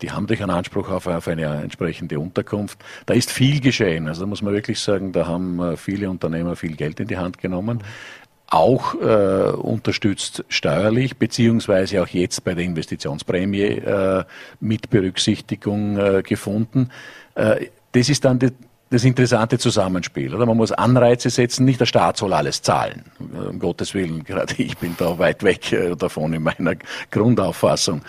Die 0.00 0.10
haben 0.10 0.26
durch 0.26 0.40
einen 0.40 0.52
Anspruch 0.52 0.88
auf, 0.88 1.06
auf, 1.06 1.28
eine 1.28 1.44
entsprechende 1.62 2.18
Unterkunft. 2.18 2.78
Da 3.04 3.12
ist 3.12 3.30
viel 3.30 3.60
geschehen. 3.60 4.08
Also 4.08 4.22
da 4.22 4.26
muss 4.26 4.40
man 4.40 4.54
wirklich 4.54 4.80
sagen, 4.80 5.12
da 5.12 5.26
haben 5.26 5.76
viele 5.76 6.08
Unternehmer 6.08 6.56
viel 6.56 6.76
Geld 6.76 6.98
in 6.98 7.08
die 7.08 7.18
Hand 7.18 7.36
genommen 7.36 7.84
auch 8.50 8.94
äh, 8.96 9.52
unterstützt 9.52 10.44
steuerlich, 10.48 11.16
beziehungsweise 11.16 12.02
auch 12.02 12.08
jetzt 12.08 12.44
bei 12.44 12.54
der 12.54 12.64
Investitionsprämie 12.64 13.62
äh, 13.62 14.24
mit 14.58 14.90
Berücksichtigung 14.90 15.96
äh, 15.96 16.22
gefunden. 16.22 16.90
Äh, 17.36 17.66
das 17.92 18.08
ist 18.08 18.24
dann 18.24 18.40
die, 18.40 18.50
das 18.90 19.04
interessante 19.04 19.56
Zusammenspiel. 19.58 20.34
Oder? 20.34 20.46
Man 20.46 20.56
muss 20.56 20.72
Anreize 20.72 21.30
setzen, 21.30 21.64
nicht 21.64 21.80
der 21.80 21.86
Staat 21.86 22.16
soll 22.16 22.32
alles 22.32 22.60
zahlen. 22.60 23.04
Um 23.18 23.60
Gottes 23.60 23.94
Willen, 23.94 24.24
gerade 24.24 24.54
ich 24.58 24.76
bin 24.76 24.96
da 24.98 25.18
weit 25.18 25.44
weg 25.44 25.72
äh, 25.72 25.94
davon 25.94 26.32
in 26.32 26.42
meiner 26.42 26.74
Grundauffassung. 27.10 28.02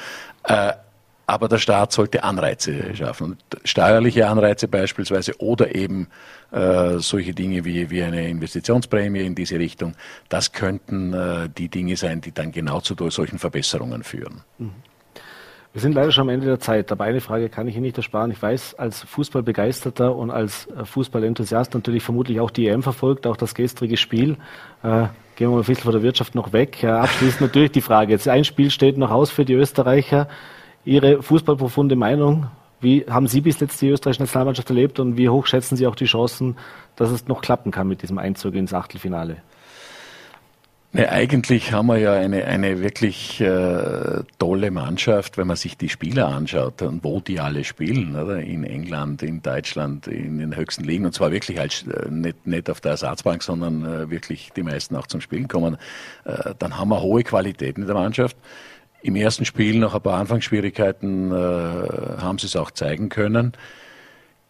Aber 1.28 1.48
der 1.48 1.60
Staat 1.60 1.94
sollte 1.94 2.24
Anreize 2.24 2.96
schaffen. 2.96 3.32
Und 3.32 3.44
steuerliche 3.64 4.28
Anreize 4.28 4.68
beispielsweise 4.68 5.40
oder 5.40 5.76
eben 5.76 6.08
äh, 6.52 6.98
solche 6.98 7.34
Dinge 7.34 7.64
wie, 7.64 7.90
wie 7.90 8.04
eine 8.04 8.28
Investitionsprämie 8.28 9.22
in 9.22 9.36
diese 9.36 9.58
Richtung, 9.58 9.94
das 10.30 10.52
könnten 10.52 11.14
äh, 11.14 11.50
die 11.50 11.70
Dinge 11.70 11.96
sein, 11.96 12.22
die 12.22 12.34
dann 12.34 12.52
genau 12.52 12.82
zu 12.82 12.96
solchen 13.10 13.40
Verbesserungen 13.40 14.04
führen. 14.04 14.42
Mhm. 14.58 14.72
Wir 15.74 15.80
sind 15.80 15.94
leider 15.94 16.12
schon 16.12 16.24
am 16.24 16.30
Ende 16.30 16.48
der 16.48 16.60
Zeit, 16.60 16.92
aber 16.92 17.06
eine 17.06 17.22
Frage 17.22 17.48
kann 17.48 17.66
ich 17.66 17.76
Ihnen 17.76 17.86
nicht 17.86 17.96
ersparen. 17.96 18.30
Ich 18.30 18.42
weiß, 18.42 18.76
als 18.76 19.04
Fußballbegeisterter 19.04 20.14
und 20.14 20.30
als 20.30 20.68
äh, 20.68 20.84
Fußballenthusiast 20.84 21.74
natürlich 21.74 22.04
vermutlich 22.04 22.42
auch 22.42 22.52
die 22.52 22.68
EM 22.68 22.84
verfolgt, 22.84 23.26
auch 23.26 23.38
das 23.38 23.56
gestrige 23.56 23.96
Spiel. 23.96 24.36
Äh, 24.84 25.08
gehen 25.38 25.48
wir 25.48 25.52
mal 25.52 25.60
ein 25.60 25.66
bisschen 25.66 25.84
von 25.84 25.94
der 25.94 26.04
Wirtschaft 26.04 26.36
noch 26.36 26.52
weg. 26.52 26.84
Ja, 26.84 27.00
abschließend 27.00 27.40
natürlich 27.40 27.72
die 27.72 27.80
Frage. 27.80 28.12
Jetzt 28.12 28.28
ein 28.28 28.44
Spiel 28.44 28.70
steht 28.70 28.98
noch 28.98 29.12
aus 29.12 29.32
für 29.32 29.46
die 29.46 29.54
Österreicher. 29.54 30.28
Ihre 30.86 31.22
fußballprofunde 31.22 31.96
Meinung. 31.96 32.48
Wie 32.80 33.06
haben 33.08 33.28
Sie 33.28 33.42
bis 33.42 33.60
jetzt 33.60 33.82
die 33.82 33.90
österreichische 33.90 34.24
Nationalmannschaft 34.24 34.70
erlebt 34.70 35.00
und 35.00 35.18
wie 35.18 35.30
hoch 35.30 35.46
schätzen 35.46 35.76
Sie 35.76 35.86
auch 35.86 35.96
die 35.96 36.06
Chancen, 36.06 36.58
dass 36.96 37.12
es 37.12 37.28
noch 37.28 37.42
klappen 37.42 37.72
kann 37.72 37.88
mit 37.88 38.02
diesem 38.02 38.18
Einzug 38.18 38.56
ins 38.56 38.74
Achtelfinale? 38.74 39.38
Ne, 40.94 41.10
eigentlich 41.10 41.72
haben 41.72 41.86
wir 41.88 42.00
ja 42.00 42.14
eine, 42.14 42.44
eine 42.44 42.82
wirklich 42.82 43.40
äh, 43.40 44.24
tolle 44.40 44.72
Mannschaft, 44.72 45.38
wenn 45.38 45.48
man 45.48 45.56
sich 45.56 45.78
die 45.78 45.88
Spieler 45.88 46.28
anschaut 46.28 46.82
und 46.82 47.02
wo 47.06 47.22
die 47.22 47.40
alle 47.40 47.64
spielen, 47.64 48.14
oder? 48.14 48.42
In 48.42 48.66
England, 48.66 49.24
in 49.24 49.42
Deutschland, 49.42 50.08
in 50.08 50.40
den 50.40 50.54
höchsten 50.54 50.84
Ligen 50.84 51.06
und 51.06 51.14
zwar 51.14 51.32
wirklich 51.32 51.62
als, 51.62 51.84
äh, 51.88 52.10
nicht, 52.12 52.46
nicht 52.46 52.70
auf 52.70 52.82
der 52.82 52.92
Ersatzbank, 52.92 53.42
sondern 53.42 53.86
äh, 53.86 54.10
wirklich 54.10 54.52
die 54.54 54.64
meisten 54.64 54.98
auch 54.98 55.08
zum 55.08 55.22
Spielen 55.22 55.48
kommen. 55.48 55.78
Äh, 56.26 56.56
dann 56.60 56.78
haben 56.78 56.90
wir 56.90 57.02
hohe 57.02 57.24
Qualitäten 57.24 57.84
in 57.84 57.88
der 57.88 57.96
Mannschaft. 57.96 58.36
Im 59.02 59.16
ersten 59.16 59.46
Spiel 59.46 59.80
nach 59.80 59.96
ein 59.96 60.02
paar 60.02 60.20
Anfangsschwierigkeiten 60.20 61.32
äh, 61.32 61.36
haben 62.22 62.38
sie 62.38 62.48
es 62.48 62.56
auch 62.56 62.72
zeigen 62.72 63.10
können. 63.10 63.54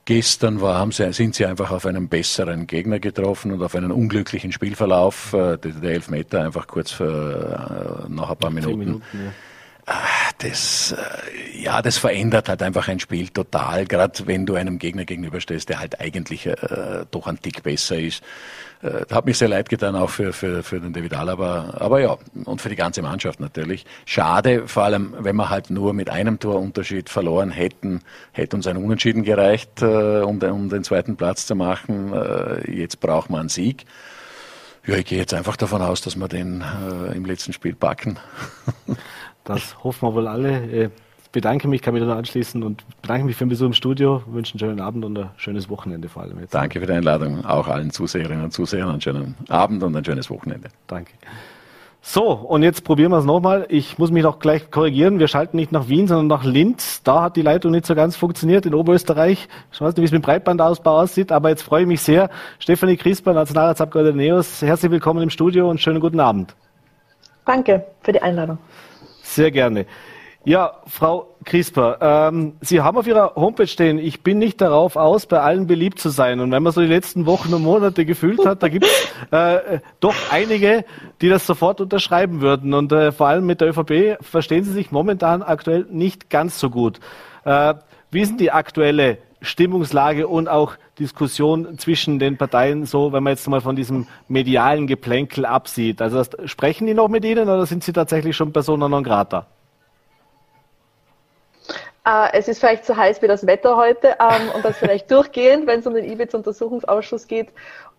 Gestern 0.05 0.61
war, 0.61 0.77
haben 0.79 0.91
sie, 0.91 1.13
sind 1.13 1.35
sie 1.35 1.45
einfach 1.45 1.71
auf 1.71 1.85
einen 1.85 2.09
besseren 2.09 2.67
Gegner 2.67 2.99
getroffen 2.99 3.51
und 3.51 3.61
auf 3.61 3.75
einen 3.75 3.91
unglücklichen 3.91 4.51
Spielverlauf. 4.51 5.33
Äh, 5.33 5.57
der, 5.57 5.71
der 5.73 5.91
Elfmeter 5.91 6.43
einfach 6.43 6.67
kurz 6.67 6.91
für, 6.91 8.07
äh, 8.07 8.11
nach 8.11 8.31
ein 8.31 8.37
paar 8.37 8.49
Minuten. 8.49 8.79
Minuten 8.79 9.03
ja. 9.13 9.93
Das, 10.37 10.93
äh, 10.93 11.61
ja, 11.61 11.81
das 11.81 11.97
verändert 11.97 12.49
halt 12.49 12.61
einfach 12.63 12.87
ein 12.87 12.99
Spiel 12.99 13.29
total, 13.29 13.85
gerade 13.85 14.25
wenn 14.27 14.45
du 14.45 14.55
einem 14.55 14.79
Gegner 14.79 15.05
gegenüberstehst, 15.05 15.69
der 15.69 15.79
halt 15.79 15.99
eigentlich 15.99 16.45
äh, 16.47 17.05
doch 17.11 17.27
ein 17.27 17.39
Tick 17.39 17.63
besser 17.63 17.99
ist. 17.99 18.23
Äh, 18.81 19.05
hat 19.11 19.25
mich 19.25 19.37
sehr 19.37 19.47
leid 19.47 19.69
getan, 19.69 19.95
auch 19.95 20.09
für, 20.09 20.33
für, 20.33 20.63
für 20.63 20.79
den 20.79 20.93
David 20.93 21.13
Alaba. 21.13 21.75
Aber 21.77 21.99
ja, 22.01 22.17
und 22.45 22.61
für 22.61 22.69
die 22.69 22.75
ganze 22.75 23.01
Mannschaft 23.01 23.39
natürlich. 23.39 23.85
Schade, 24.05 24.67
vor 24.67 24.83
allem, 24.83 25.15
wenn 25.19 25.35
wir 25.35 25.49
halt 25.49 25.69
nur 25.69 25.93
mit 25.93 26.09
einem 26.09 26.39
Torunterschied 26.39 27.09
verloren 27.09 27.51
hätten, 27.51 28.01
hätte 28.31 28.55
uns 28.55 28.67
ein 28.67 28.77
Unentschieden 28.77 29.23
gereicht, 29.23 29.81
äh, 29.81 30.21
um, 30.21 30.39
den, 30.39 30.51
um 30.51 30.69
den 30.69 30.83
zweiten 30.83 31.15
Platz 31.15 31.45
zu 31.45 31.55
machen. 31.55 32.13
Äh, 32.13 32.71
jetzt 32.71 32.99
braucht 32.99 33.29
man 33.29 33.41
einen 33.41 33.49
Sieg. 33.49 33.85
Ja, 34.87 34.95
ich 34.95 35.05
gehe 35.05 35.19
jetzt 35.19 35.35
einfach 35.35 35.57
davon 35.57 35.83
aus, 35.83 36.01
dass 36.01 36.15
wir 36.15 36.27
den 36.27 36.61
äh, 36.61 37.15
im 37.15 37.25
letzten 37.25 37.53
Spiel 37.53 37.75
packen. 37.75 38.17
Das 39.43 39.83
hoffen 39.83 40.07
wir 40.07 40.13
wohl 40.13 40.27
alle. 40.27 40.65
Ich 40.65 40.73
äh, 40.73 40.89
bedanke 41.31 41.67
mich, 41.67 41.81
kann 41.81 41.93
mich 41.93 42.03
nur 42.03 42.15
anschließen 42.15 42.61
und 42.63 42.83
bedanke 43.01 43.25
mich 43.25 43.35
für 43.35 43.45
den 43.45 43.49
Besuch 43.49 43.67
im 43.67 43.73
Studio. 43.73 44.23
Ich 44.27 44.33
wünsche 44.33 44.53
einen 44.53 44.59
schönen 44.59 44.81
Abend 44.81 45.05
und 45.05 45.17
ein 45.17 45.29
schönes 45.37 45.69
Wochenende 45.69 46.09
vor 46.09 46.23
allem 46.23 46.39
jetzt. 46.39 46.53
Danke 46.53 46.79
für 46.79 46.85
die 46.85 46.93
Einladung. 46.93 47.45
Auch 47.45 47.67
allen 47.67 47.91
Zuseherinnen 47.91 48.43
und 48.43 48.51
Zusehern 48.51 48.89
einen 48.89 49.01
schönen 49.01 49.35
Abend 49.49 49.81
und 49.83 49.95
ein 49.95 50.05
schönes 50.05 50.29
Wochenende. 50.29 50.69
Danke. 50.87 51.13
So, 52.03 52.31
und 52.31 52.63
jetzt 52.63 52.83
probieren 52.83 53.11
wir 53.11 53.19
es 53.19 53.25
nochmal. 53.25 53.67
Ich 53.69 53.99
muss 53.99 54.09
mich 54.09 54.23
noch 54.23 54.39
gleich 54.39 54.71
korrigieren. 54.71 55.19
Wir 55.19 55.27
schalten 55.27 55.55
nicht 55.55 55.71
nach 55.71 55.87
Wien, 55.87 56.07
sondern 56.07 56.27
nach 56.27 56.43
Linz. 56.43 57.03
Da 57.03 57.21
hat 57.21 57.35
die 57.35 57.43
Leitung 57.43 57.71
nicht 57.71 57.85
so 57.85 57.93
ganz 57.93 58.15
funktioniert 58.15 58.65
in 58.65 58.73
Oberösterreich. 58.73 59.47
Ich 59.71 59.81
weiß 59.81 59.89
nicht, 59.89 60.01
wie 60.01 60.05
es 60.05 60.11
mit 60.11 60.23
dem 60.23 60.25
Breitbandausbau 60.25 60.99
aussieht, 60.99 61.31
aber 61.31 61.49
jetzt 61.49 61.61
freue 61.61 61.83
ich 61.83 61.87
mich 61.87 62.01
sehr. 62.01 62.31
Stefanie 62.57 62.97
Kriesper, 62.97 63.33
Nationalratsabgeordnete 63.33 64.17
NEOS, 64.17 64.63
herzlich 64.63 64.91
willkommen 64.91 65.21
im 65.21 65.29
Studio 65.29 65.69
und 65.69 65.79
schönen 65.79 65.99
guten 65.99 66.19
Abend. 66.19 66.55
Danke 67.45 67.85
für 68.01 68.13
die 68.13 68.21
Einladung. 68.21 68.57
Sehr 69.31 69.49
gerne. 69.49 69.85
Ja, 70.43 70.73
Frau 70.87 71.35
Crisper, 71.45 71.99
ähm, 72.01 72.53
Sie 72.59 72.81
haben 72.81 72.97
auf 72.97 73.07
Ihrer 73.07 73.35
Homepage 73.35 73.67
stehen, 73.67 73.97
ich 73.97 74.23
bin 74.23 74.39
nicht 74.39 74.59
darauf 74.59 74.97
aus, 74.97 75.25
bei 75.25 75.39
allen 75.39 75.67
beliebt 75.67 75.99
zu 75.99 76.09
sein. 76.09 76.41
Und 76.41 76.51
wenn 76.51 76.63
man 76.63 76.73
so 76.73 76.81
die 76.81 76.87
letzten 76.87 77.25
Wochen 77.27 77.53
und 77.53 77.61
Monate 77.61 78.03
gefühlt 78.05 78.45
hat, 78.45 78.61
da 78.61 78.67
gibt 78.67 78.85
es 78.85 79.31
äh, 79.31 79.79
doch 80.01 80.15
einige, 80.31 80.83
die 81.21 81.29
das 81.29 81.45
sofort 81.45 81.79
unterschreiben 81.79 82.41
würden. 82.41 82.73
Und 82.73 82.91
äh, 82.91 83.13
vor 83.13 83.27
allem 83.27 83.45
mit 83.45 83.61
der 83.61 83.69
ÖVP 83.69 84.17
verstehen 84.21 84.65
Sie 84.65 84.73
sich 84.73 84.91
momentan 84.91 85.43
aktuell 85.43 85.85
nicht 85.89 86.29
ganz 86.29 86.59
so 86.59 86.69
gut. 86.69 86.99
Äh, 87.45 87.75
wie 88.09 88.21
ist 88.21 88.31
denn 88.31 88.37
die 88.37 88.51
aktuelle 88.51 89.19
Stimmungslage 89.41 90.27
und 90.27 90.47
auch 90.47 90.75
Diskussion 90.99 91.77
zwischen 91.79 92.19
den 92.19 92.37
Parteien 92.37 92.85
so, 92.85 93.11
wenn 93.11 93.23
man 93.23 93.31
jetzt 93.31 93.47
mal 93.47 93.61
von 93.61 93.75
diesem 93.75 94.07
medialen 94.27 94.85
Geplänkel 94.85 95.45
absieht? 95.45 96.01
Also 96.01 96.23
sprechen 96.45 96.85
die 96.85 96.93
noch 96.93 97.07
mit 97.07 97.25
Ihnen 97.25 97.49
oder 97.49 97.65
sind 97.65 97.83
Sie 97.83 97.91
tatsächlich 97.91 98.35
schon 98.35 98.53
persona 98.53 98.87
non 98.87 99.03
grata? 99.03 99.47
Uh, 102.03 102.27
es 102.33 102.47
ist 102.47 102.59
vielleicht 102.59 102.83
zu 102.83 102.97
heiß 102.97 103.21
wie 103.21 103.27
das 103.27 103.45
Wetter 103.45 103.77
heute 103.77 104.15
um, 104.19 104.27
ähm, 104.27 104.49
und 104.55 104.65
das 104.65 104.75
vielleicht 104.77 105.11
durchgehend, 105.11 105.67
wenn 105.67 105.81
es 105.81 105.87
um 105.87 105.93
den 105.93 106.11
IBIZ-Untersuchungsausschuss 106.11 107.27
geht. 107.27 107.49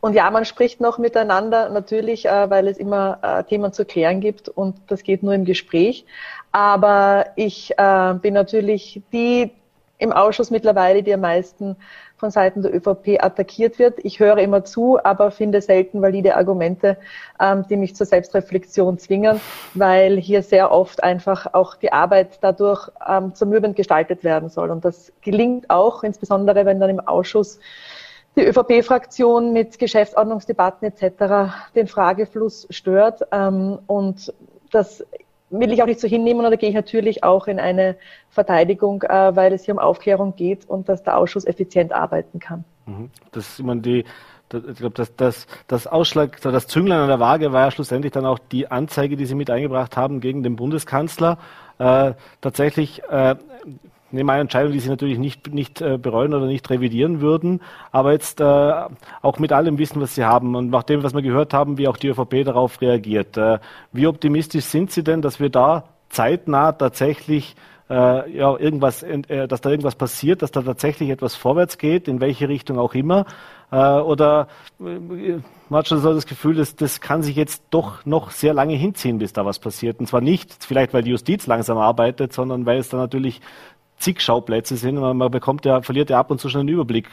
Und 0.00 0.14
ja, 0.14 0.28
man 0.32 0.44
spricht 0.44 0.80
noch 0.80 0.98
miteinander, 0.98 1.68
natürlich, 1.68 2.26
uh, 2.26 2.50
weil 2.50 2.66
es 2.66 2.78
immer 2.78 3.18
uh, 3.24 3.42
Themen 3.44 3.72
zu 3.72 3.84
klären 3.84 4.20
gibt 4.20 4.48
und 4.48 4.76
das 4.88 5.04
geht 5.04 5.22
nur 5.22 5.34
im 5.34 5.44
Gespräch. 5.44 6.04
Aber 6.50 7.26
ich 7.36 7.74
bin 7.76 8.34
natürlich 8.34 9.00
die 9.10 9.52
im 10.02 10.12
Ausschuss 10.12 10.50
mittlerweile, 10.50 11.02
die 11.02 11.14
am 11.14 11.20
meisten 11.20 11.76
von 12.16 12.30
Seiten 12.30 12.62
der 12.62 12.74
ÖVP 12.74 13.18
attackiert 13.20 13.78
wird. 13.78 13.98
Ich 14.04 14.20
höre 14.20 14.38
immer 14.38 14.64
zu, 14.64 14.98
aber 15.02 15.30
finde 15.30 15.60
selten 15.60 16.02
valide 16.02 16.36
Argumente, 16.36 16.96
ähm, 17.40 17.64
die 17.68 17.76
mich 17.76 17.96
zur 17.96 18.06
Selbstreflexion 18.06 18.98
zwingen, 18.98 19.40
weil 19.74 20.18
hier 20.18 20.42
sehr 20.42 20.70
oft 20.70 21.02
einfach 21.02 21.52
auch 21.54 21.76
die 21.76 21.92
Arbeit 21.92 22.38
dadurch 22.40 22.88
ähm, 23.08 23.34
zermürbend 23.34 23.76
gestaltet 23.76 24.22
werden 24.24 24.48
soll. 24.50 24.70
Und 24.70 24.84
das 24.84 25.12
gelingt 25.20 25.70
auch, 25.70 26.02
insbesondere 26.02 26.64
wenn 26.64 26.78
dann 26.78 26.90
im 26.90 27.00
Ausschuss 27.00 27.58
die 28.36 28.44
ÖVP-Fraktion 28.46 29.52
mit 29.52 29.78
Geschäftsordnungsdebatten 29.78 30.88
etc. 30.88 31.52
den 31.74 31.86
Fragefluss 31.86 32.66
stört. 32.70 33.22
Ähm, 33.30 33.78
und 33.86 34.32
das 34.70 35.04
will 35.60 35.72
ich 35.72 35.82
auch 35.82 35.86
nicht 35.86 36.00
so 36.00 36.08
hinnehmen 36.08 36.44
oder 36.44 36.56
gehe 36.56 36.68
ich 36.68 36.74
natürlich 36.74 37.22
auch 37.22 37.46
in 37.46 37.60
eine 37.60 37.96
Verteidigung, 38.30 39.02
äh, 39.02 39.36
weil 39.36 39.52
es 39.52 39.64
hier 39.64 39.74
um 39.74 39.78
Aufklärung 39.78 40.34
geht 40.36 40.68
und 40.68 40.88
dass 40.88 41.02
der 41.02 41.18
Ausschuss 41.18 41.46
effizient 41.46 41.92
arbeiten 41.92 42.38
kann. 42.40 42.64
Mhm. 42.86 43.10
Das 43.30 43.48
ist 43.48 43.60
immer 43.60 43.76
die, 43.76 44.04
ich 44.52 44.78
glaube, 44.78 44.94
das, 44.94 45.14
das, 45.16 45.46
das 45.66 45.86
Ausschlag, 45.86 46.40
das 46.40 46.66
Zünglein 46.66 47.00
an 47.00 47.08
der 47.08 47.20
Waage 47.20 47.52
war 47.52 47.64
ja 47.64 47.70
schlussendlich 47.70 48.12
dann 48.12 48.26
auch 48.26 48.38
die 48.38 48.70
Anzeige, 48.70 49.16
die 49.16 49.26
Sie 49.26 49.34
mit 49.34 49.50
eingebracht 49.50 49.96
haben 49.96 50.20
gegen 50.20 50.42
den 50.42 50.56
Bundeskanzler. 50.56 51.38
Äh, 51.78 52.12
tatsächlich 52.40 53.02
äh, 53.08 53.36
eine 54.12 54.24
meine 54.24 54.42
Entscheidung, 54.42 54.72
die 54.72 54.80
Sie 54.80 54.88
natürlich 54.88 55.18
nicht, 55.18 55.52
nicht 55.52 55.80
äh, 55.80 55.98
bereuen 55.98 56.34
oder 56.34 56.46
nicht 56.46 56.68
revidieren 56.70 57.20
würden. 57.20 57.60
Aber 57.90 58.12
jetzt 58.12 58.40
äh, 58.40 58.72
auch 59.22 59.38
mit 59.38 59.52
allem 59.52 59.78
Wissen, 59.78 60.00
was 60.00 60.14
Sie 60.14 60.24
haben 60.24 60.54
und 60.54 60.70
nach 60.70 60.82
dem, 60.82 61.02
was 61.02 61.14
wir 61.14 61.22
gehört 61.22 61.54
haben, 61.54 61.78
wie 61.78 61.88
auch 61.88 61.96
die 61.96 62.08
ÖVP 62.08 62.44
darauf 62.44 62.80
reagiert. 62.80 63.36
Äh, 63.36 63.58
wie 63.92 64.06
optimistisch 64.06 64.64
sind 64.64 64.90
Sie 64.90 65.02
denn, 65.02 65.22
dass 65.22 65.40
wir 65.40 65.50
da 65.50 65.84
zeitnah 66.08 66.72
tatsächlich 66.72 67.56
äh, 67.90 68.36
ja, 68.36 68.56
irgendwas, 68.56 69.02
äh, 69.02 69.48
dass 69.48 69.60
da 69.60 69.70
irgendwas 69.70 69.96
passiert, 69.96 70.42
dass 70.42 70.50
da 70.50 70.62
tatsächlich 70.62 71.10
etwas 71.10 71.34
vorwärts 71.34 71.78
geht, 71.78 72.08
in 72.08 72.20
welche 72.20 72.48
Richtung 72.48 72.78
auch 72.78 72.94
immer? 72.94 73.26
Oder 73.70 74.48
man 74.78 75.78
hat 75.78 75.88
schon 75.88 76.02
so 76.02 76.12
das 76.12 76.26
Gefühl, 76.26 76.56
dass 76.56 76.76
das 76.76 77.00
kann 77.00 77.22
sich 77.22 77.36
jetzt 77.36 77.62
doch 77.70 78.04
noch 78.04 78.30
sehr 78.30 78.52
lange 78.52 78.74
hinziehen, 78.74 79.16
bis 79.16 79.32
da 79.32 79.46
was 79.46 79.58
passiert. 79.60 79.98
Und 79.98 80.08
zwar 80.08 80.20
nicht 80.20 80.62
vielleicht, 80.62 80.92
weil 80.92 81.02
die 81.02 81.10
Justiz 81.12 81.46
langsam 81.46 81.78
arbeitet, 81.78 82.34
sondern 82.34 82.66
weil 82.66 82.76
es 82.76 82.90
da 82.90 82.98
natürlich 82.98 83.40
zig 84.02 84.20
Schauplätze 84.20 84.76
sind. 84.76 84.96
Man, 84.96 85.16
man 85.16 85.30
bekommt 85.30 85.64
ja, 85.64 85.82
verliert 85.82 86.10
ja 86.10 86.18
ab 86.18 86.30
und 86.30 86.40
zu 86.40 86.48
schon 86.48 86.60
einen 86.62 86.68
Überblick, 86.68 87.08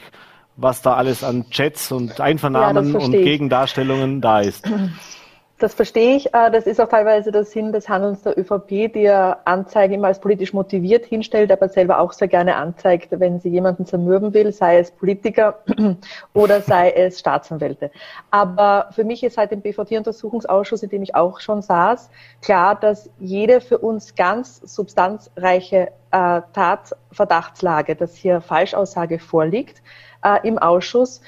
was 0.56 0.82
da 0.82 0.94
alles 0.94 1.24
an 1.24 1.48
Chats 1.50 1.92
und 1.92 2.20
Einvernahmen 2.20 2.92
ja, 2.92 2.98
und 2.98 3.12
Gegendarstellungen 3.12 4.20
da 4.20 4.40
ist. 4.40 4.68
Das 5.60 5.74
verstehe 5.74 6.16
ich. 6.16 6.32
Äh, 6.32 6.50
das 6.50 6.66
ist 6.66 6.80
auch 6.80 6.88
teilweise 6.88 7.30
der 7.30 7.44
Sinn 7.44 7.70
des 7.70 7.86
Handelns 7.86 8.22
der 8.22 8.36
ÖVP, 8.38 8.90
die 8.94 9.02
ja 9.02 9.40
Anzeigen 9.44 9.92
immer 9.92 10.06
als 10.06 10.18
politisch 10.18 10.54
motiviert 10.54 11.04
hinstellt, 11.04 11.52
aber 11.52 11.68
selber 11.68 11.98
auch 11.98 12.14
sehr 12.14 12.28
gerne 12.28 12.56
anzeigt, 12.56 13.08
wenn 13.10 13.40
sie 13.40 13.50
jemanden 13.50 13.84
zermürben 13.84 14.32
will, 14.32 14.52
sei 14.52 14.78
es 14.78 14.90
Politiker 14.90 15.58
oder 16.32 16.62
sei 16.62 16.92
es 16.92 17.20
Staatsanwälte. 17.20 17.90
Aber 18.30 18.88
für 18.92 19.04
mich 19.04 19.22
ist 19.22 19.34
seit 19.34 19.50
dem 19.50 19.60
BVT-Untersuchungsausschuss, 19.60 20.82
in 20.82 20.88
dem 20.88 21.02
ich 21.02 21.14
auch 21.14 21.40
schon 21.40 21.60
saß, 21.60 22.08
klar, 22.40 22.74
dass 22.74 23.10
jede 23.18 23.60
für 23.60 23.76
uns 23.76 24.14
ganz 24.14 24.62
substanzreiche 24.64 25.88
äh, 26.10 26.40
Tatverdachtslage, 26.54 27.96
dass 27.96 28.14
hier 28.14 28.40
Falschaussage 28.40 29.18
vorliegt, 29.18 29.82
äh, 30.24 30.38
im 30.48 30.56
Ausschuss 30.56 31.20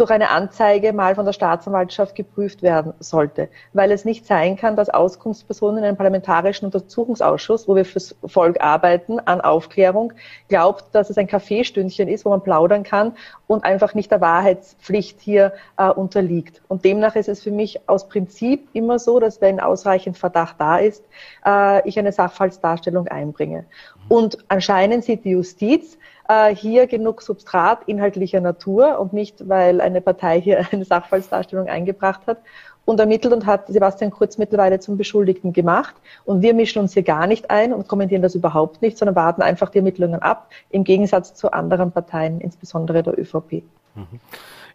durch 0.00 0.10
eine 0.10 0.30
Anzeige 0.30 0.92
mal 0.92 1.14
von 1.14 1.26
der 1.26 1.32
Staatsanwaltschaft 1.32 2.14
geprüft 2.14 2.62
werden 2.62 2.94
sollte. 3.00 3.48
Weil 3.74 3.92
es 3.92 4.04
nicht 4.04 4.26
sein 4.26 4.56
kann, 4.56 4.74
dass 4.74 4.88
Auskunftspersonen 4.88 5.78
in 5.78 5.84
einem 5.84 5.96
parlamentarischen 5.96 6.66
Untersuchungsausschuss, 6.66 7.68
wo 7.68 7.76
wir 7.76 7.84
fürs 7.84 8.16
Volk 8.24 8.60
arbeiten, 8.60 9.20
an 9.20 9.40
Aufklärung, 9.40 10.12
glaubt, 10.48 10.86
dass 10.92 11.10
es 11.10 11.18
ein 11.18 11.26
Kaffeestündchen 11.26 12.08
ist, 12.08 12.24
wo 12.24 12.30
man 12.30 12.42
plaudern 12.42 12.82
kann 12.82 13.12
und 13.46 13.64
einfach 13.64 13.94
nicht 13.94 14.10
der 14.10 14.20
Wahrheitspflicht 14.20 15.20
hier 15.20 15.52
äh, 15.76 15.88
unterliegt. 15.90 16.62
Und 16.68 16.84
demnach 16.84 17.16
ist 17.16 17.28
es 17.28 17.42
für 17.42 17.50
mich 17.50 17.88
aus 17.88 18.08
Prinzip 18.08 18.68
immer 18.72 18.98
so, 18.98 19.20
dass 19.20 19.40
wenn 19.40 19.60
ausreichend 19.60 20.16
Verdacht 20.16 20.56
da 20.58 20.78
ist, 20.78 21.04
äh, 21.44 21.86
ich 21.86 21.98
eine 21.98 22.12
Sachverhaltsdarstellung 22.12 23.08
einbringe. 23.08 23.66
Und 24.10 24.38
anscheinend 24.48 25.04
sieht 25.04 25.24
die 25.24 25.30
Justiz 25.30 25.96
äh, 26.28 26.52
hier 26.52 26.88
genug 26.88 27.22
Substrat 27.22 27.84
inhaltlicher 27.86 28.40
Natur 28.40 28.98
und 28.98 29.12
nicht, 29.12 29.48
weil 29.48 29.80
eine 29.80 30.00
Partei 30.00 30.40
hier 30.40 30.66
eine 30.72 30.84
Sachverhaltsdarstellung 30.84 31.68
eingebracht 31.68 32.22
hat 32.26 32.38
und 32.86 32.98
ermittelt 32.98 33.32
und 33.32 33.46
hat 33.46 33.68
Sebastian 33.68 34.10
Kurz 34.10 34.36
mittlerweile 34.36 34.80
zum 34.80 34.96
Beschuldigten 34.96 35.52
gemacht. 35.52 35.94
Und 36.24 36.42
wir 36.42 36.54
mischen 36.54 36.80
uns 36.80 36.92
hier 36.92 37.04
gar 37.04 37.28
nicht 37.28 37.52
ein 37.52 37.72
und 37.72 37.86
kommentieren 37.86 38.20
das 38.20 38.34
überhaupt 38.34 38.82
nicht, 38.82 38.98
sondern 38.98 39.14
warten 39.14 39.42
einfach 39.42 39.68
die 39.68 39.78
Ermittlungen 39.78 40.20
ab, 40.20 40.50
im 40.70 40.82
Gegensatz 40.82 41.34
zu 41.34 41.52
anderen 41.52 41.92
Parteien, 41.92 42.40
insbesondere 42.40 43.04
der 43.04 43.16
ÖVP. 43.16 43.62
Mhm. 43.94 44.18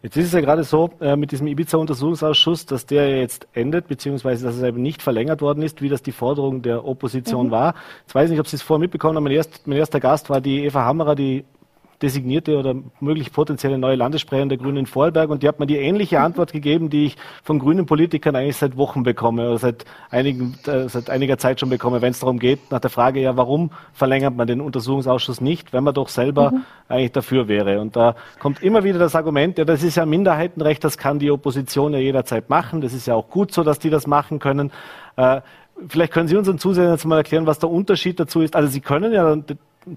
Jetzt 0.06 0.16
ist 0.18 0.26
es 0.26 0.32
ja 0.34 0.40
gerade 0.40 0.62
so 0.62 0.90
äh, 1.00 1.16
mit 1.16 1.32
diesem 1.32 1.48
Ibiza-Untersuchungsausschuss, 1.48 2.64
dass 2.64 2.86
der 2.86 3.18
jetzt 3.18 3.48
endet, 3.54 3.88
beziehungsweise 3.88 4.46
dass 4.46 4.54
es 4.54 4.62
eben 4.62 4.80
nicht 4.80 5.02
verlängert 5.02 5.42
worden 5.42 5.62
ist, 5.62 5.82
wie 5.82 5.88
das 5.88 6.00
die 6.00 6.12
Forderung 6.12 6.62
der 6.62 6.84
Opposition 6.84 7.48
mhm. 7.48 7.50
war. 7.50 7.74
Jetzt 8.02 8.14
weiß 8.14 8.26
ich 8.26 8.30
nicht, 8.30 8.38
ob 8.38 8.46
Sie 8.46 8.54
es 8.54 8.62
vorher 8.62 8.80
mitbekommen 8.80 9.16
haben. 9.16 9.24
Mein, 9.24 9.32
erst, 9.32 9.66
mein 9.66 9.78
erster 9.78 9.98
Gast 9.98 10.30
war 10.30 10.40
die 10.40 10.64
Eva 10.64 10.84
Hammerer, 10.84 11.16
die 11.16 11.44
designierte 12.02 12.58
oder 12.58 12.74
möglich 13.00 13.32
potenzielle 13.32 13.78
neue 13.78 13.96
Landessprecherin 13.96 14.48
der 14.48 14.58
Grünen 14.58 14.78
in 14.78 14.86
Vorarlberg 14.86 15.30
und 15.30 15.42
die 15.42 15.48
hat 15.48 15.58
mir 15.58 15.66
die 15.66 15.76
ähnliche 15.76 16.20
Antwort 16.20 16.52
gegeben, 16.52 16.90
die 16.90 17.06
ich 17.06 17.16
von 17.42 17.58
grünen 17.58 17.86
Politikern 17.86 18.36
eigentlich 18.36 18.56
seit 18.56 18.76
Wochen 18.76 19.02
bekomme 19.02 19.48
oder 19.48 19.58
seit, 19.58 19.84
einigen, 20.10 20.54
äh, 20.66 20.88
seit 20.88 21.10
einiger 21.10 21.38
Zeit 21.38 21.60
schon 21.60 21.70
bekomme, 21.70 22.02
wenn 22.02 22.10
es 22.10 22.20
darum 22.20 22.38
geht, 22.38 22.70
nach 22.70 22.80
der 22.80 22.90
Frage, 22.90 23.20
ja, 23.20 23.36
warum 23.36 23.70
verlängert 23.92 24.36
man 24.36 24.46
den 24.46 24.60
Untersuchungsausschuss 24.60 25.40
nicht, 25.40 25.72
wenn 25.72 25.84
man 25.84 25.94
doch 25.94 26.08
selber 26.08 26.50
mhm. 26.50 26.62
eigentlich 26.88 27.12
dafür 27.12 27.48
wäre. 27.48 27.80
Und 27.80 27.96
da 27.96 28.14
kommt 28.38 28.62
immer 28.62 28.84
wieder 28.84 28.98
das 28.98 29.14
Argument, 29.14 29.58
ja, 29.58 29.64
das 29.64 29.82
ist 29.82 29.96
ja 29.96 30.06
Minderheitenrecht, 30.06 30.84
das 30.84 30.98
kann 30.98 31.18
die 31.18 31.30
Opposition 31.30 31.92
ja 31.92 31.98
jederzeit 31.98 32.50
machen, 32.50 32.80
das 32.80 32.92
ist 32.92 33.06
ja 33.06 33.14
auch 33.14 33.28
gut 33.28 33.52
so, 33.52 33.64
dass 33.64 33.78
die 33.78 33.90
das 33.90 34.06
machen 34.06 34.38
können. 34.38 34.70
Äh, 35.16 35.40
Vielleicht 35.88 36.12
können 36.12 36.26
Sie 36.26 36.36
unseren 36.36 36.58
Zusehern 36.58 36.92
jetzt 36.92 37.04
mal 37.04 37.18
erklären, 37.18 37.46
was 37.46 37.58
der 37.58 37.68
Unterschied 37.68 38.18
dazu 38.18 38.40
ist. 38.40 38.56
Also 38.56 38.68
Sie 38.68 38.80
können 38.80 39.12
ja 39.12 39.36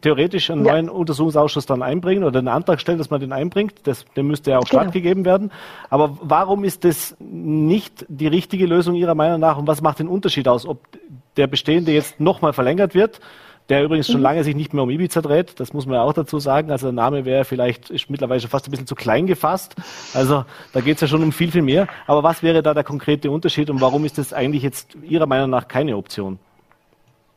theoretisch 0.01 0.49
einen 0.49 0.65
ja. 0.65 0.73
neuen 0.73 0.89
Untersuchungsausschuss 0.89 1.65
dann 1.65 1.81
einbringen 1.81 2.23
oder 2.23 2.39
einen 2.39 2.47
Antrag 2.47 2.79
stellen, 2.79 2.97
dass 2.97 3.09
man 3.09 3.19
den 3.19 3.31
einbringt. 3.31 3.73
Das, 3.83 4.05
dem 4.15 4.27
müsste 4.27 4.51
ja 4.51 4.59
auch 4.59 4.65
genau. 4.65 4.83
stattgegeben 4.83 5.25
werden. 5.25 5.51
Aber 5.89 6.17
warum 6.21 6.63
ist 6.63 6.83
das 6.83 7.15
nicht 7.19 8.05
die 8.07 8.27
richtige 8.27 8.65
Lösung 8.65 8.95
Ihrer 8.95 9.15
Meinung 9.15 9.39
nach 9.39 9.57
und 9.57 9.67
was 9.67 9.81
macht 9.81 9.99
den 9.99 10.07
Unterschied 10.07 10.47
aus, 10.47 10.65
ob 10.65 10.79
der 11.37 11.47
bestehende 11.47 11.91
jetzt 11.91 12.19
nochmal 12.19 12.53
verlängert 12.53 12.93
wird? 12.93 13.19
der 13.69 13.83
übrigens 13.83 14.07
schon 14.07 14.17
mhm. 14.17 14.23
lange 14.23 14.43
sich 14.43 14.55
nicht 14.55 14.73
mehr 14.73 14.83
um 14.83 14.89
Ibiza 14.89 15.21
dreht, 15.21 15.59
das 15.59 15.73
muss 15.73 15.85
man 15.85 15.95
ja 15.95 16.01
auch 16.01 16.13
dazu 16.13 16.39
sagen. 16.39 16.71
Also 16.71 16.87
der 16.87 16.93
Name 16.93 17.23
wäre 17.25 17.45
vielleicht 17.45 17.89
ist 17.89 18.09
mittlerweile 18.09 18.41
fast 18.41 18.67
ein 18.67 18.71
bisschen 18.71 18.87
zu 18.87 18.95
klein 18.95 19.27
gefasst. 19.27 19.75
Also 20.13 20.43
da 20.73 20.81
geht 20.81 20.95
es 20.95 21.01
ja 21.01 21.07
schon 21.07 21.23
um 21.23 21.31
viel, 21.31 21.51
viel 21.51 21.61
mehr. 21.61 21.87
Aber 22.07 22.23
was 22.23 22.41
wäre 22.41 22.63
da 22.63 22.73
der 22.73 22.83
konkrete 22.83 23.29
Unterschied 23.29 23.69
und 23.69 23.79
warum 23.79 24.05
ist 24.05 24.17
das 24.17 24.33
eigentlich 24.33 24.63
jetzt 24.63 24.97
Ihrer 25.03 25.27
Meinung 25.27 25.51
nach 25.51 25.67
keine 25.67 25.97
Option? 25.97 26.39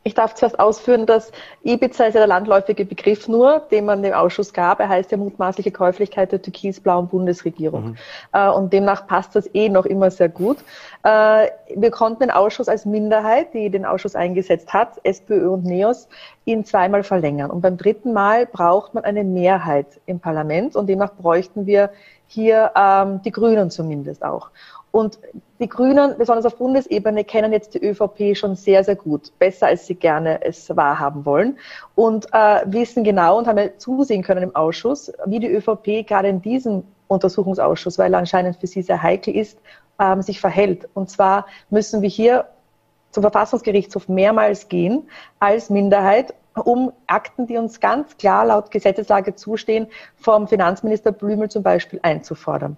Ich 0.05 0.13
darf 0.13 0.35
zuerst 0.35 0.59
ausführen, 0.59 1.05
dass 1.05 1.31
Ibiza 1.63 2.05
ist 2.05 2.15
ja 2.15 2.19
der 2.19 2.27
landläufige 2.27 2.83
Begriff 2.83 3.29
nur, 3.29 3.61
den 3.71 3.85
man 3.85 4.03
dem 4.03 4.13
Ausschuss 4.13 4.51
gab. 4.51 4.81
Er 4.81 4.89
heißt 4.89 5.11
ja 5.11 5.17
mutmaßliche 5.17 5.71
Käuflichkeit 5.71 6.33
der 6.33 6.41
türkis-blauen 6.41 7.07
Bundesregierung. 7.07 7.91
Mhm. 7.91 7.95
Äh, 8.33 8.49
und 8.49 8.73
demnach 8.73 9.07
passt 9.07 9.35
das 9.35 9.49
eh 9.53 9.69
noch 9.69 9.85
immer 9.85 10.11
sehr 10.11 10.27
gut. 10.27 10.57
Äh, 11.03 11.47
wir 11.75 11.91
konnten 11.91 12.19
den 12.19 12.31
Ausschuss 12.31 12.67
als 12.67 12.85
Minderheit, 12.85 13.53
die 13.53 13.69
den 13.69 13.85
Ausschuss 13.85 14.15
eingesetzt 14.15 14.73
hat, 14.73 14.99
SPÖ 15.03 15.47
und 15.47 15.63
NEOS, 15.63 16.09
ihn 16.43 16.65
zweimal 16.65 17.03
verlängern. 17.03 17.49
Und 17.49 17.61
beim 17.61 17.77
dritten 17.77 18.11
Mal 18.11 18.45
braucht 18.45 18.93
man 18.93 19.05
eine 19.05 19.23
Mehrheit 19.23 19.87
im 20.05 20.19
Parlament 20.19 20.75
und 20.75 20.87
demnach 20.87 21.13
bräuchten 21.13 21.65
wir 21.65 21.91
hier 22.27 22.71
ähm, 22.75 23.21
die 23.23 23.31
Grünen 23.31 23.69
zumindest 23.69 24.25
auch. 24.25 24.49
Und 24.93 25.17
die 25.59 25.67
Grünen, 25.67 26.19
besonders 26.19 26.45
auf 26.45 26.57
Bundesebene, 26.57 27.23
kennen 27.23 27.51
jetzt 27.51 27.73
die 27.73 27.83
ÖVP 27.83 28.37
schon 28.37 28.55
sehr, 28.55 28.83
sehr 28.83 28.95
gut, 28.95 29.31
besser 29.39 29.65
als 29.65 29.87
sie 29.87 29.95
gerne 29.95 30.43
es 30.43 30.69
wahrhaben 30.75 31.25
wollen 31.25 31.57
und 31.95 32.27
äh, 32.31 32.61
wissen 32.67 33.03
genau 33.03 33.39
und 33.39 33.47
haben 33.47 33.57
ja 33.57 33.75
zusehen 33.75 34.21
können 34.21 34.43
im 34.43 34.55
Ausschuss, 34.55 35.11
wie 35.25 35.39
die 35.39 35.47
ÖVP 35.47 36.05
gerade 36.05 36.27
in 36.27 36.43
diesem 36.43 36.83
Untersuchungsausschuss, 37.07 37.97
weil 37.97 38.13
er 38.13 38.19
anscheinend 38.19 38.57
für 38.57 38.67
sie 38.67 38.83
sehr 38.83 39.01
heikel 39.01 39.35
ist, 39.35 39.57
ähm, 39.99 40.21
sich 40.21 40.39
verhält. 40.39 40.87
Und 40.93 41.09
zwar 41.09 41.47
müssen 41.71 42.03
wir 42.03 42.09
hier 42.09 42.45
zum 43.09 43.23
Verfassungsgerichtshof 43.23 44.07
mehrmals 44.07 44.69
gehen 44.69 45.09
als 45.39 45.71
Minderheit 45.71 46.35
um 46.55 46.91
Akten, 47.07 47.47
die 47.47 47.57
uns 47.57 47.79
ganz 47.79 48.17
klar 48.17 48.45
laut 48.45 48.71
Gesetzeslage 48.71 49.35
zustehen, 49.35 49.87
vom 50.15 50.47
Finanzminister 50.47 51.11
Blümel 51.11 51.49
zum 51.49 51.63
Beispiel 51.63 51.99
einzufordern. 52.03 52.77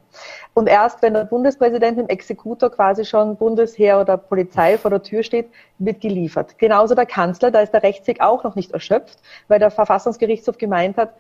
Und 0.54 0.68
erst 0.68 1.02
wenn 1.02 1.14
der 1.14 1.26
Bundespräsident 1.26 2.00
im 2.00 2.08
Exekutor 2.08 2.70
quasi 2.72 3.06
schon 3.06 3.36
Bundesheer 3.36 4.00
oder 4.00 4.18
Polizei 4.18 4.78
vor 4.78 4.92
der 4.92 5.04
Tür 5.04 5.24
steht, 5.24 5.50
wird 5.78 6.02
geliefert. 6.02 6.58
Genauso 6.58 6.96
der 6.96 7.06
Kanzler, 7.06 7.52
da 7.52 7.60
ist 7.60 7.74
der 7.74 7.84
Rechtsweg 7.84 8.22
auch 8.22 8.44
noch 8.44 8.56
nicht 8.56 8.72
erschöpft, 8.72 9.20
weil 9.48 9.60
der 9.60 9.72
Verfassungsgerichtshof 9.72 10.58
gemeint 10.58 10.98
hat, 10.98 11.14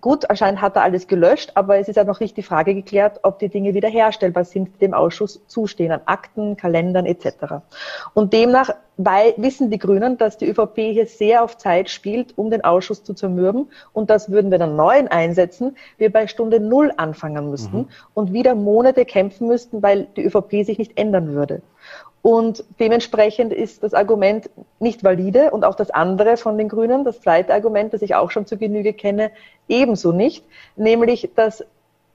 Gut, 0.00 0.30
anscheinend 0.30 0.60
hat 0.60 0.76
er 0.76 0.82
alles 0.82 1.06
gelöscht, 1.08 1.52
aber 1.54 1.78
es 1.78 1.88
ist 1.88 1.96
ja 1.96 2.04
noch 2.04 2.20
nicht 2.20 2.36
die 2.36 2.42
Frage 2.42 2.74
geklärt, 2.74 3.20
ob 3.22 3.38
die 3.38 3.48
Dinge 3.48 3.74
wiederherstellbar 3.74 4.44
sind, 4.44 4.68
die 4.74 4.78
dem 4.78 4.94
Ausschuss 4.94 5.40
zustehen, 5.46 5.90
an 5.90 6.00
Akten, 6.06 6.56
Kalendern 6.56 7.06
etc. 7.06 7.62
Und 8.14 8.32
demnach 8.32 8.70
wissen 8.98 9.70
die 9.70 9.78
Grünen, 9.78 10.18
dass 10.18 10.38
die 10.38 10.48
ÖVP 10.48 10.76
hier 10.76 11.06
sehr 11.06 11.42
auf 11.42 11.56
Zeit 11.56 11.88
spielt, 11.88 12.36
um 12.36 12.50
den 12.50 12.64
Ausschuss 12.64 13.04
zu 13.04 13.14
zermürben. 13.14 13.70
Und 13.92 14.10
das 14.10 14.30
würden 14.30 14.50
wir 14.50 14.58
dann 14.58 14.76
neuen 14.76 15.08
einsetzen, 15.08 15.76
wir 15.98 16.12
bei 16.12 16.26
Stunde 16.26 16.58
Null 16.60 16.92
anfangen 16.96 17.50
müssten 17.50 17.78
mhm. 17.78 17.88
und 18.14 18.32
wieder 18.32 18.54
Monate 18.54 19.04
kämpfen 19.04 19.46
müssten, 19.46 19.82
weil 19.82 20.08
die 20.16 20.24
ÖVP 20.24 20.64
sich 20.64 20.78
nicht 20.78 20.98
ändern 20.98 21.28
würde. 21.32 21.62
Und 22.22 22.64
dementsprechend 22.80 23.52
ist 23.52 23.82
das 23.82 23.94
Argument 23.94 24.50
nicht 24.80 25.04
valide 25.04 25.50
und 25.50 25.64
auch 25.64 25.76
das 25.76 25.90
andere 25.90 26.36
von 26.36 26.58
den 26.58 26.68
Grünen, 26.68 27.04
das 27.04 27.20
zweite 27.20 27.54
Argument, 27.54 27.94
das 27.94 28.02
ich 28.02 28.14
auch 28.14 28.30
schon 28.30 28.46
zur 28.46 28.58
Genüge 28.58 28.92
kenne, 28.92 29.30
ebenso 29.68 30.12
nicht, 30.12 30.44
nämlich 30.76 31.30
dass 31.36 31.64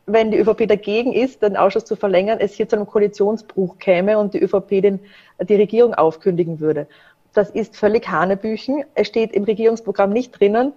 wenn 0.05 0.31
die 0.31 0.37
ÖVP 0.37 0.67
dagegen 0.67 1.13
ist, 1.13 1.41
den 1.41 1.55
Ausschuss 1.55 1.85
zu 1.85 1.95
verlängern, 1.95 2.39
es 2.41 2.53
hier 2.53 2.67
zu 2.67 2.75
einem 2.75 2.87
Koalitionsbruch 2.87 3.79
käme 3.79 4.19
und 4.19 4.33
die 4.33 4.39
ÖVP 4.39 4.81
den, 4.81 4.99
die 5.41 5.55
Regierung 5.55 5.93
aufkündigen 5.93 6.59
würde. 6.59 6.87
Das 7.33 7.49
ist 7.49 7.77
völlig 7.77 8.07
Hanebüchen. 8.09 8.83
Es 8.93 9.07
steht 9.07 9.31
im 9.31 9.43
Regierungsprogramm 9.45 10.11
nicht 10.11 10.39
drinnen. 10.39 10.73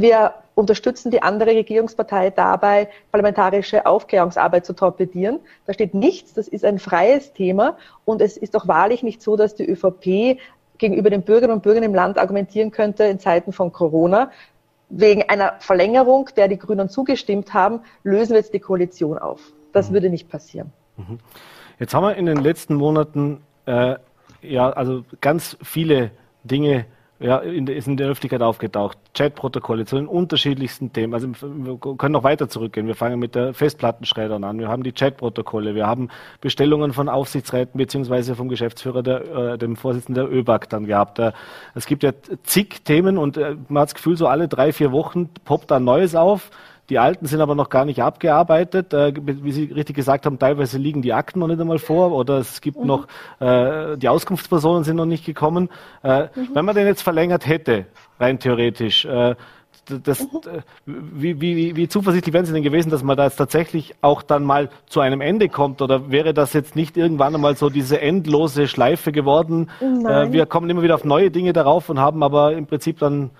Wir 0.00 0.34
unterstützen 0.54 1.10
die 1.10 1.22
andere 1.22 1.50
Regierungspartei 1.50 2.30
dabei, 2.30 2.88
parlamentarische 3.10 3.84
Aufklärungsarbeit 3.84 4.64
zu 4.64 4.72
torpedieren. 4.72 5.40
Da 5.66 5.74
steht 5.74 5.92
nichts, 5.92 6.34
das 6.34 6.46
ist 6.46 6.64
ein 6.64 6.78
freies 6.78 7.32
Thema 7.32 7.76
und 8.04 8.22
es 8.22 8.36
ist 8.36 8.54
doch 8.54 8.68
wahrlich 8.68 9.02
nicht 9.02 9.20
so, 9.20 9.34
dass 9.36 9.56
die 9.56 9.68
ÖVP 9.68 10.38
gegenüber 10.78 11.10
den 11.10 11.22
Bürgerinnen 11.22 11.56
und 11.56 11.64
Bürgern 11.64 11.82
im 11.82 11.96
Land 11.96 12.16
argumentieren 12.16 12.70
könnte 12.70 13.04
in 13.04 13.18
Zeiten 13.18 13.52
von 13.52 13.72
Corona. 13.72 14.30
Wegen 14.88 15.28
einer 15.28 15.54
Verlängerung, 15.58 16.30
der 16.36 16.46
die 16.46 16.58
Grünen 16.58 16.88
zugestimmt 16.88 17.52
haben, 17.52 17.80
lösen 18.04 18.30
wir 18.30 18.38
jetzt 18.38 18.54
die 18.54 18.60
Koalition 18.60 19.18
auf. 19.18 19.40
Das 19.72 19.90
mhm. 19.90 19.94
würde 19.94 20.10
nicht 20.10 20.28
passieren. 20.28 20.72
Mhm. 20.96 21.18
Jetzt 21.80 21.92
haben 21.92 22.04
wir 22.04 22.14
in 22.14 22.26
den 22.26 22.38
letzten 22.38 22.76
Monaten 22.76 23.42
äh, 23.66 23.96
ja 24.42 24.70
also 24.70 25.02
ganz 25.20 25.56
viele 25.60 26.12
Dinge 26.44 26.86
ja, 27.20 27.38
in 27.38 27.66
der, 27.66 27.76
ist 27.76 27.88
in 27.88 27.96
der 27.96 28.08
Öffentlichkeit 28.08 28.42
aufgetaucht. 28.42 28.96
Chatprotokolle 29.14 29.84
zu 29.86 29.96
den 29.96 30.06
unterschiedlichsten 30.06 30.92
Themen. 30.92 31.14
Also 31.14 31.28
wir 31.28 31.76
können 31.78 32.12
noch 32.12 32.22
weiter 32.22 32.48
zurückgehen. 32.48 32.86
Wir 32.86 32.94
fangen 32.94 33.18
mit 33.18 33.34
der 33.34 33.54
Festplattenschreddern 33.54 34.44
an. 34.44 34.58
Wir 34.58 34.68
haben 34.68 34.84
die 34.84 34.92
Chatprotokolle. 34.92 35.74
Wir 35.74 35.86
haben 35.86 36.10
Bestellungen 36.40 36.92
von 36.92 37.08
Aufsichtsräten 37.08 37.78
beziehungsweise 37.78 38.36
vom 38.36 38.48
Geschäftsführer, 38.48 39.02
der, 39.02 39.52
äh, 39.54 39.58
dem 39.58 39.74
Vorsitzenden 39.74 40.26
der 40.26 40.32
ÖBAG 40.32 40.68
dann 40.68 40.86
gehabt. 40.86 41.18
Äh, 41.18 41.32
es 41.74 41.86
gibt 41.86 42.04
ja 42.04 42.12
zig 42.44 42.84
Themen 42.84 43.18
und 43.18 43.36
äh, 43.36 43.56
man 43.68 43.82
hat 43.82 43.88
das 43.88 43.94
Gefühl, 43.94 44.16
so 44.16 44.28
alle 44.28 44.46
drei, 44.46 44.72
vier 44.72 44.92
Wochen 44.92 45.28
poppt 45.44 45.70
da 45.70 45.80
Neues 45.80 46.14
auf. 46.14 46.50
Die 46.88 46.98
alten 46.98 47.26
sind 47.26 47.40
aber 47.40 47.54
noch 47.54 47.68
gar 47.68 47.84
nicht 47.84 48.02
abgearbeitet. 48.02 48.94
Äh, 48.94 49.12
wie 49.16 49.52
Sie 49.52 49.64
richtig 49.64 49.96
gesagt 49.96 50.26
haben, 50.26 50.38
teilweise 50.38 50.78
liegen 50.78 51.02
die 51.02 51.12
Akten 51.12 51.40
noch 51.40 51.48
nicht 51.48 51.60
einmal 51.60 51.78
vor 51.78 52.12
oder 52.12 52.38
es 52.38 52.60
gibt 52.60 52.78
mhm. 52.78 52.86
noch, 52.86 53.06
äh, 53.40 53.96
die 53.96 54.08
Auskunftspersonen 54.08 54.84
sind 54.84 54.96
noch 54.96 55.06
nicht 55.06 55.24
gekommen. 55.24 55.68
Äh, 56.02 56.24
mhm. 56.24 56.48
Wenn 56.54 56.64
man 56.64 56.74
den 56.74 56.86
jetzt 56.86 57.02
verlängert 57.02 57.46
hätte, 57.46 57.86
rein 58.18 58.38
theoretisch, 58.38 59.04
äh, 59.04 59.34
das, 60.02 60.20
mhm. 60.20 60.62
Wie, 60.84 61.40
wie, 61.40 61.76
wie 61.76 61.88
zuversichtlich 61.88 62.32
wären 62.32 62.44
Sie 62.44 62.52
denn 62.52 62.62
gewesen, 62.62 62.90
dass 62.90 63.02
man 63.02 63.16
da 63.16 63.24
jetzt 63.24 63.36
tatsächlich 63.36 63.94
auch 64.00 64.22
dann 64.22 64.44
mal 64.44 64.68
zu 64.86 65.00
einem 65.00 65.20
Ende 65.20 65.48
kommt? 65.48 65.80
Oder 65.80 66.10
wäre 66.10 66.34
das 66.34 66.52
jetzt 66.52 66.76
nicht 66.76 66.96
irgendwann 66.96 67.34
einmal 67.34 67.56
so 67.56 67.70
diese 67.70 68.00
endlose 68.00 68.68
Schleife 68.68 69.12
geworden? 69.12 69.70
Äh, 69.80 70.32
wir 70.32 70.46
kommen 70.46 70.68
immer 70.68 70.82
wieder 70.82 70.94
auf 70.94 71.04
neue 71.04 71.30
Dinge 71.30 71.52
darauf 71.52 71.88
und 71.88 71.98
haben 71.98 72.22
aber 72.22 72.52
im 72.52 72.66
Prinzip 72.66 72.98
dann 72.98 73.30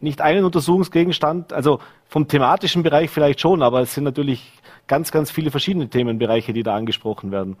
nicht 0.00 0.20
einen 0.20 0.44
Untersuchungsgegenstand, 0.44 1.52
also 1.52 1.78
vom 2.08 2.26
thematischen 2.26 2.82
Bereich 2.82 3.10
vielleicht 3.10 3.40
schon, 3.40 3.62
aber 3.62 3.80
es 3.80 3.94
sind 3.94 4.04
natürlich 4.04 4.52
ganz, 4.86 5.12
ganz 5.12 5.30
viele 5.30 5.50
verschiedene 5.50 5.88
Themenbereiche, 5.88 6.52
die 6.52 6.62
da 6.62 6.74
angesprochen 6.74 7.30
werden. 7.30 7.56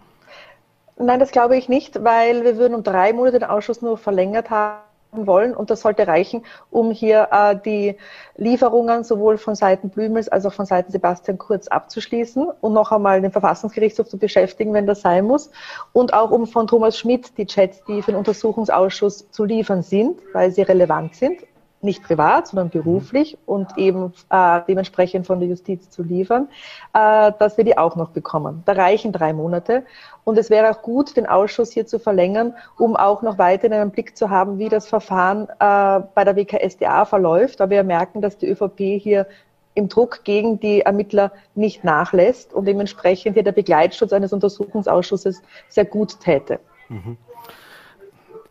Nein, 0.98 1.20
das 1.20 1.30
glaube 1.30 1.56
ich 1.56 1.68
nicht, 1.68 2.02
weil 2.04 2.44
wir 2.44 2.56
würden 2.56 2.74
um 2.74 2.82
drei 2.82 3.12
Monate 3.12 3.38
den 3.38 3.48
Ausschuss 3.48 3.80
nur 3.80 3.96
verlängert 3.96 4.50
haben 4.50 4.80
wollen 5.12 5.56
und 5.56 5.70
das 5.70 5.80
sollte 5.80 6.06
reichen, 6.06 6.44
um 6.70 6.90
hier 6.90 7.28
äh, 7.32 7.56
die 7.56 7.96
Lieferungen 8.36 9.02
sowohl 9.02 9.38
von 9.38 9.54
Seiten 9.54 9.90
Blümels 9.90 10.28
als 10.28 10.46
auch 10.46 10.52
von 10.52 10.66
Seiten 10.66 10.92
Sebastian 10.92 11.38
Kurz 11.38 11.68
abzuschließen 11.68 12.46
und 12.60 12.72
noch 12.72 12.92
einmal 12.92 13.20
den 13.20 13.32
Verfassungsgerichtshof 13.32 14.08
zu 14.08 14.18
beschäftigen, 14.18 14.72
wenn 14.72 14.86
das 14.86 15.00
sein 15.00 15.24
muss 15.24 15.50
und 15.92 16.12
auch 16.14 16.30
um 16.30 16.46
von 16.46 16.66
Thomas 16.66 16.98
Schmidt 16.98 17.36
die 17.38 17.46
Chats, 17.46 17.82
die 17.88 18.02
für 18.02 18.12
den 18.12 18.18
Untersuchungsausschuss 18.18 19.30
zu 19.30 19.44
liefern 19.44 19.82
sind, 19.82 20.20
weil 20.32 20.52
sie 20.52 20.62
relevant 20.62 21.16
sind 21.16 21.40
nicht 21.82 22.02
privat, 22.02 22.48
sondern 22.48 22.68
beruflich 22.68 23.38
und 23.46 23.78
eben 23.78 24.12
äh, 24.30 24.60
dementsprechend 24.68 25.26
von 25.26 25.40
der 25.40 25.48
Justiz 25.48 25.88
zu 25.90 26.02
liefern, 26.02 26.48
äh, 26.92 27.32
dass 27.38 27.56
wir 27.56 27.64
die 27.64 27.78
auch 27.78 27.96
noch 27.96 28.10
bekommen. 28.10 28.62
Da 28.66 28.72
reichen 28.72 29.12
drei 29.12 29.32
Monate. 29.32 29.84
Und 30.24 30.38
es 30.38 30.50
wäre 30.50 30.70
auch 30.70 30.82
gut, 30.82 31.16
den 31.16 31.26
Ausschuss 31.26 31.72
hier 31.72 31.86
zu 31.86 31.98
verlängern, 31.98 32.54
um 32.78 32.96
auch 32.96 33.22
noch 33.22 33.38
weiter 33.38 33.66
einen 33.66 33.90
Blick 33.90 34.16
zu 34.16 34.28
haben, 34.28 34.58
wie 34.58 34.68
das 34.68 34.86
Verfahren 34.88 35.48
äh, 35.58 36.04
bei 36.14 36.24
der 36.24 36.36
WKSDA 36.36 37.04
verläuft. 37.06 37.60
Aber 37.60 37.70
wir 37.70 37.84
merken, 37.84 38.20
dass 38.20 38.36
die 38.36 38.48
ÖVP 38.48 39.00
hier 39.00 39.26
im 39.74 39.88
Druck 39.88 40.24
gegen 40.24 40.60
die 40.60 40.82
Ermittler 40.82 41.32
nicht 41.54 41.84
nachlässt 41.84 42.52
und 42.52 42.66
dementsprechend 42.66 43.34
hier 43.34 43.44
der 43.44 43.52
Begleitschutz 43.52 44.12
eines 44.12 44.32
Untersuchungsausschusses 44.32 45.42
sehr 45.68 45.84
gut 45.86 46.20
täte. 46.20 46.60
Mhm 46.88 47.16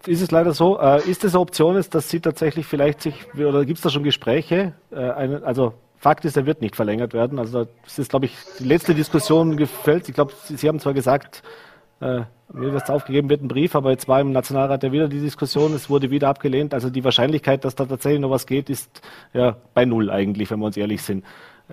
ist 0.07 0.21
es 0.21 0.31
leider 0.31 0.53
so. 0.53 0.79
Äh, 0.79 1.09
ist 1.09 1.23
es 1.23 1.33
eine 1.33 1.41
Option, 1.41 1.83
dass 1.89 2.09
Sie 2.09 2.19
tatsächlich 2.19 2.65
vielleicht 2.65 3.01
sich, 3.01 3.33
oder 3.35 3.65
gibt 3.65 3.77
es 3.77 3.83
da 3.83 3.89
schon 3.89 4.03
Gespräche? 4.03 4.73
Äh, 4.91 4.95
eine, 5.11 5.43
also 5.43 5.73
Fakt 5.97 6.23
ist, 6.23 6.37
er 6.37 6.45
wird 6.45 6.61
nicht 6.61 6.75
verlängert 6.75 7.13
werden. 7.13 7.39
Also 7.39 7.67
das 7.83 7.99
ist, 7.99 8.09
glaube 8.09 8.25
ich, 8.25 8.35
die 8.57 8.63
letzte 8.63 8.95
Diskussion 8.95 9.57
gefällt. 9.57 10.07
Ich 10.07 10.15
glaube, 10.15 10.33
Sie, 10.43 10.55
Sie, 10.55 10.67
haben 10.67 10.79
zwar 10.79 10.93
gesagt, 10.93 11.43
äh, 11.99 12.21
mir 12.53 12.73
wird 12.73 12.89
aufgegeben, 12.89 13.29
wird 13.29 13.43
ein 13.43 13.49
Brief, 13.49 13.75
aber 13.75 13.91
jetzt 13.91 14.07
war 14.07 14.21
im 14.21 14.31
Nationalrat 14.31 14.81
ja 14.83 14.91
wieder 14.91 15.09
die 15.09 15.19
Diskussion, 15.19 15.73
es 15.73 15.89
wurde 15.89 16.09
wieder 16.09 16.29
abgelehnt. 16.29 16.73
Also 16.73 16.89
die 16.89 17.03
Wahrscheinlichkeit, 17.03 17.65
dass 17.65 17.75
da 17.75 17.85
tatsächlich 17.85 18.21
noch 18.21 18.31
was 18.31 18.47
geht, 18.47 18.69
ist 18.69 19.01
ja 19.33 19.57
bei 19.73 19.83
null 19.83 20.09
eigentlich, 20.09 20.49
wenn 20.49 20.59
wir 20.59 20.67
uns 20.67 20.77
ehrlich 20.77 21.01
sind. 21.03 21.25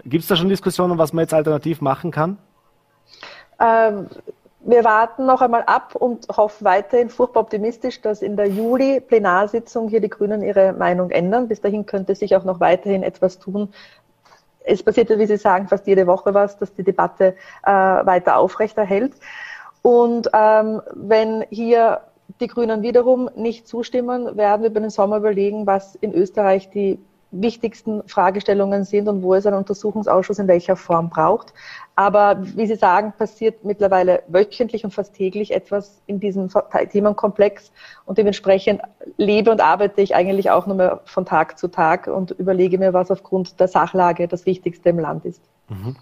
Gibt 0.04 0.22
es 0.22 0.28
da 0.28 0.36
schon 0.36 0.48
Diskussionen, 0.48 0.98
was 0.98 1.12
man 1.12 1.22
jetzt 1.22 1.32
alternativ 1.32 1.80
machen 1.80 2.10
kann? 2.10 2.36
Ähm, 3.58 4.08
wir 4.66 4.82
warten 4.84 5.26
noch 5.26 5.42
einmal 5.42 5.62
ab 5.62 5.94
und 5.94 6.26
hoffen 6.28 6.64
weiterhin 6.64 7.08
furchtbar 7.08 7.40
optimistisch, 7.40 8.00
dass 8.00 8.20
in 8.20 8.36
der 8.36 8.46
Juli-Plenarsitzung 8.46 9.88
hier 9.88 10.00
die 10.00 10.10
Grünen 10.10 10.42
ihre 10.42 10.72
Meinung 10.72 11.10
ändern. 11.10 11.46
Bis 11.46 11.60
dahin 11.60 11.86
könnte 11.86 12.16
sich 12.16 12.34
auch 12.34 12.44
noch 12.44 12.58
weiterhin 12.58 13.04
etwas 13.04 13.38
tun. 13.38 13.72
Es 14.64 14.82
passiert 14.82 15.10
ja, 15.10 15.18
wie 15.20 15.26
Sie 15.26 15.36
sagen, 15.36 15.68
fast 15.68 15.86
jede 15.86 16.08
Woche 16.08 16.34
was, 16.34 16.58
dass 16.58 16.74
die 16.74 16.82
Debatte 16.82 17.36
äh, 17.64 17.70
weiter 17.70 18.38
aufrechterhält. 18.38 19.14
Und 19.82 20.28
ähm, 20.32 20.82
wenn 20.94 21.44
hier 21.50 22.00
die 22.40 22.48
Grünen 22.48 22.82
wiederum 22.82 23.30
nicht 23.36 23.68
zustimmen, 23.68 24.36
werden 24.36 24.62
wir 24.62 24.70
über 24.70 24.80
den 24.80 24.90
Sommer 24.90 25.18
überlegen, 25.18 25.66
was 25.68 25.94
in 25.94 26.12
Österreich 26.12 26.70
die 26.70 26.98
wichtigsten 27.40 28.02
Fragestellungen 28.08 28.84
sind 28.84 29.08
und 29.08 29.22
wo 29.22 29.34
es 29.34 29.46
einen 29.46 29.56
Untersuchungsausschuss 29.56 30.38
in 30.38 30.48
welcher 30.48 30.76
Form 30.76 31.10
braucht. 31.10 31.52
Aber 31.94 32.38
wie 32.40 32.66
Sie 32.66 32.76
sagen, 32.76 33.14
passiert 33.16 33.64
mittlerweile 33.64 34.22
wöchentlich 34.28 34.84
und 34.84 34.92
fast 34.92 35.14
täglich 35.14 35.52
etwas 35.52 36.02
in 36.06 36.20
diesem 36.20 36.50
Themenkomplex 36.90 37.72
und 38.04 38.18
dementsprechend 38.18 38.82
lebe 39.16 39.50
und 39.50 39.60
arbeite 39.60 40.02
ich 40.02 40.14
eigentlich 40.14 40.50
auch 40.50 40.66
nur 40.66 40.76
mehr 40.76 41.00
von 41.04 41.24
Tag 41.24 41.58
zu 41.58 41.68
Tag 41.68 42.06
und 42.06 42.32
überlege 42.32 42.78
mir, 42.78 42.92
was 42.92 43.10
aufgrund 43.10 43.58
der 43.60 43.68
Sachlage 43.68 44.28
das 44.28 44.44
Wichtigste 44.44 44.90
im 44.90 44.98
Land 44.98 45.24
ist. 45.24 45.42
Mhm. 45.68 45.96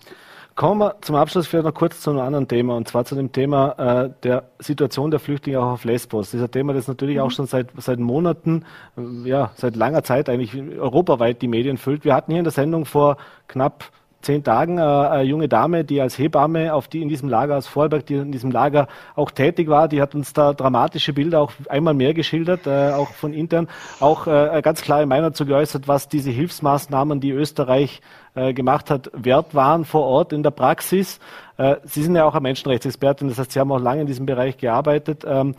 Kommen 0.54 0.80
wir 0.80 0.94
zum 1.00 1.16
Abschluss 1.16 1.48
vielleicht 1.48 1.64
noch 1.64 1.74
kurz 1.74 2.00
zu 2.00 2.10
einem 2.10 2.20
anderen 2.20 2.46
Thema, 2.46 2.76
und 2.76 2.86
zwar 2.86 3.04
zu 3.04 3.16
dem 3.16 3.32
Thema 3.32 3.72
äh, 4.04 4.10
der 4.22 4.44
Situation 4.60 5.10
der 5.10 5.18
Flüchtlinge 5.18 5.58
auch 5.58 5.72
auf 5.72 5.84
Lesbos. 5.84 6.30
Dieser 6.30 6.48
Thema, 6.48 6.72
das 6.72 6.86
natürlich 6.86 7.18
auch 7.18 7.26
mhm. 7.26 7.32
schon 7.32 7.46
seit, 7.46 7.70
seit 7.76 7.98
Monaten, 7.98 8.64
äh, 8.96 9.28
ja, 9.28 9.50
seit 9.56 9.74
langer 9.74 10.04
Zeit 10.04 10.28
eigentlich 10.28 10.54
europaweit 10.78 11.42
die 11.42 11.48
Medien 11.48 11.76
füllt. 11.76 12.04
Wir 12.04 12.14
hatten 12.14 12.30
hier 12.30 12.38
in 12.38 12.44
der 12.44 12.52
Sendung 12.52 12.84
vor 12.84 13.16
knapp 13.48 13.90
zehn 14.24 14.42
Tagen 14.42 14.78
äh, 14.78 14.82
eine 14.82 15.22
junge 15.22 15.48
Dame, 15.48 15.84
die 15.84 16.00
als 16.00 16.18
Hebamme 16.18 16.72
auf 16.72 16.88
die 16.88 17.02
in 17.02 17.08
diesem 17.08 17.28
Lager 17.28 17.56
aus 17.56 17.66
Vorarlberg, 17.66 18.06
die 18.06 18.14
in 18.14 18.32
diesem 18.32 18.50
Lager 18.50 18.88
auch 19.14 19.30
tätig 19.30 19.68
war, 19.68 19.88
die 19.88 20.02
hat 20.02 20.14
uns 20.14 20.32
da 20.32 20.52
dramatische 20.52 21.12
Bilder 21.12 21.40
auch 21.40 21.52
einmal 21.68 21.94
mehr 21.94 22.14
geschildert, 22.14 22.66
äh, 22.66 22.92
auch 22.92 23.10
von 23.10 23.32
intern, 23.32 23.68
auch 24.00 24.26
äh, 24.26 24.60
ganz 24.62 24.82
klare 24.82 25.06
Meinung 25.06 25.30
dazu 25.30 25.46
geäußert, 25.46 25.86
was 25.88 26.08
diese 26.08 26.30
Hilfsmaßnahmen, 26.30 27.20
die 27.20 27.30
Österreich 27.30 28.00
gemacht 28.34 28.90
hat, 28.90 29.10
wert 29.14 29.54
waren 29.54 29.84
vor 29.84 30.02
Ort 30.02 30.32
in 30.32 30.42
der 30.42 30.50
Praxis. 30.50 31.20
Äh, 31.56 31.76
Sie 31.84 32.02
sind 32.02 32.16
ja 32.16 32.24
auch 32.24 32.34
eine 32.34 32.42
Menschenrechtsexpertin, 32.42 33.28
das 33.28 33.38
heißt, 33.38 33.52
Sie 33.52 33.60
haben 33.60 33.70
auch 33.72 33.80
lange 33.80 34.02
in 34.02 34.06
diesem 34.06 34.26
Bereich 34.26 34.56
gearbeitet. 34.56 35.24
Ähm, 35.26 35.54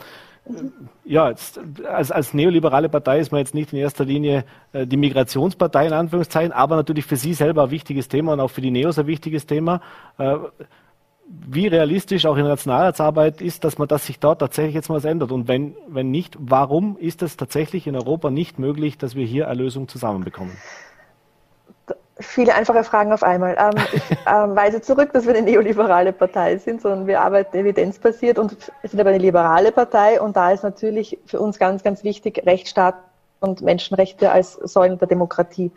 ja, 1.06 1.30
jetzt, 1.30 1.60
als, 1.88 2.12
als 2.12 2.34
neoliberale 2.34 2.88
Partei 2.88 3.20
ist 3.20 3.32
man 3.32 3.40
jetzt 3.40 3.56
nicht 3.56 3.74
in 3.74 3.80
erster 3.80 4.06
Linie 4.06 4.46
äh, 4.74 4.86
die 4.86 4.98
Migrationspartei 4.98 5.88
in 5.88 5.94
Anführungszeichen, 5.94 6.52
aber 6.52 6.76
natürlich 6.76 7.06
für 7.06 7.16
Sie 7.16 7.34
selber 7.34 7.64
ein 7.64 7.72
wichtiges 7.72 8.08
Thema 8.08 8.34
und 8.34 8.40
auch 8.40 8.52
für 8.52 8.62
die 8.62 8.72
Neos 8.72 9.00
ein 9.00 9.08
wichtiges 9.08 9.46
Thema. 9.46 9.82
Äh, 10.18 10.36
wie 11.28 11.66
realistisch 11.66 12.28
auch 12.28 12.36
in 12.36 12.44
der 12.44 12.52
Nationalratsarbeit 12.52 13.42
ist, 13.42 13.64
dass 13.64 13.80
man 13.80 13.88
das 13.88 14.06
sich 14.06 14.20
dort 14.20 14.40
tatsächlich 14.40 14.76
jetzt 14.76 14.90
mal 14.90 14.96
was 14.96 15.06
ändert? 15.06 15.32
Und 15.32 15.48
wenn, 15.48 15.76
wenn 15.88 16.12
nicht, 16.12 16.38
warum 16.40 16.98
ist 16.98 17.24
es 17.24 17.36
tatsächlich 17.36 17.88
in 17.88 17.96
Europa 17.96 18.30
nicht 18.30 18.60
möglich, 18.60 19.00
dass 19.00 19.16
wir 19.16 19.26
hier 19.26 19.48
eine 19.48 19.64
Lösung 19.64 19.88
zusammenbekommen? 19.88 20.56
Viele 22.20 22.56
einfache 22.56 22.84
Fragen 22.86 23.12
auf 23.12 23.24
einmal. 23.24 23.58
Ähm, 23.60 23.84
ich 23.92 24.02
ähm, 24.26 24.56
weise 24.56 24.82
zurück, 24.82 25.12
dass 25.12 25.26
wir 25.26 25.36
eine 25.36 25.42
neoliberale 25.42 26.14
Partei 26.14 26.58
sind, 26.58 26.82
sondern 26.82 27.08
wir 27.08 27.22
arbeiten 27.22 27.58
evidenzbasiert 27.58 28.40
und 28.40 28.72
sind 28.84 29.00
aber 29.00 29.10
eine 29.10 29.20
liberale 29.20 29.72
Partei 29.74 30.22
und 30.22 30.38
da 30.38 30.52
ist 30.52 30.64
natürlich 30.64 31.20
für 31.26 31.40
uns 31.40 31.60
ganz, 31.60 31.84
ganz 31.84 32.04
wichtig 32.04 32.44
Rechtsstaat 32.46 32.96
und 33.42 33.62
Menschenrechte 33.62 34.32
als 34.32 34.54
Säulen 34.54 34.98
der 34.98 35.08
Demokratie. 35.08 35.72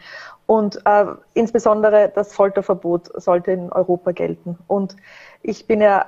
Und 0.46 0.80
äh, 0.86 1.06
insbesondere 1.34 2.10
das 2.14 2.32
Folterverbot 2.32 3.10
sollte 3.20 3.50
in 3.52 3.70
Europa 3.72 4.12
gelten. 4.12 4.58
Und 4.66 4.96
ich 5.42 5.66
bin 5.66 5.80
ja 5.80 6.06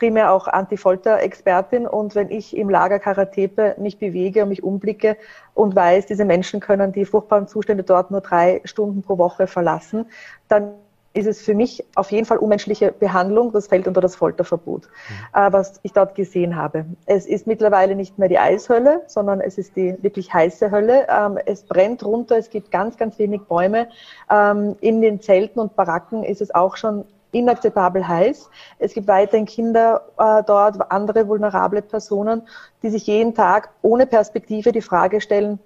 primär 0.00 0.32
auch 0.32 0.48
Anti-Folter-Expertin 0.48 1.86
und 1.86 2.14
wenn 2.14 2.30
ich 2.30 2.56
im 2.56 2.70
Lager 2.70 2.98
Karatepe 2.98 3.76
mich 3.78 3.98
bewege 3.98 4.42
und 4.42 4.48
mich 4.48 4.62
umblicke 4.62 5.18
und 5.52 5.76
weiß, 5.76 6.06
diese 6.06 6.24
Menschen 6.24 6.58
können 6.58 6.92
die 6.92 7.04
furchtbaren 7.04 7.46
Zustände 7.46 7.84
dort 7.84 8.10
nur 8.10 8.22
drei 8.22 8.62
Stunden 8.64 9.02
pro 9.02 9.18
Woche 9.18 9.46
verlassen, 9.46 10.06
dann 10.48 10.72
ist 11.12 11.26
es 11.26 11.42
für 11.42 11.54
mich 11.54 11.84
auf 11.96 12.10
jeden 12.12 12.24
Fall 12.24 12.38
unmenschliche 12.38 12.92
Behandlung. 12.92 13.52
Das 13.52 13.66
fällt 13.66 13.86
unter 13.86 14.00
das 14.00 14.16
Folterverbot, 14.16 14.88
mhm. 14.88 15.38
äh, 15.38 15.52
was 15.52 15.80
ich 15.82 15.92
dort 15.92 16.14
gesehen 16.14 16.56
habe. 16.56 16.86
Es 17.04 17.26
ist 17.26 17.46
mittlerweile 17.46 17.94
nicht 17.94 18.18
mehr 18.18 18.28
die 18.28 18.38
Eishölle, 18.38 19.02
sondern 19.06 19.40
es 19.40 19.58
ist 19.58 19.76
die 19.76 19.96
wirklich 20.02 20.32
heiße 20.32 20.70
Hölle. 20.70 21.08
Ähm, 21.10 21.38
es 21.44 21.64
brennt 21.64 22.04
runter, 22.04 22.38
es 22.38 22.48
gibt 22.48 22.70
ganz, 22.70 22.96
ganz 22.96 23.18
wenig 23.18 23.42
Bäume. 23.42 23.88
Ähm, 24.30 24.76
in 24.80 25.02
den 25.02 25.20
Zelten 25.20 25.58
und 25.58 25.76
Baracken 25.76 26.22
ist 26.22 26.40
es 26.40 26.54
auch 26.54 26.76
schon 26.76 27.04
inakzeptabel 27.32 28.06
heiß. 28.06 28.50
Es 28.78 28.94
gibt 28.94 29.08
weiterhin 29.08 29.46
Kinder 29.46 30.02
äh, 30.18 30.42
dort, 30.44 30.90
andere 30.90 31.26
vulnerable 31.28 31.82
Personen, 31.82 32.42
die 32.82 32.90
sich 32.90 33.06
jeden 33.06 33.34
Tag 33.34 33.70
ohne 33.82 34.06
Perspektive 34.06 34.72
die 34.72 34.82
Frage 34.82 35.20
stellen, 35.20 35.58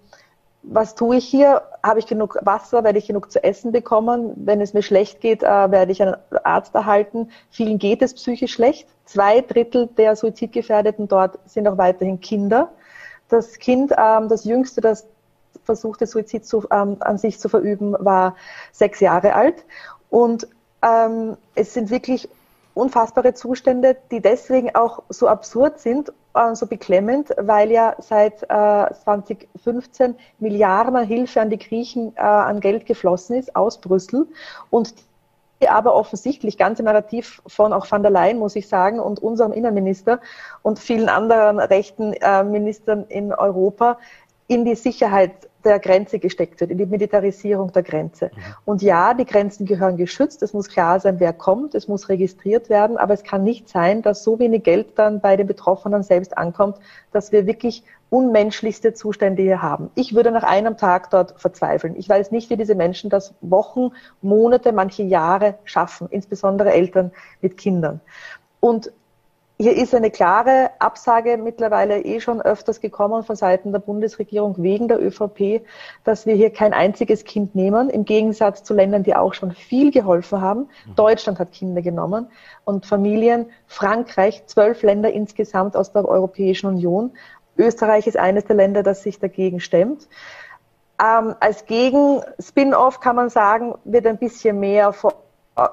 was 0.67 0.95
tue 0.95 1.17
ich 1.17 1.27
hier? 1.27 1.62
Habe 1.83 1.99
ich 1.99 2.07
genug 2.07 2.39
Wasser? 2.41 2.85
Werde 2.85 2.99
ich 2.99 3.07
genug 3.07 3.31
zu 3.31 3.45
essen 3.45 3.71
bekommen? 3.71 4.33
Wenn 4.37 4.62
es 4.62 4.73
mir 4.73 4.83
schlecht 4.83 5.21
geht, 5.21 5.43
äh, 5.43 5.47
werde 5.47 5.93
ich 5.93 6.01
einen 6.01 6.17
Arzt 6.43 6.75
erhalten. 6.75 7.31
Vielen 7.51 7.79
geht 7.79 8.01
es 8.01 8.15
psychisch 8.15 8.55
schlecht. 8.55 8.89
Zwei 9.05 9.43
Drittel 9.43 9.89
der 9.99 10.17
Suizidgefährdeten 10.17 11.07
dort 11.07 11.39
sind 11.45 11.69
auch 11.69 11.77
weiterhin 11.77 12.21
Kinder. 12.21 12.71
Das 13.29 13.59
Kind, 13.59 13.93
ähm, 13.97 14.29
das 14.29 14.45
jüngste, 14.45 14.81
das 14.81 15.07
versuchte 15.65 16.07
Suizid 16.07 16.47
zu, 16.47 16.67
ähm, 16.71 16.97
an 17.01 17.19
sich 17.19 17.39
zu 17.39 17.49
verüben, 17.49 17.95
war 17.99 18.35
sechs 18.73 19.01
Jahre 19.01 19.35
alt. 19.35 19.65
Und 20.09 20.49
ähm, 20.85 21.37
es 21.55 21.74
sind 21.74 21.91
wirklich 21.91 22.28
unfassbare 22.74 23.35
Zustände, 23.35 23.97
die 24.11 24.20
deswegen 24.20 24.74
auch 24.74 25.03
so 25.09 25.28
absurd 25.28 25.78
sind, 25.78 26.12
äh, 26.35 26.55
so 26.55 26.66
beklemmend, 26.66 27.30
weil 27.39 27.70
ja 27.70 27.95
seit 27.99 28.43
äh, 28.43 28.47
2015 29.05 30.16
Milliarden 30.41 31.05
Hilfe 31.05 31.41
an 31.41 31.51
die 31.51 31.59
Griechen 31.59 32.12
äh, 32.16 32.20
an 32.20 32.61
Geld 32.61 32.87
geflossen 32.87 33.37
ist 33.37 33.55
aus 33.55 33.80
Brüssel 33.80 34.26
und 34.70 34.95
die 35.62 35.68
aber 35.68 35.95
offensichtlich 35.95 36.59
ganze 36.59 36.82
Narrativ 36.82 37.41
von 37.47 37.72
auch 37.72 37.91
van 37.91 38.03
der 38.03 38.11
Leyen, 38.11 38.39
muss 38.39 38.57
ich 38.57 38.68
sagen, 38.68 38.99
und 38.99 39.22
unserem 39.22 39.53
Innenminister 39.53 40.20
und 40.62 40.80
vielen 40.80 41.09
anderen 41.09 41.61
rechten 41.61 42.12
äh, 42.14 42.43
Ministern 42.43 43.05
in 43.09 43.32
Europa 43.32 43.99
in 44.49 44.64
die 44.64 44.74
Sicherheit 44.74 45.49
der 45.65 45.79
Grenze 45.79 46.19
gesteckt 46.19 46.61
wird, 46.61 46.71
in 46.71 46.79
die 46.79 46.87
Militarisierung 46.87 47.73
der 47.73 47.83
Grenze. 47.83 48.27
Mhm. 48.35 48.41
Und 48.65 48.83
ja, 48.83 49.15
die 49.15 49.25
Grenzen 49.25 49.67
gehören 49.67 49.97
geschützt. 49.97 50.43
Es 50.43 50.53
muss 50.53 50.69
klar 50.69 51.01
sein, 51.01 51.21
wer 51.21 51.33
kommt. 51.33 51.75
Es 51.75 51.89
muss 51.89 52.09
registriert 52.09 52.69
werden. 52.69 52.97
Aber 52.97 53.15
es 53.15 53.25
kann 53.25 53.45
nicht 53.45 53.69
sein, 53.69 54.03
dass 54.03 54.23
so 54.23 54.39
wenig 54.39 54.62
Geld 54.62 54.99
dann 54.99 55.21
bei 55.21 55.37
den 55.37 55.47
Betroffenen 55.47 56.03
selbst 56.03 56.37
ankommt, 56.37 56.79
dass 57.12 57.33
wir 57.33 57.47
wirklich 57.47 57.85
unmenschlichste 58.11 58.95
Zustände 58.95 59.43
hier 59.43 59.61
haben. 59.61 59.91
Ich 59.97 60.15
würde 60.15 60.31
nach 60.31 60.45
einem 60.45 60.77
Tag 60.77 61.11
dort 61.11 61.35
verzweifeln. 61.41 61.97
Ich 61.97 62.09
weiß 62.09 62.31
nicht, 62.31 62.49
wie 62.49 62.57
diese 62.57 62.77
Menschen 62.77 63.11
das 63.11 63.35
Wochen, 63.41 63.91
Monate, 64.23 64.73
manche 64.73 65.03
Jahre 65.03 65.59
schaffen, 65.65 66.07
insbesondere 66.11 66.73
Eltern 66.73 67.11
mit 67.41 67.57
Kindern. 67.57 68.01
Und 68.61 68.93
hier 69.57 69.76
ist 69.76 69.94
eine 69.94 70.11
klare 70.11 70.70
Absage 70.80 71.36
mittlerweile 71.36 72.00
eh 72.00 72.20
schon 72.20 72.42
öfters 72.42 72.80
gekommen 72.80 73.22
von 73.22 73.36
Seiten 73.36 73.70
der 73.70 73.78
Bundesregierung 73.78 74.57
wegen 74.59 74.88
der 74.88 75.00
ÖVP, 75.00 75.64
dass 76.02 76.26
wir 76.26 76.34
hier 76.34 76.50
kein 76.50 76.72
einziges 76.72 77.24
Kind 77.24 77.55
nehmen, 77.55 77.88
im 77.88 78.05
Gegensatz 78.05 78.64
zu 78.64 78.74
Ländern, 78.74 79.05
die 79.05 79.14
auch 79.14 79.32
schon 79.32 79.52
viel 79.52 79.92
geholfen 79.92 80.40
haben. 80.40 80.68
Mhm. 80.86 80.96
Deutschland 80.96 81.38
hat 81.38 81.52
Kinder 81.52 81.82
genommen 81.82 82.26
und 82.64 82.84
Familien, 82.84 83.46
Frankreich, 83.68 84.44
zwölf 84.46 84.82
Länder 84.82 85.12
insgesamt 85.12 85.76
aus 85.76 85.92
der 85.92 86.09
Europäischen 86.09 86.66
Union. 86.66 87.12
Österreich 87.57 88.09
ist 88.09 88.16
eines 88.16 88.46
der 88.46 88.57
Länder, 88.57 88.82
das 88.82 89.05
sich 89.05 89.20
dagegen 89.20 89.61
stemmt. 89.61 90.09
Ähm, 91.00 91.34
als 91.38 91.66
Gegen-Spin-off 91.66 92.98
kann 92.98 93.14
man 93.14 93.30
sagen, 93.30 93.74
wird 93.84 94.07
ein 94.07 94.18
bisschen 94.18 94.59
mehr 94.59 94.92
vor 94.92 95.24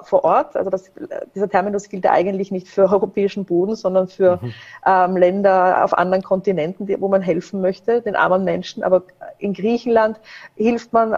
vor 0.04 0.24
Ort. 0.24 0.56
Also 0.56 0.70
das, 0.70 0.92
dieser 1.34 1.50
Terminus 1.50 1.90
gilt 1.90 2.06
ja 2.06 2.12
eigentlich 2.12 2.52
nicht 2.52 2.68
für 2.68 2.84
europäischen 2.92 3.46
Boden, 3.46 3.76
sondern 3.76 4.08
für 4.08 4.40
mhm. 4.42 4.54
ähm, 4.86 5.18
Länder 5.18 5.84
auf 5.84 5.98
anderen 5.98 6.24
Kontinenten, 6.24 6.86
die, 6.86 7.00
wo 7.02 7.08
man 7.08 7.22
helfen 7.22 7.62
möchte, 7.62 8.02
den 8.02 8.16
armen 8.16 8.44
Menschen. 8.44 8.84
Aber 8.84 9.04
in 9.40 9.54
Griechenland 9.54 10.20
hilft 10.56 10.94
man 10.94 11.18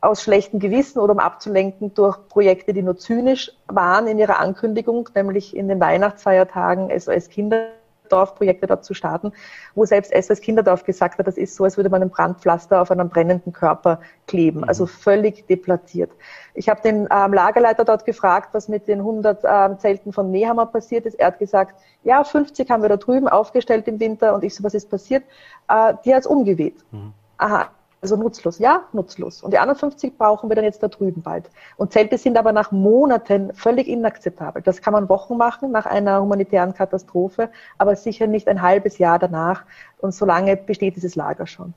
aus 0.00 0.22
schlechtem 0.22 0.60
Gewissen 0.60 0.98
oder 0.98 1.12
um 1.12 1.18
abzulenken 1.18 1.94
durch 1.94 2.18
Projekte, 2.28 2.72
die 2.72 2.82
nur 2.82 2.98
zynisch 2.98 3.52
waren 3.66 4.06
in 4.06 4.18
ihrer 4.18 4.38
Ankündigung, 4.38 5.08
nämlich 5.14 5.56
in 5.56 5.68
den 5.68 5.80
Weihnachtsfeiertagen 5.80 6.90
SOS 6.98 7.28
Kinder 7.30 7.68
Dorfprojekte 8.08 8.66
dort 8.66 8.84
zu 8.84 8.94
starten, 8.94 9.32
wo 9.74 9.84
selbst 9.84 10.12
SOS 10.14 10.40
Kinderdorf 10.40 10.84
gesagt 10.84 11.18
hat, 11.18 11.26
das 11.26 11.36
ist 11.36 11.56
so, 11.56 11.64
als 11.64 11.76
würde 11.76 11.90
man 11.90 12.02
ein 12.02 12.10
Brandpflaster 12.10 12.80
auf 12.80 12.90
einem 12.90 13.08
brennenden 13.08 13.52
Körper 13.52 14.00
kleben. 14.26 14.64
Also 14.64 14.84
mhm. 14.84 14.88
völlig 14.88 15.46
deplatziert. 15.46 16.10
Ich 16.54 16.68
habe 16.68 16.80
den 16.80 17.08
ähm, 17.10 17.32
Lagerleiter 17.32 17.84
dort 17.84 18.04
gefragt, 18.04 18.50
was 18.52 18.68
mit 18.68 18.88
den 18.88 19.00
100 19.00 19.44
ähm, 19.44 19.78
Zelten 19.78 20.12
von 20.12 20.30
Nehammer 20.30 20.66
passiert 20.66 21.06
ist. 21.06 21.18
Er 21.18 21.28
hat 21.28 21.38
gesagt, 21.38 21.74
ja, 22.02 22.24
50 22.24 22.70
haben 22.70 22.82
wir 22.82 22.88
da 22.88 22.96
drüben 22.96 23.28
aufgestellt 23.28 23.88
im 23.88 24.00
Winter. 24.00 24.34
Und 24.34 24.44
ich 24.44 24.54
so, 24.54 24.64
was 24.64 24.74
ist 24.74 24.90
passiert? 24.90 25.24
Äh, 25.68 25.94
die 26.04 26.14
hat 26.14 26.20
es 26.20 26.26
umgeweht. 26.26 26.84
Mhm. 26.90 27.12
Aha, 27.38 27.68
also 28.12 28.22
nutzlos, 28.22 28.58
ja, 28.58 28.84
nutzlos. 28.92 29.42
Und 29.42 29.52
die 29.52 29.58
anderen 29.58 29.78
50 29.78 30.16
brauchen 30.16 30.48
wir 30.48 30.54
dann 30.54 30.64
jetzt 30.64 30.82
da 30.82 30.88
drüben 30.88 31.22
bald. 31.22 31.50
Und 31.76 31.92
Zelte 31.92 32.18
sind 32.18 32.38
aber 32.38 32.52
nach 32.52 32.70
Monaten 32.70 33.52
völlig 33.52 33.88
inakzeptabel. 33.88 34.62
Das 34.62 34.80
kann 34.80 34.92
man 34.92 35.08
Wochen 35.08 35.36
machen 35.36 35.72
nach 35.72 35.86
einer 35.86 36.20
humanitären 36.20 36.72
Katastrophe, 36.72 37.50
aber 37.78 37.96
sicher 37.96 38.26
nicht 38.26 38.48
ein 38.48 38.62
halbes 38.62 38.98
Jahr 38.98 39.18
danach. 39.18 39.64
Und 39.98 40.14
so 40.14 40.24
lange 40.24 40.56
besteht 40.56 40.96
dieses 40.96 41.16
Lager 41.16 41.46
schon. 41.46 41.74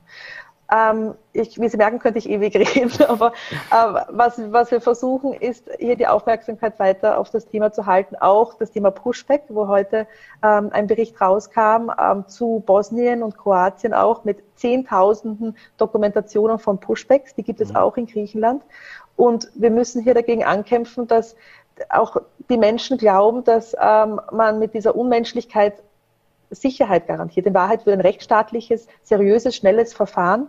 Ähm, 0.70 1.14
ich, 1.32 1.60
wie 1.60 1.68
Sie 1.68 1.76
merken, 1.76 1.98
könnte 1.98 2.18
ich 2.18 2.28
ewig 2.28 2.54
reden, 2.76 2.92
aber 3.08 3.32
äh, 3.70 4.02
was, 4.08 4.40
was 4.52 4.70
wir 4.70 4.80
versuchen, 4.80 5.32
ist, 5.32 5.68
hier 5.78 5.96
die 5.96 6.06
Aufmerksamkeit 6.06 6.78
weiter 6.78 7.18
auf 7.18 7.30
das 7.30 7.46
Thema 7.46 7.72
zu 7.72 7.86
halten, 7.86 8.16
auch 8.16 8.54
das 8.54 8.70
Thema 8.70 8.90
Pushback, 8.90 9.44
wo 9.48 9.68
heute 9.68 10.06
ähm, 10.42 10.70
ein 10.72 10.86
Bericht 10.86 11.20
rauskam 11.20 11.90
ähm, 12.00 12.26
zu 12.28 12.62
Bosnien 12.64 13.22
und 13.22 13.36
Kroatien 13.36 13.94
auch 13.94 14.24
mit 14.24 14.38
Zehntausenden 14.56 15.56
Dokumentationen 15.78 16.58
von 16.58 16.78
Pushbacks, 16.78 17.34
die 17.34 17.42
gibt 17.42 17.60
es 17.60 17.70
mhm. 17.70 17.76
auch 17.76 17.96
in 17.96 18.06
Griechenland. 18.06 18.62
Und 19.16 19.50
wir 19.54 19.70
müssen 19.70 20.02
hier 20.02 20.14
dagegen 20.14 20.44
ankämpfen, 20.44 21.06
dass 21.06 21.34
auch 21.88 22.16
die 22.48 22.58
Menschen 22.58 22.98
glauben, 22.98 23.44
dass 23.44 23.74
ähm, 23.80 24.20
man 24.32 24.58
mit 24.58 24.74
dieser 24.74 24.94
Unmenschlichkeit 24.94 25.82
Sicherheit 26.50 27.06
garantiert. 27.06 27.46
In 27.46 27.54
Wahrheit 27.54 27.86
wird 27.86 27.96
ein 27.96 28.00
rechtsstaatliches, 28.00 28.86
seriöses, 29.02 29.56
schnelles 29.56 29.94
Verfahren 29.94 30.48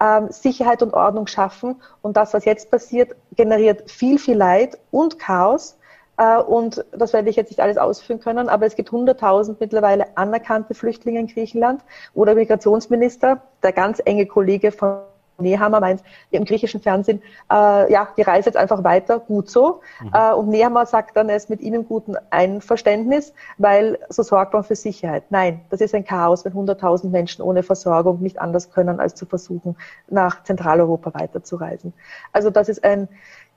ähm, 0.00 0.30
Sicherheit 0.30 0.82
und 0.82 0.94
Ordnung 0.94 1.26
schaffen. 1.26 1.76
Und 2.02 2.16
das, 2.16 2.34
was 2.34 2.44
jetzt 2.44 2.70
passiert, 2.70 3.16
generiert 3.36 3.90
viel, 3.90 4.18
viel 4.18 4.36
Leid 4.36 4.78
und 4.90 5.18
Chaos. 5.18 5.78
Äh, 6.16 6.38
und 6.38 6.84
das 6.92 7.12
werde 7.12 7.30
ich 7.30 7.36
jetzt 7.36 7.50
nicht 7.50 7.60
alles 7.60 7.78
ausführen 7.78 8.20
können, 8.20 8.48
aber 8.48 8.66
es 8.66 8.76
gibt 8.76 8.90
100.000 8.90 9.56
mittlerweile 9.58 10.16
anerkannte 10.16 10.74
Flüchtlinge 10.74 11.20
in 11.20 11.26
Griechenland, 11.26 11.82
wo 12.14 12.24
der 12.24 12.34
Migrationsminister, 12.34 13.42
der 13.62 13.72
ganz 13.72 14.00
enge 14.04 14.26
Kollege 14.26 14.72
von 14.72 15.00
Nehammer 15.38 15.80
meint 15.80 16.02
im 16.30 16.44
griechischen 16.44 16.80
Fernsehen, 16.80 17.22
äh, 17.50 17.92
ja, 17.92 18.08
die 18.16 18.22
Reise 18.22 18.48
jetzt 18.48 18.56
einfach 18.56 18.84
weiter, 18.84 19.20
gut 19.20 19.48
so. 19.50 19.80
Mhm. 20.02 20.10
Äh, 20.12 20.32
und 20.32 20.48
Nehammer 20.48 20.86
sagt 20.86 21.16
dann, 21.16 21.28
er 21.28 21.36
ist 21.36 21.50
mit 21.50 21.60
ihnen 21.60 21.86
guten 21.86 22.16
Einverständnis, 22.30 23.32
weil 23.56 23.98
so 24.08 24.22
sorgt 24.22 24.52
man 24.52 24.64
für 24.64 24.76
Sicherheit. 24.76 25.24
Nein, 25.30 25.60
das 25.70 25.80
ist 25.80 25.94
ein 25.94 26.04
Chaos, 26.04 26.44
wenn 26.44 26.52
100.000 26.52 27.08
Menschen 27.10 27.42
ohne 27.42 27.62
Versorgung 27.62 28.20
nicht 28.20 28.40
anders 28.40 28.70
können, 28.70 29.00
als 29.00 29.14
zu 29.14 29.26
versuchen, 29.26 29.76
nach 30.08 30.42
Zentraleuropa 30.42 31.14
weiterzureisen. 31.14 31.92
Also 32.32 32.50
das 32.50 32.68
ist 32.68 32.84
ein 32.84 33.08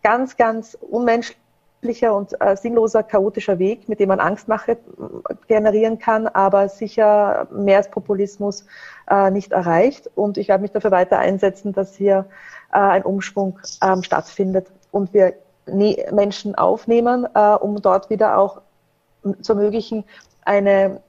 ganz, 0.04 0.38
ganz 0.38 0.78
unmenschliches 0.80 1.42
und 1.84 2.40
äh, 2.40 2.56
sinnloser, 2.56 3.02
chaotischer 3.02 3.58
Weg, 3.58 3.90
mit 3.90 4.00
dem 4.00 4.10
man 4.10 4.20
Angstmache 4.20 4.78
generieren 5.48 5.98
kann, 5.98 6.28
aber 6.28 6.70
sicher 6.70 7.48
mehr 7.52 7.78
als 7.78 7.90
Populismus 7.90 8.66
äh, 9.10 9.32
nicht 9.32 9.52
erreicht. 9.52 10.10
Und 10.14 10.38
ich 10.38 10.48
werde 10.48 10.62
mich 10.62 10.72
dafür 10.72 10.92
weiter 10.92 11.18
einsetzen, 11.18 11.74
dass 11.74 11.96
hier 11.96 12.26
äh, 12.72 12.78
ein 12.78 13.04
Umschwung 13.04 13.60
ähm, 13.84 14.04
stattfindet 14.04 14.68
und 14.92 15.14
wir 15.14 15.34
ne 15.66 16.06
Menschen 16.12 16.56
aufnehmen, 16.56 17.28
äh, 17.34 17.56
um 17.56 17.82
dort 17.82 18.10
wieder 18.10 18.38
auch 18.38 18.62
zu 19.42 19.54
ermöglichen, 19.54 20.04
eine 20.46 21.02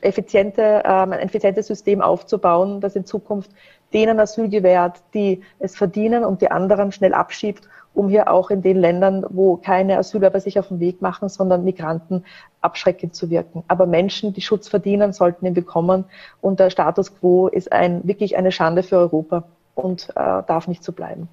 effiziente, 0.00 0.82
ähm, 0.84 1.12
ein 1.12 1.20
effizientes 1.20 1.66
System 1.66 2.00
aufzubauen, 2.00 2.80
das 2.80 2.96
in 2.96 3.04
Zukunft 3.04 3.50
denen 3.92 4.18
Asyl 4.20 4.48
gewährt, 4.48 5.02
die 5.14 5.42
es 5.58 5.76
verdienen 5.76 6.24
und 6.24 6.40
die 6.40 6.50
anderen 6.50 6.92
schnell 6.92 7.12
abschiebt 7.12 7.68
um 7.94 8.08
hier 8.08 8.30
auch 8.30 8.50
in 8.50 8.62
den 8.62 8.78
Ländern, 8.78 9.24
wo 9.28 9.56
keine 9.56 9.98
Asylwerber 9.98 10.40
sich 10.40 10.58
auf 10.58 10.68
den 10.68 10.80
Weg 10.80 11.02
machen, 11.02 11.28
sondern 11.28 11.64
Migranten 11.64 12.24
abschreckend 12.60 13.14
zu 13.14 13.30
wirken. 13.30 13.64
Aber 13.68 13.86
Menschen, 13.86 14.32
die 14.32 14.40
Schutz 14.40 14.68
verdienen, 14.68 15.12
sollten 15.12 15.46
ihn 15.46 15.54
bekommen. 15.54 16.04
Und 16.40 16.60
der 16.60 16.70
Status 16.70 17.14
quo 17.18 17.48
ist 17.48 17.72
ein, 17.72 18.06
wirklich 18.06 18.36
eine 18.36 18.52
Schande 18.52 18.82
für 18.82 18.96
Europa 18.96 19.44
und 19.74 20.10
äh, 20.10 20.14
darf 20.14 20.68
nicht 20.68 20.84
so 20.84 20.92
bleiben. 20.92 21.28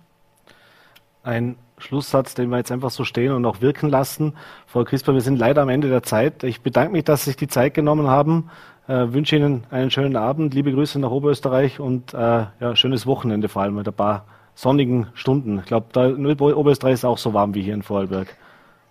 Ein 1.24 1.57
Schlusssatz, 1.78 2.34
den 2.34 2.49
wir 2.49 2.57
jetzt 2.57 2.72
einfach 2.72 2.89
so 2.89 3.03
stehen 3.03 3.32
und 3.32 3.45
auch 3.45 3.62
wirken 3.62 3.89
lassen. 3.89 4.36
Frau 4.68 4.84
Crisper, 4.84 5.14
wir 5.14 5.22
sind 5.22 5.38
leider 5.38 5.62
am 5.62 5.70
Ende 5.70 5.89
der 5.89 6.03
Zeit. 6.03 6.43
Ich 6.43 6.62
bedanke 6.62 6.91
mich, 6.91 7.03
dass 7.05 7.24
Sie 7.24 7.32
sich 7.32 7.38
die 7.38 7.47
Zeit 7.47 7.74
genommen 7.74 8.07
haben. 8.07 8.49
Äh, 8.88 9.14
wünsche 9.14 9.36
Ihnen 9.36 9.66
einen 9.70 9.91
schönen 9.91 10.16
Abend, 10.16 10.53
liebe 10.53 10.74
Grüße 10.74 10.99
nach 10.99 11.12
Oberösterreich 11.12 11.80
und 11.80 12.14
äh, 12.14 12.18
ja, 12.18 12.76
schönes 12.76 13.05
Wochenende 13.05 13.47
vor 13.47 13.62
allem 13.62 13.76
mit 13.76 13.88
ein 13.88 13.93
paar 13.93 14.26
sonnigen 14.60 15.07
Stunden. 15.14 15.60
Ich 15.60 15.66
glaube, 15.66 15.88
da 15.93 16.10
Oberösterreich 16.10 16.95
ist 16.95 17.05
auch 17.05 17.18
so 17.18 17.34
warm 17.34 17.55
wie 17.55 17.62
hier 17.62 17.74
in 17.74 17.82
Vorarlberg. 17.82 18.36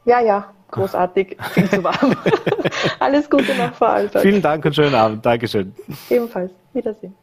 Ja, 0.07 0.19
ja, 0.21 0.47
großartig, 0.71 1.37
viel 1.53 1.69
zu 1.69 1.85
warm. 1.85 2.17
Alles 3.01 3.29
Gute 3.29 3.55
nach 3.55 3.75
Vorarlberg. 3.75 4.23
Vielen 4.23 4.41
Dank 4.41 4.65
und 4.65 4.75
schönen 4.75 4.95
Abend. 4.95 5.27
Dankeschön. 5.27 5.75
Ebenfalls. 6.09 6.53
Wiedersehen. 6.73 7.15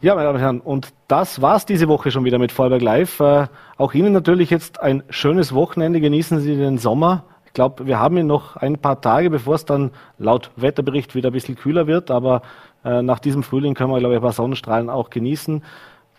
Ja, 0.00 0.16
meine 0.16 0.26
Damen 0.26 0.36
und 0.36 0.42
Herren, 0.42 0.60
und 0.60 0.88
das 1.06 1.40
war's 1.40 1.64
diese 1.64 1.86
Woche 1.86 2.10
schon 2.10 2.24
wieder 2.24 2.40
mit 2.40 2.50
Vorarlberg 2.50 2.82
Live. 2.82 3.20
Äh, 3.20 3.46
auch 3.76 3.94
Ihnen 3.94 4.12
natürlich 4.12 4.50
jetzt 4.50 4.80
ein 4.80 5.04
schönes 5.08 5.54
Wochenende. 5.54 6.00
Genießen 6.00 6.40
Sie 6.40 6.56
den 6.56 6.78
Sommer. 6.78 7.22
Ich 7.46 7.52
glaube, 7.52 7.86
wir 7.86 8.00
haben 8.00 8.16
ihn 8.16 8.26
noch 8.26 8.56
ein 8.56 8.78
paar 8.78 9.00
Tage, 9.00 9.30
bevor 9.30 9.54
es 9.54 9.64
dann 9.64 9.92
laut 10.18 10.50
Wetterbericht 10.56 11.14
wieder 11.14 11.30
ein 11.30 11.32
bisschen 11.32 11.54
kühler 11.54 11.86
wird. 11.86 12.10
Aber 12.10 12.42
äh, 12.84 13.00
nach 13.00 13.20
diesem 13.20 13.44
Frühling 13.44 13.74
können 13.74 13.92
wir, 13.92 14.00
glaube 14.00 14.14
ich, 14.14 14.18
ein 14.18 14.22
paar 14.22 14.32
Sonnenstrahlen 14.32 14.90
auch 14.90 15.08
genießen. 15.08 15.62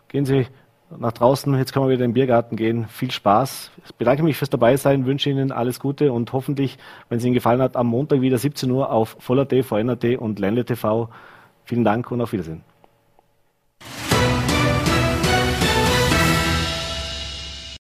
Gehen 0.08 0.26
Sie 0.26 0.48
nach 0.96 1.12
draußen. 1.12 1.54
Jetzt 1.58 1.74
können 1.74 1.86
wir 1.86 1.94
wieder 1.94 2.06
in 2.06 2.12
den 2.12 2.14
Biergarten 2.14 2.56
gehen. 2.56 2.88
Viel 2.88 3.12
Spaß. 3.12 3.72
Ich 3.86 3.96
bedanke 3.96 4.24
mich 4.24 4.38
fürs 4.38 4.50
Dabeisein, 4.50 5.06
wünsche 5.06 5.30
Ihnen 5.30 5.52
alles 5.52 5.80
Gute 5.80 6.12
und 6.12 6.32
hoffentlich, 6.34 6.78
wenn 7.10 7.18
es 7.18 7.26
Ihnen 7.26 7.34
gefallen 7.34 7.62
hat, 7.62 7.76
am 7.76 7.88
Montag 7.88 8.22
wieder 8.22 8.38
17 8.38 8.70
Uhr 8.72 8.92
auf 8.92 9.18
Voller.t, 9.20 9.64
VNRT 9.64 10.18
und 10.18 10.40
Ländle 10.40 10.66
TV. 10.66 11.10
Vielen 11.66 11.84
Dank 11.84 12.12
und 12.12 12.22
auf 12.22 12.32
Wiedersehen. 12.32 12.64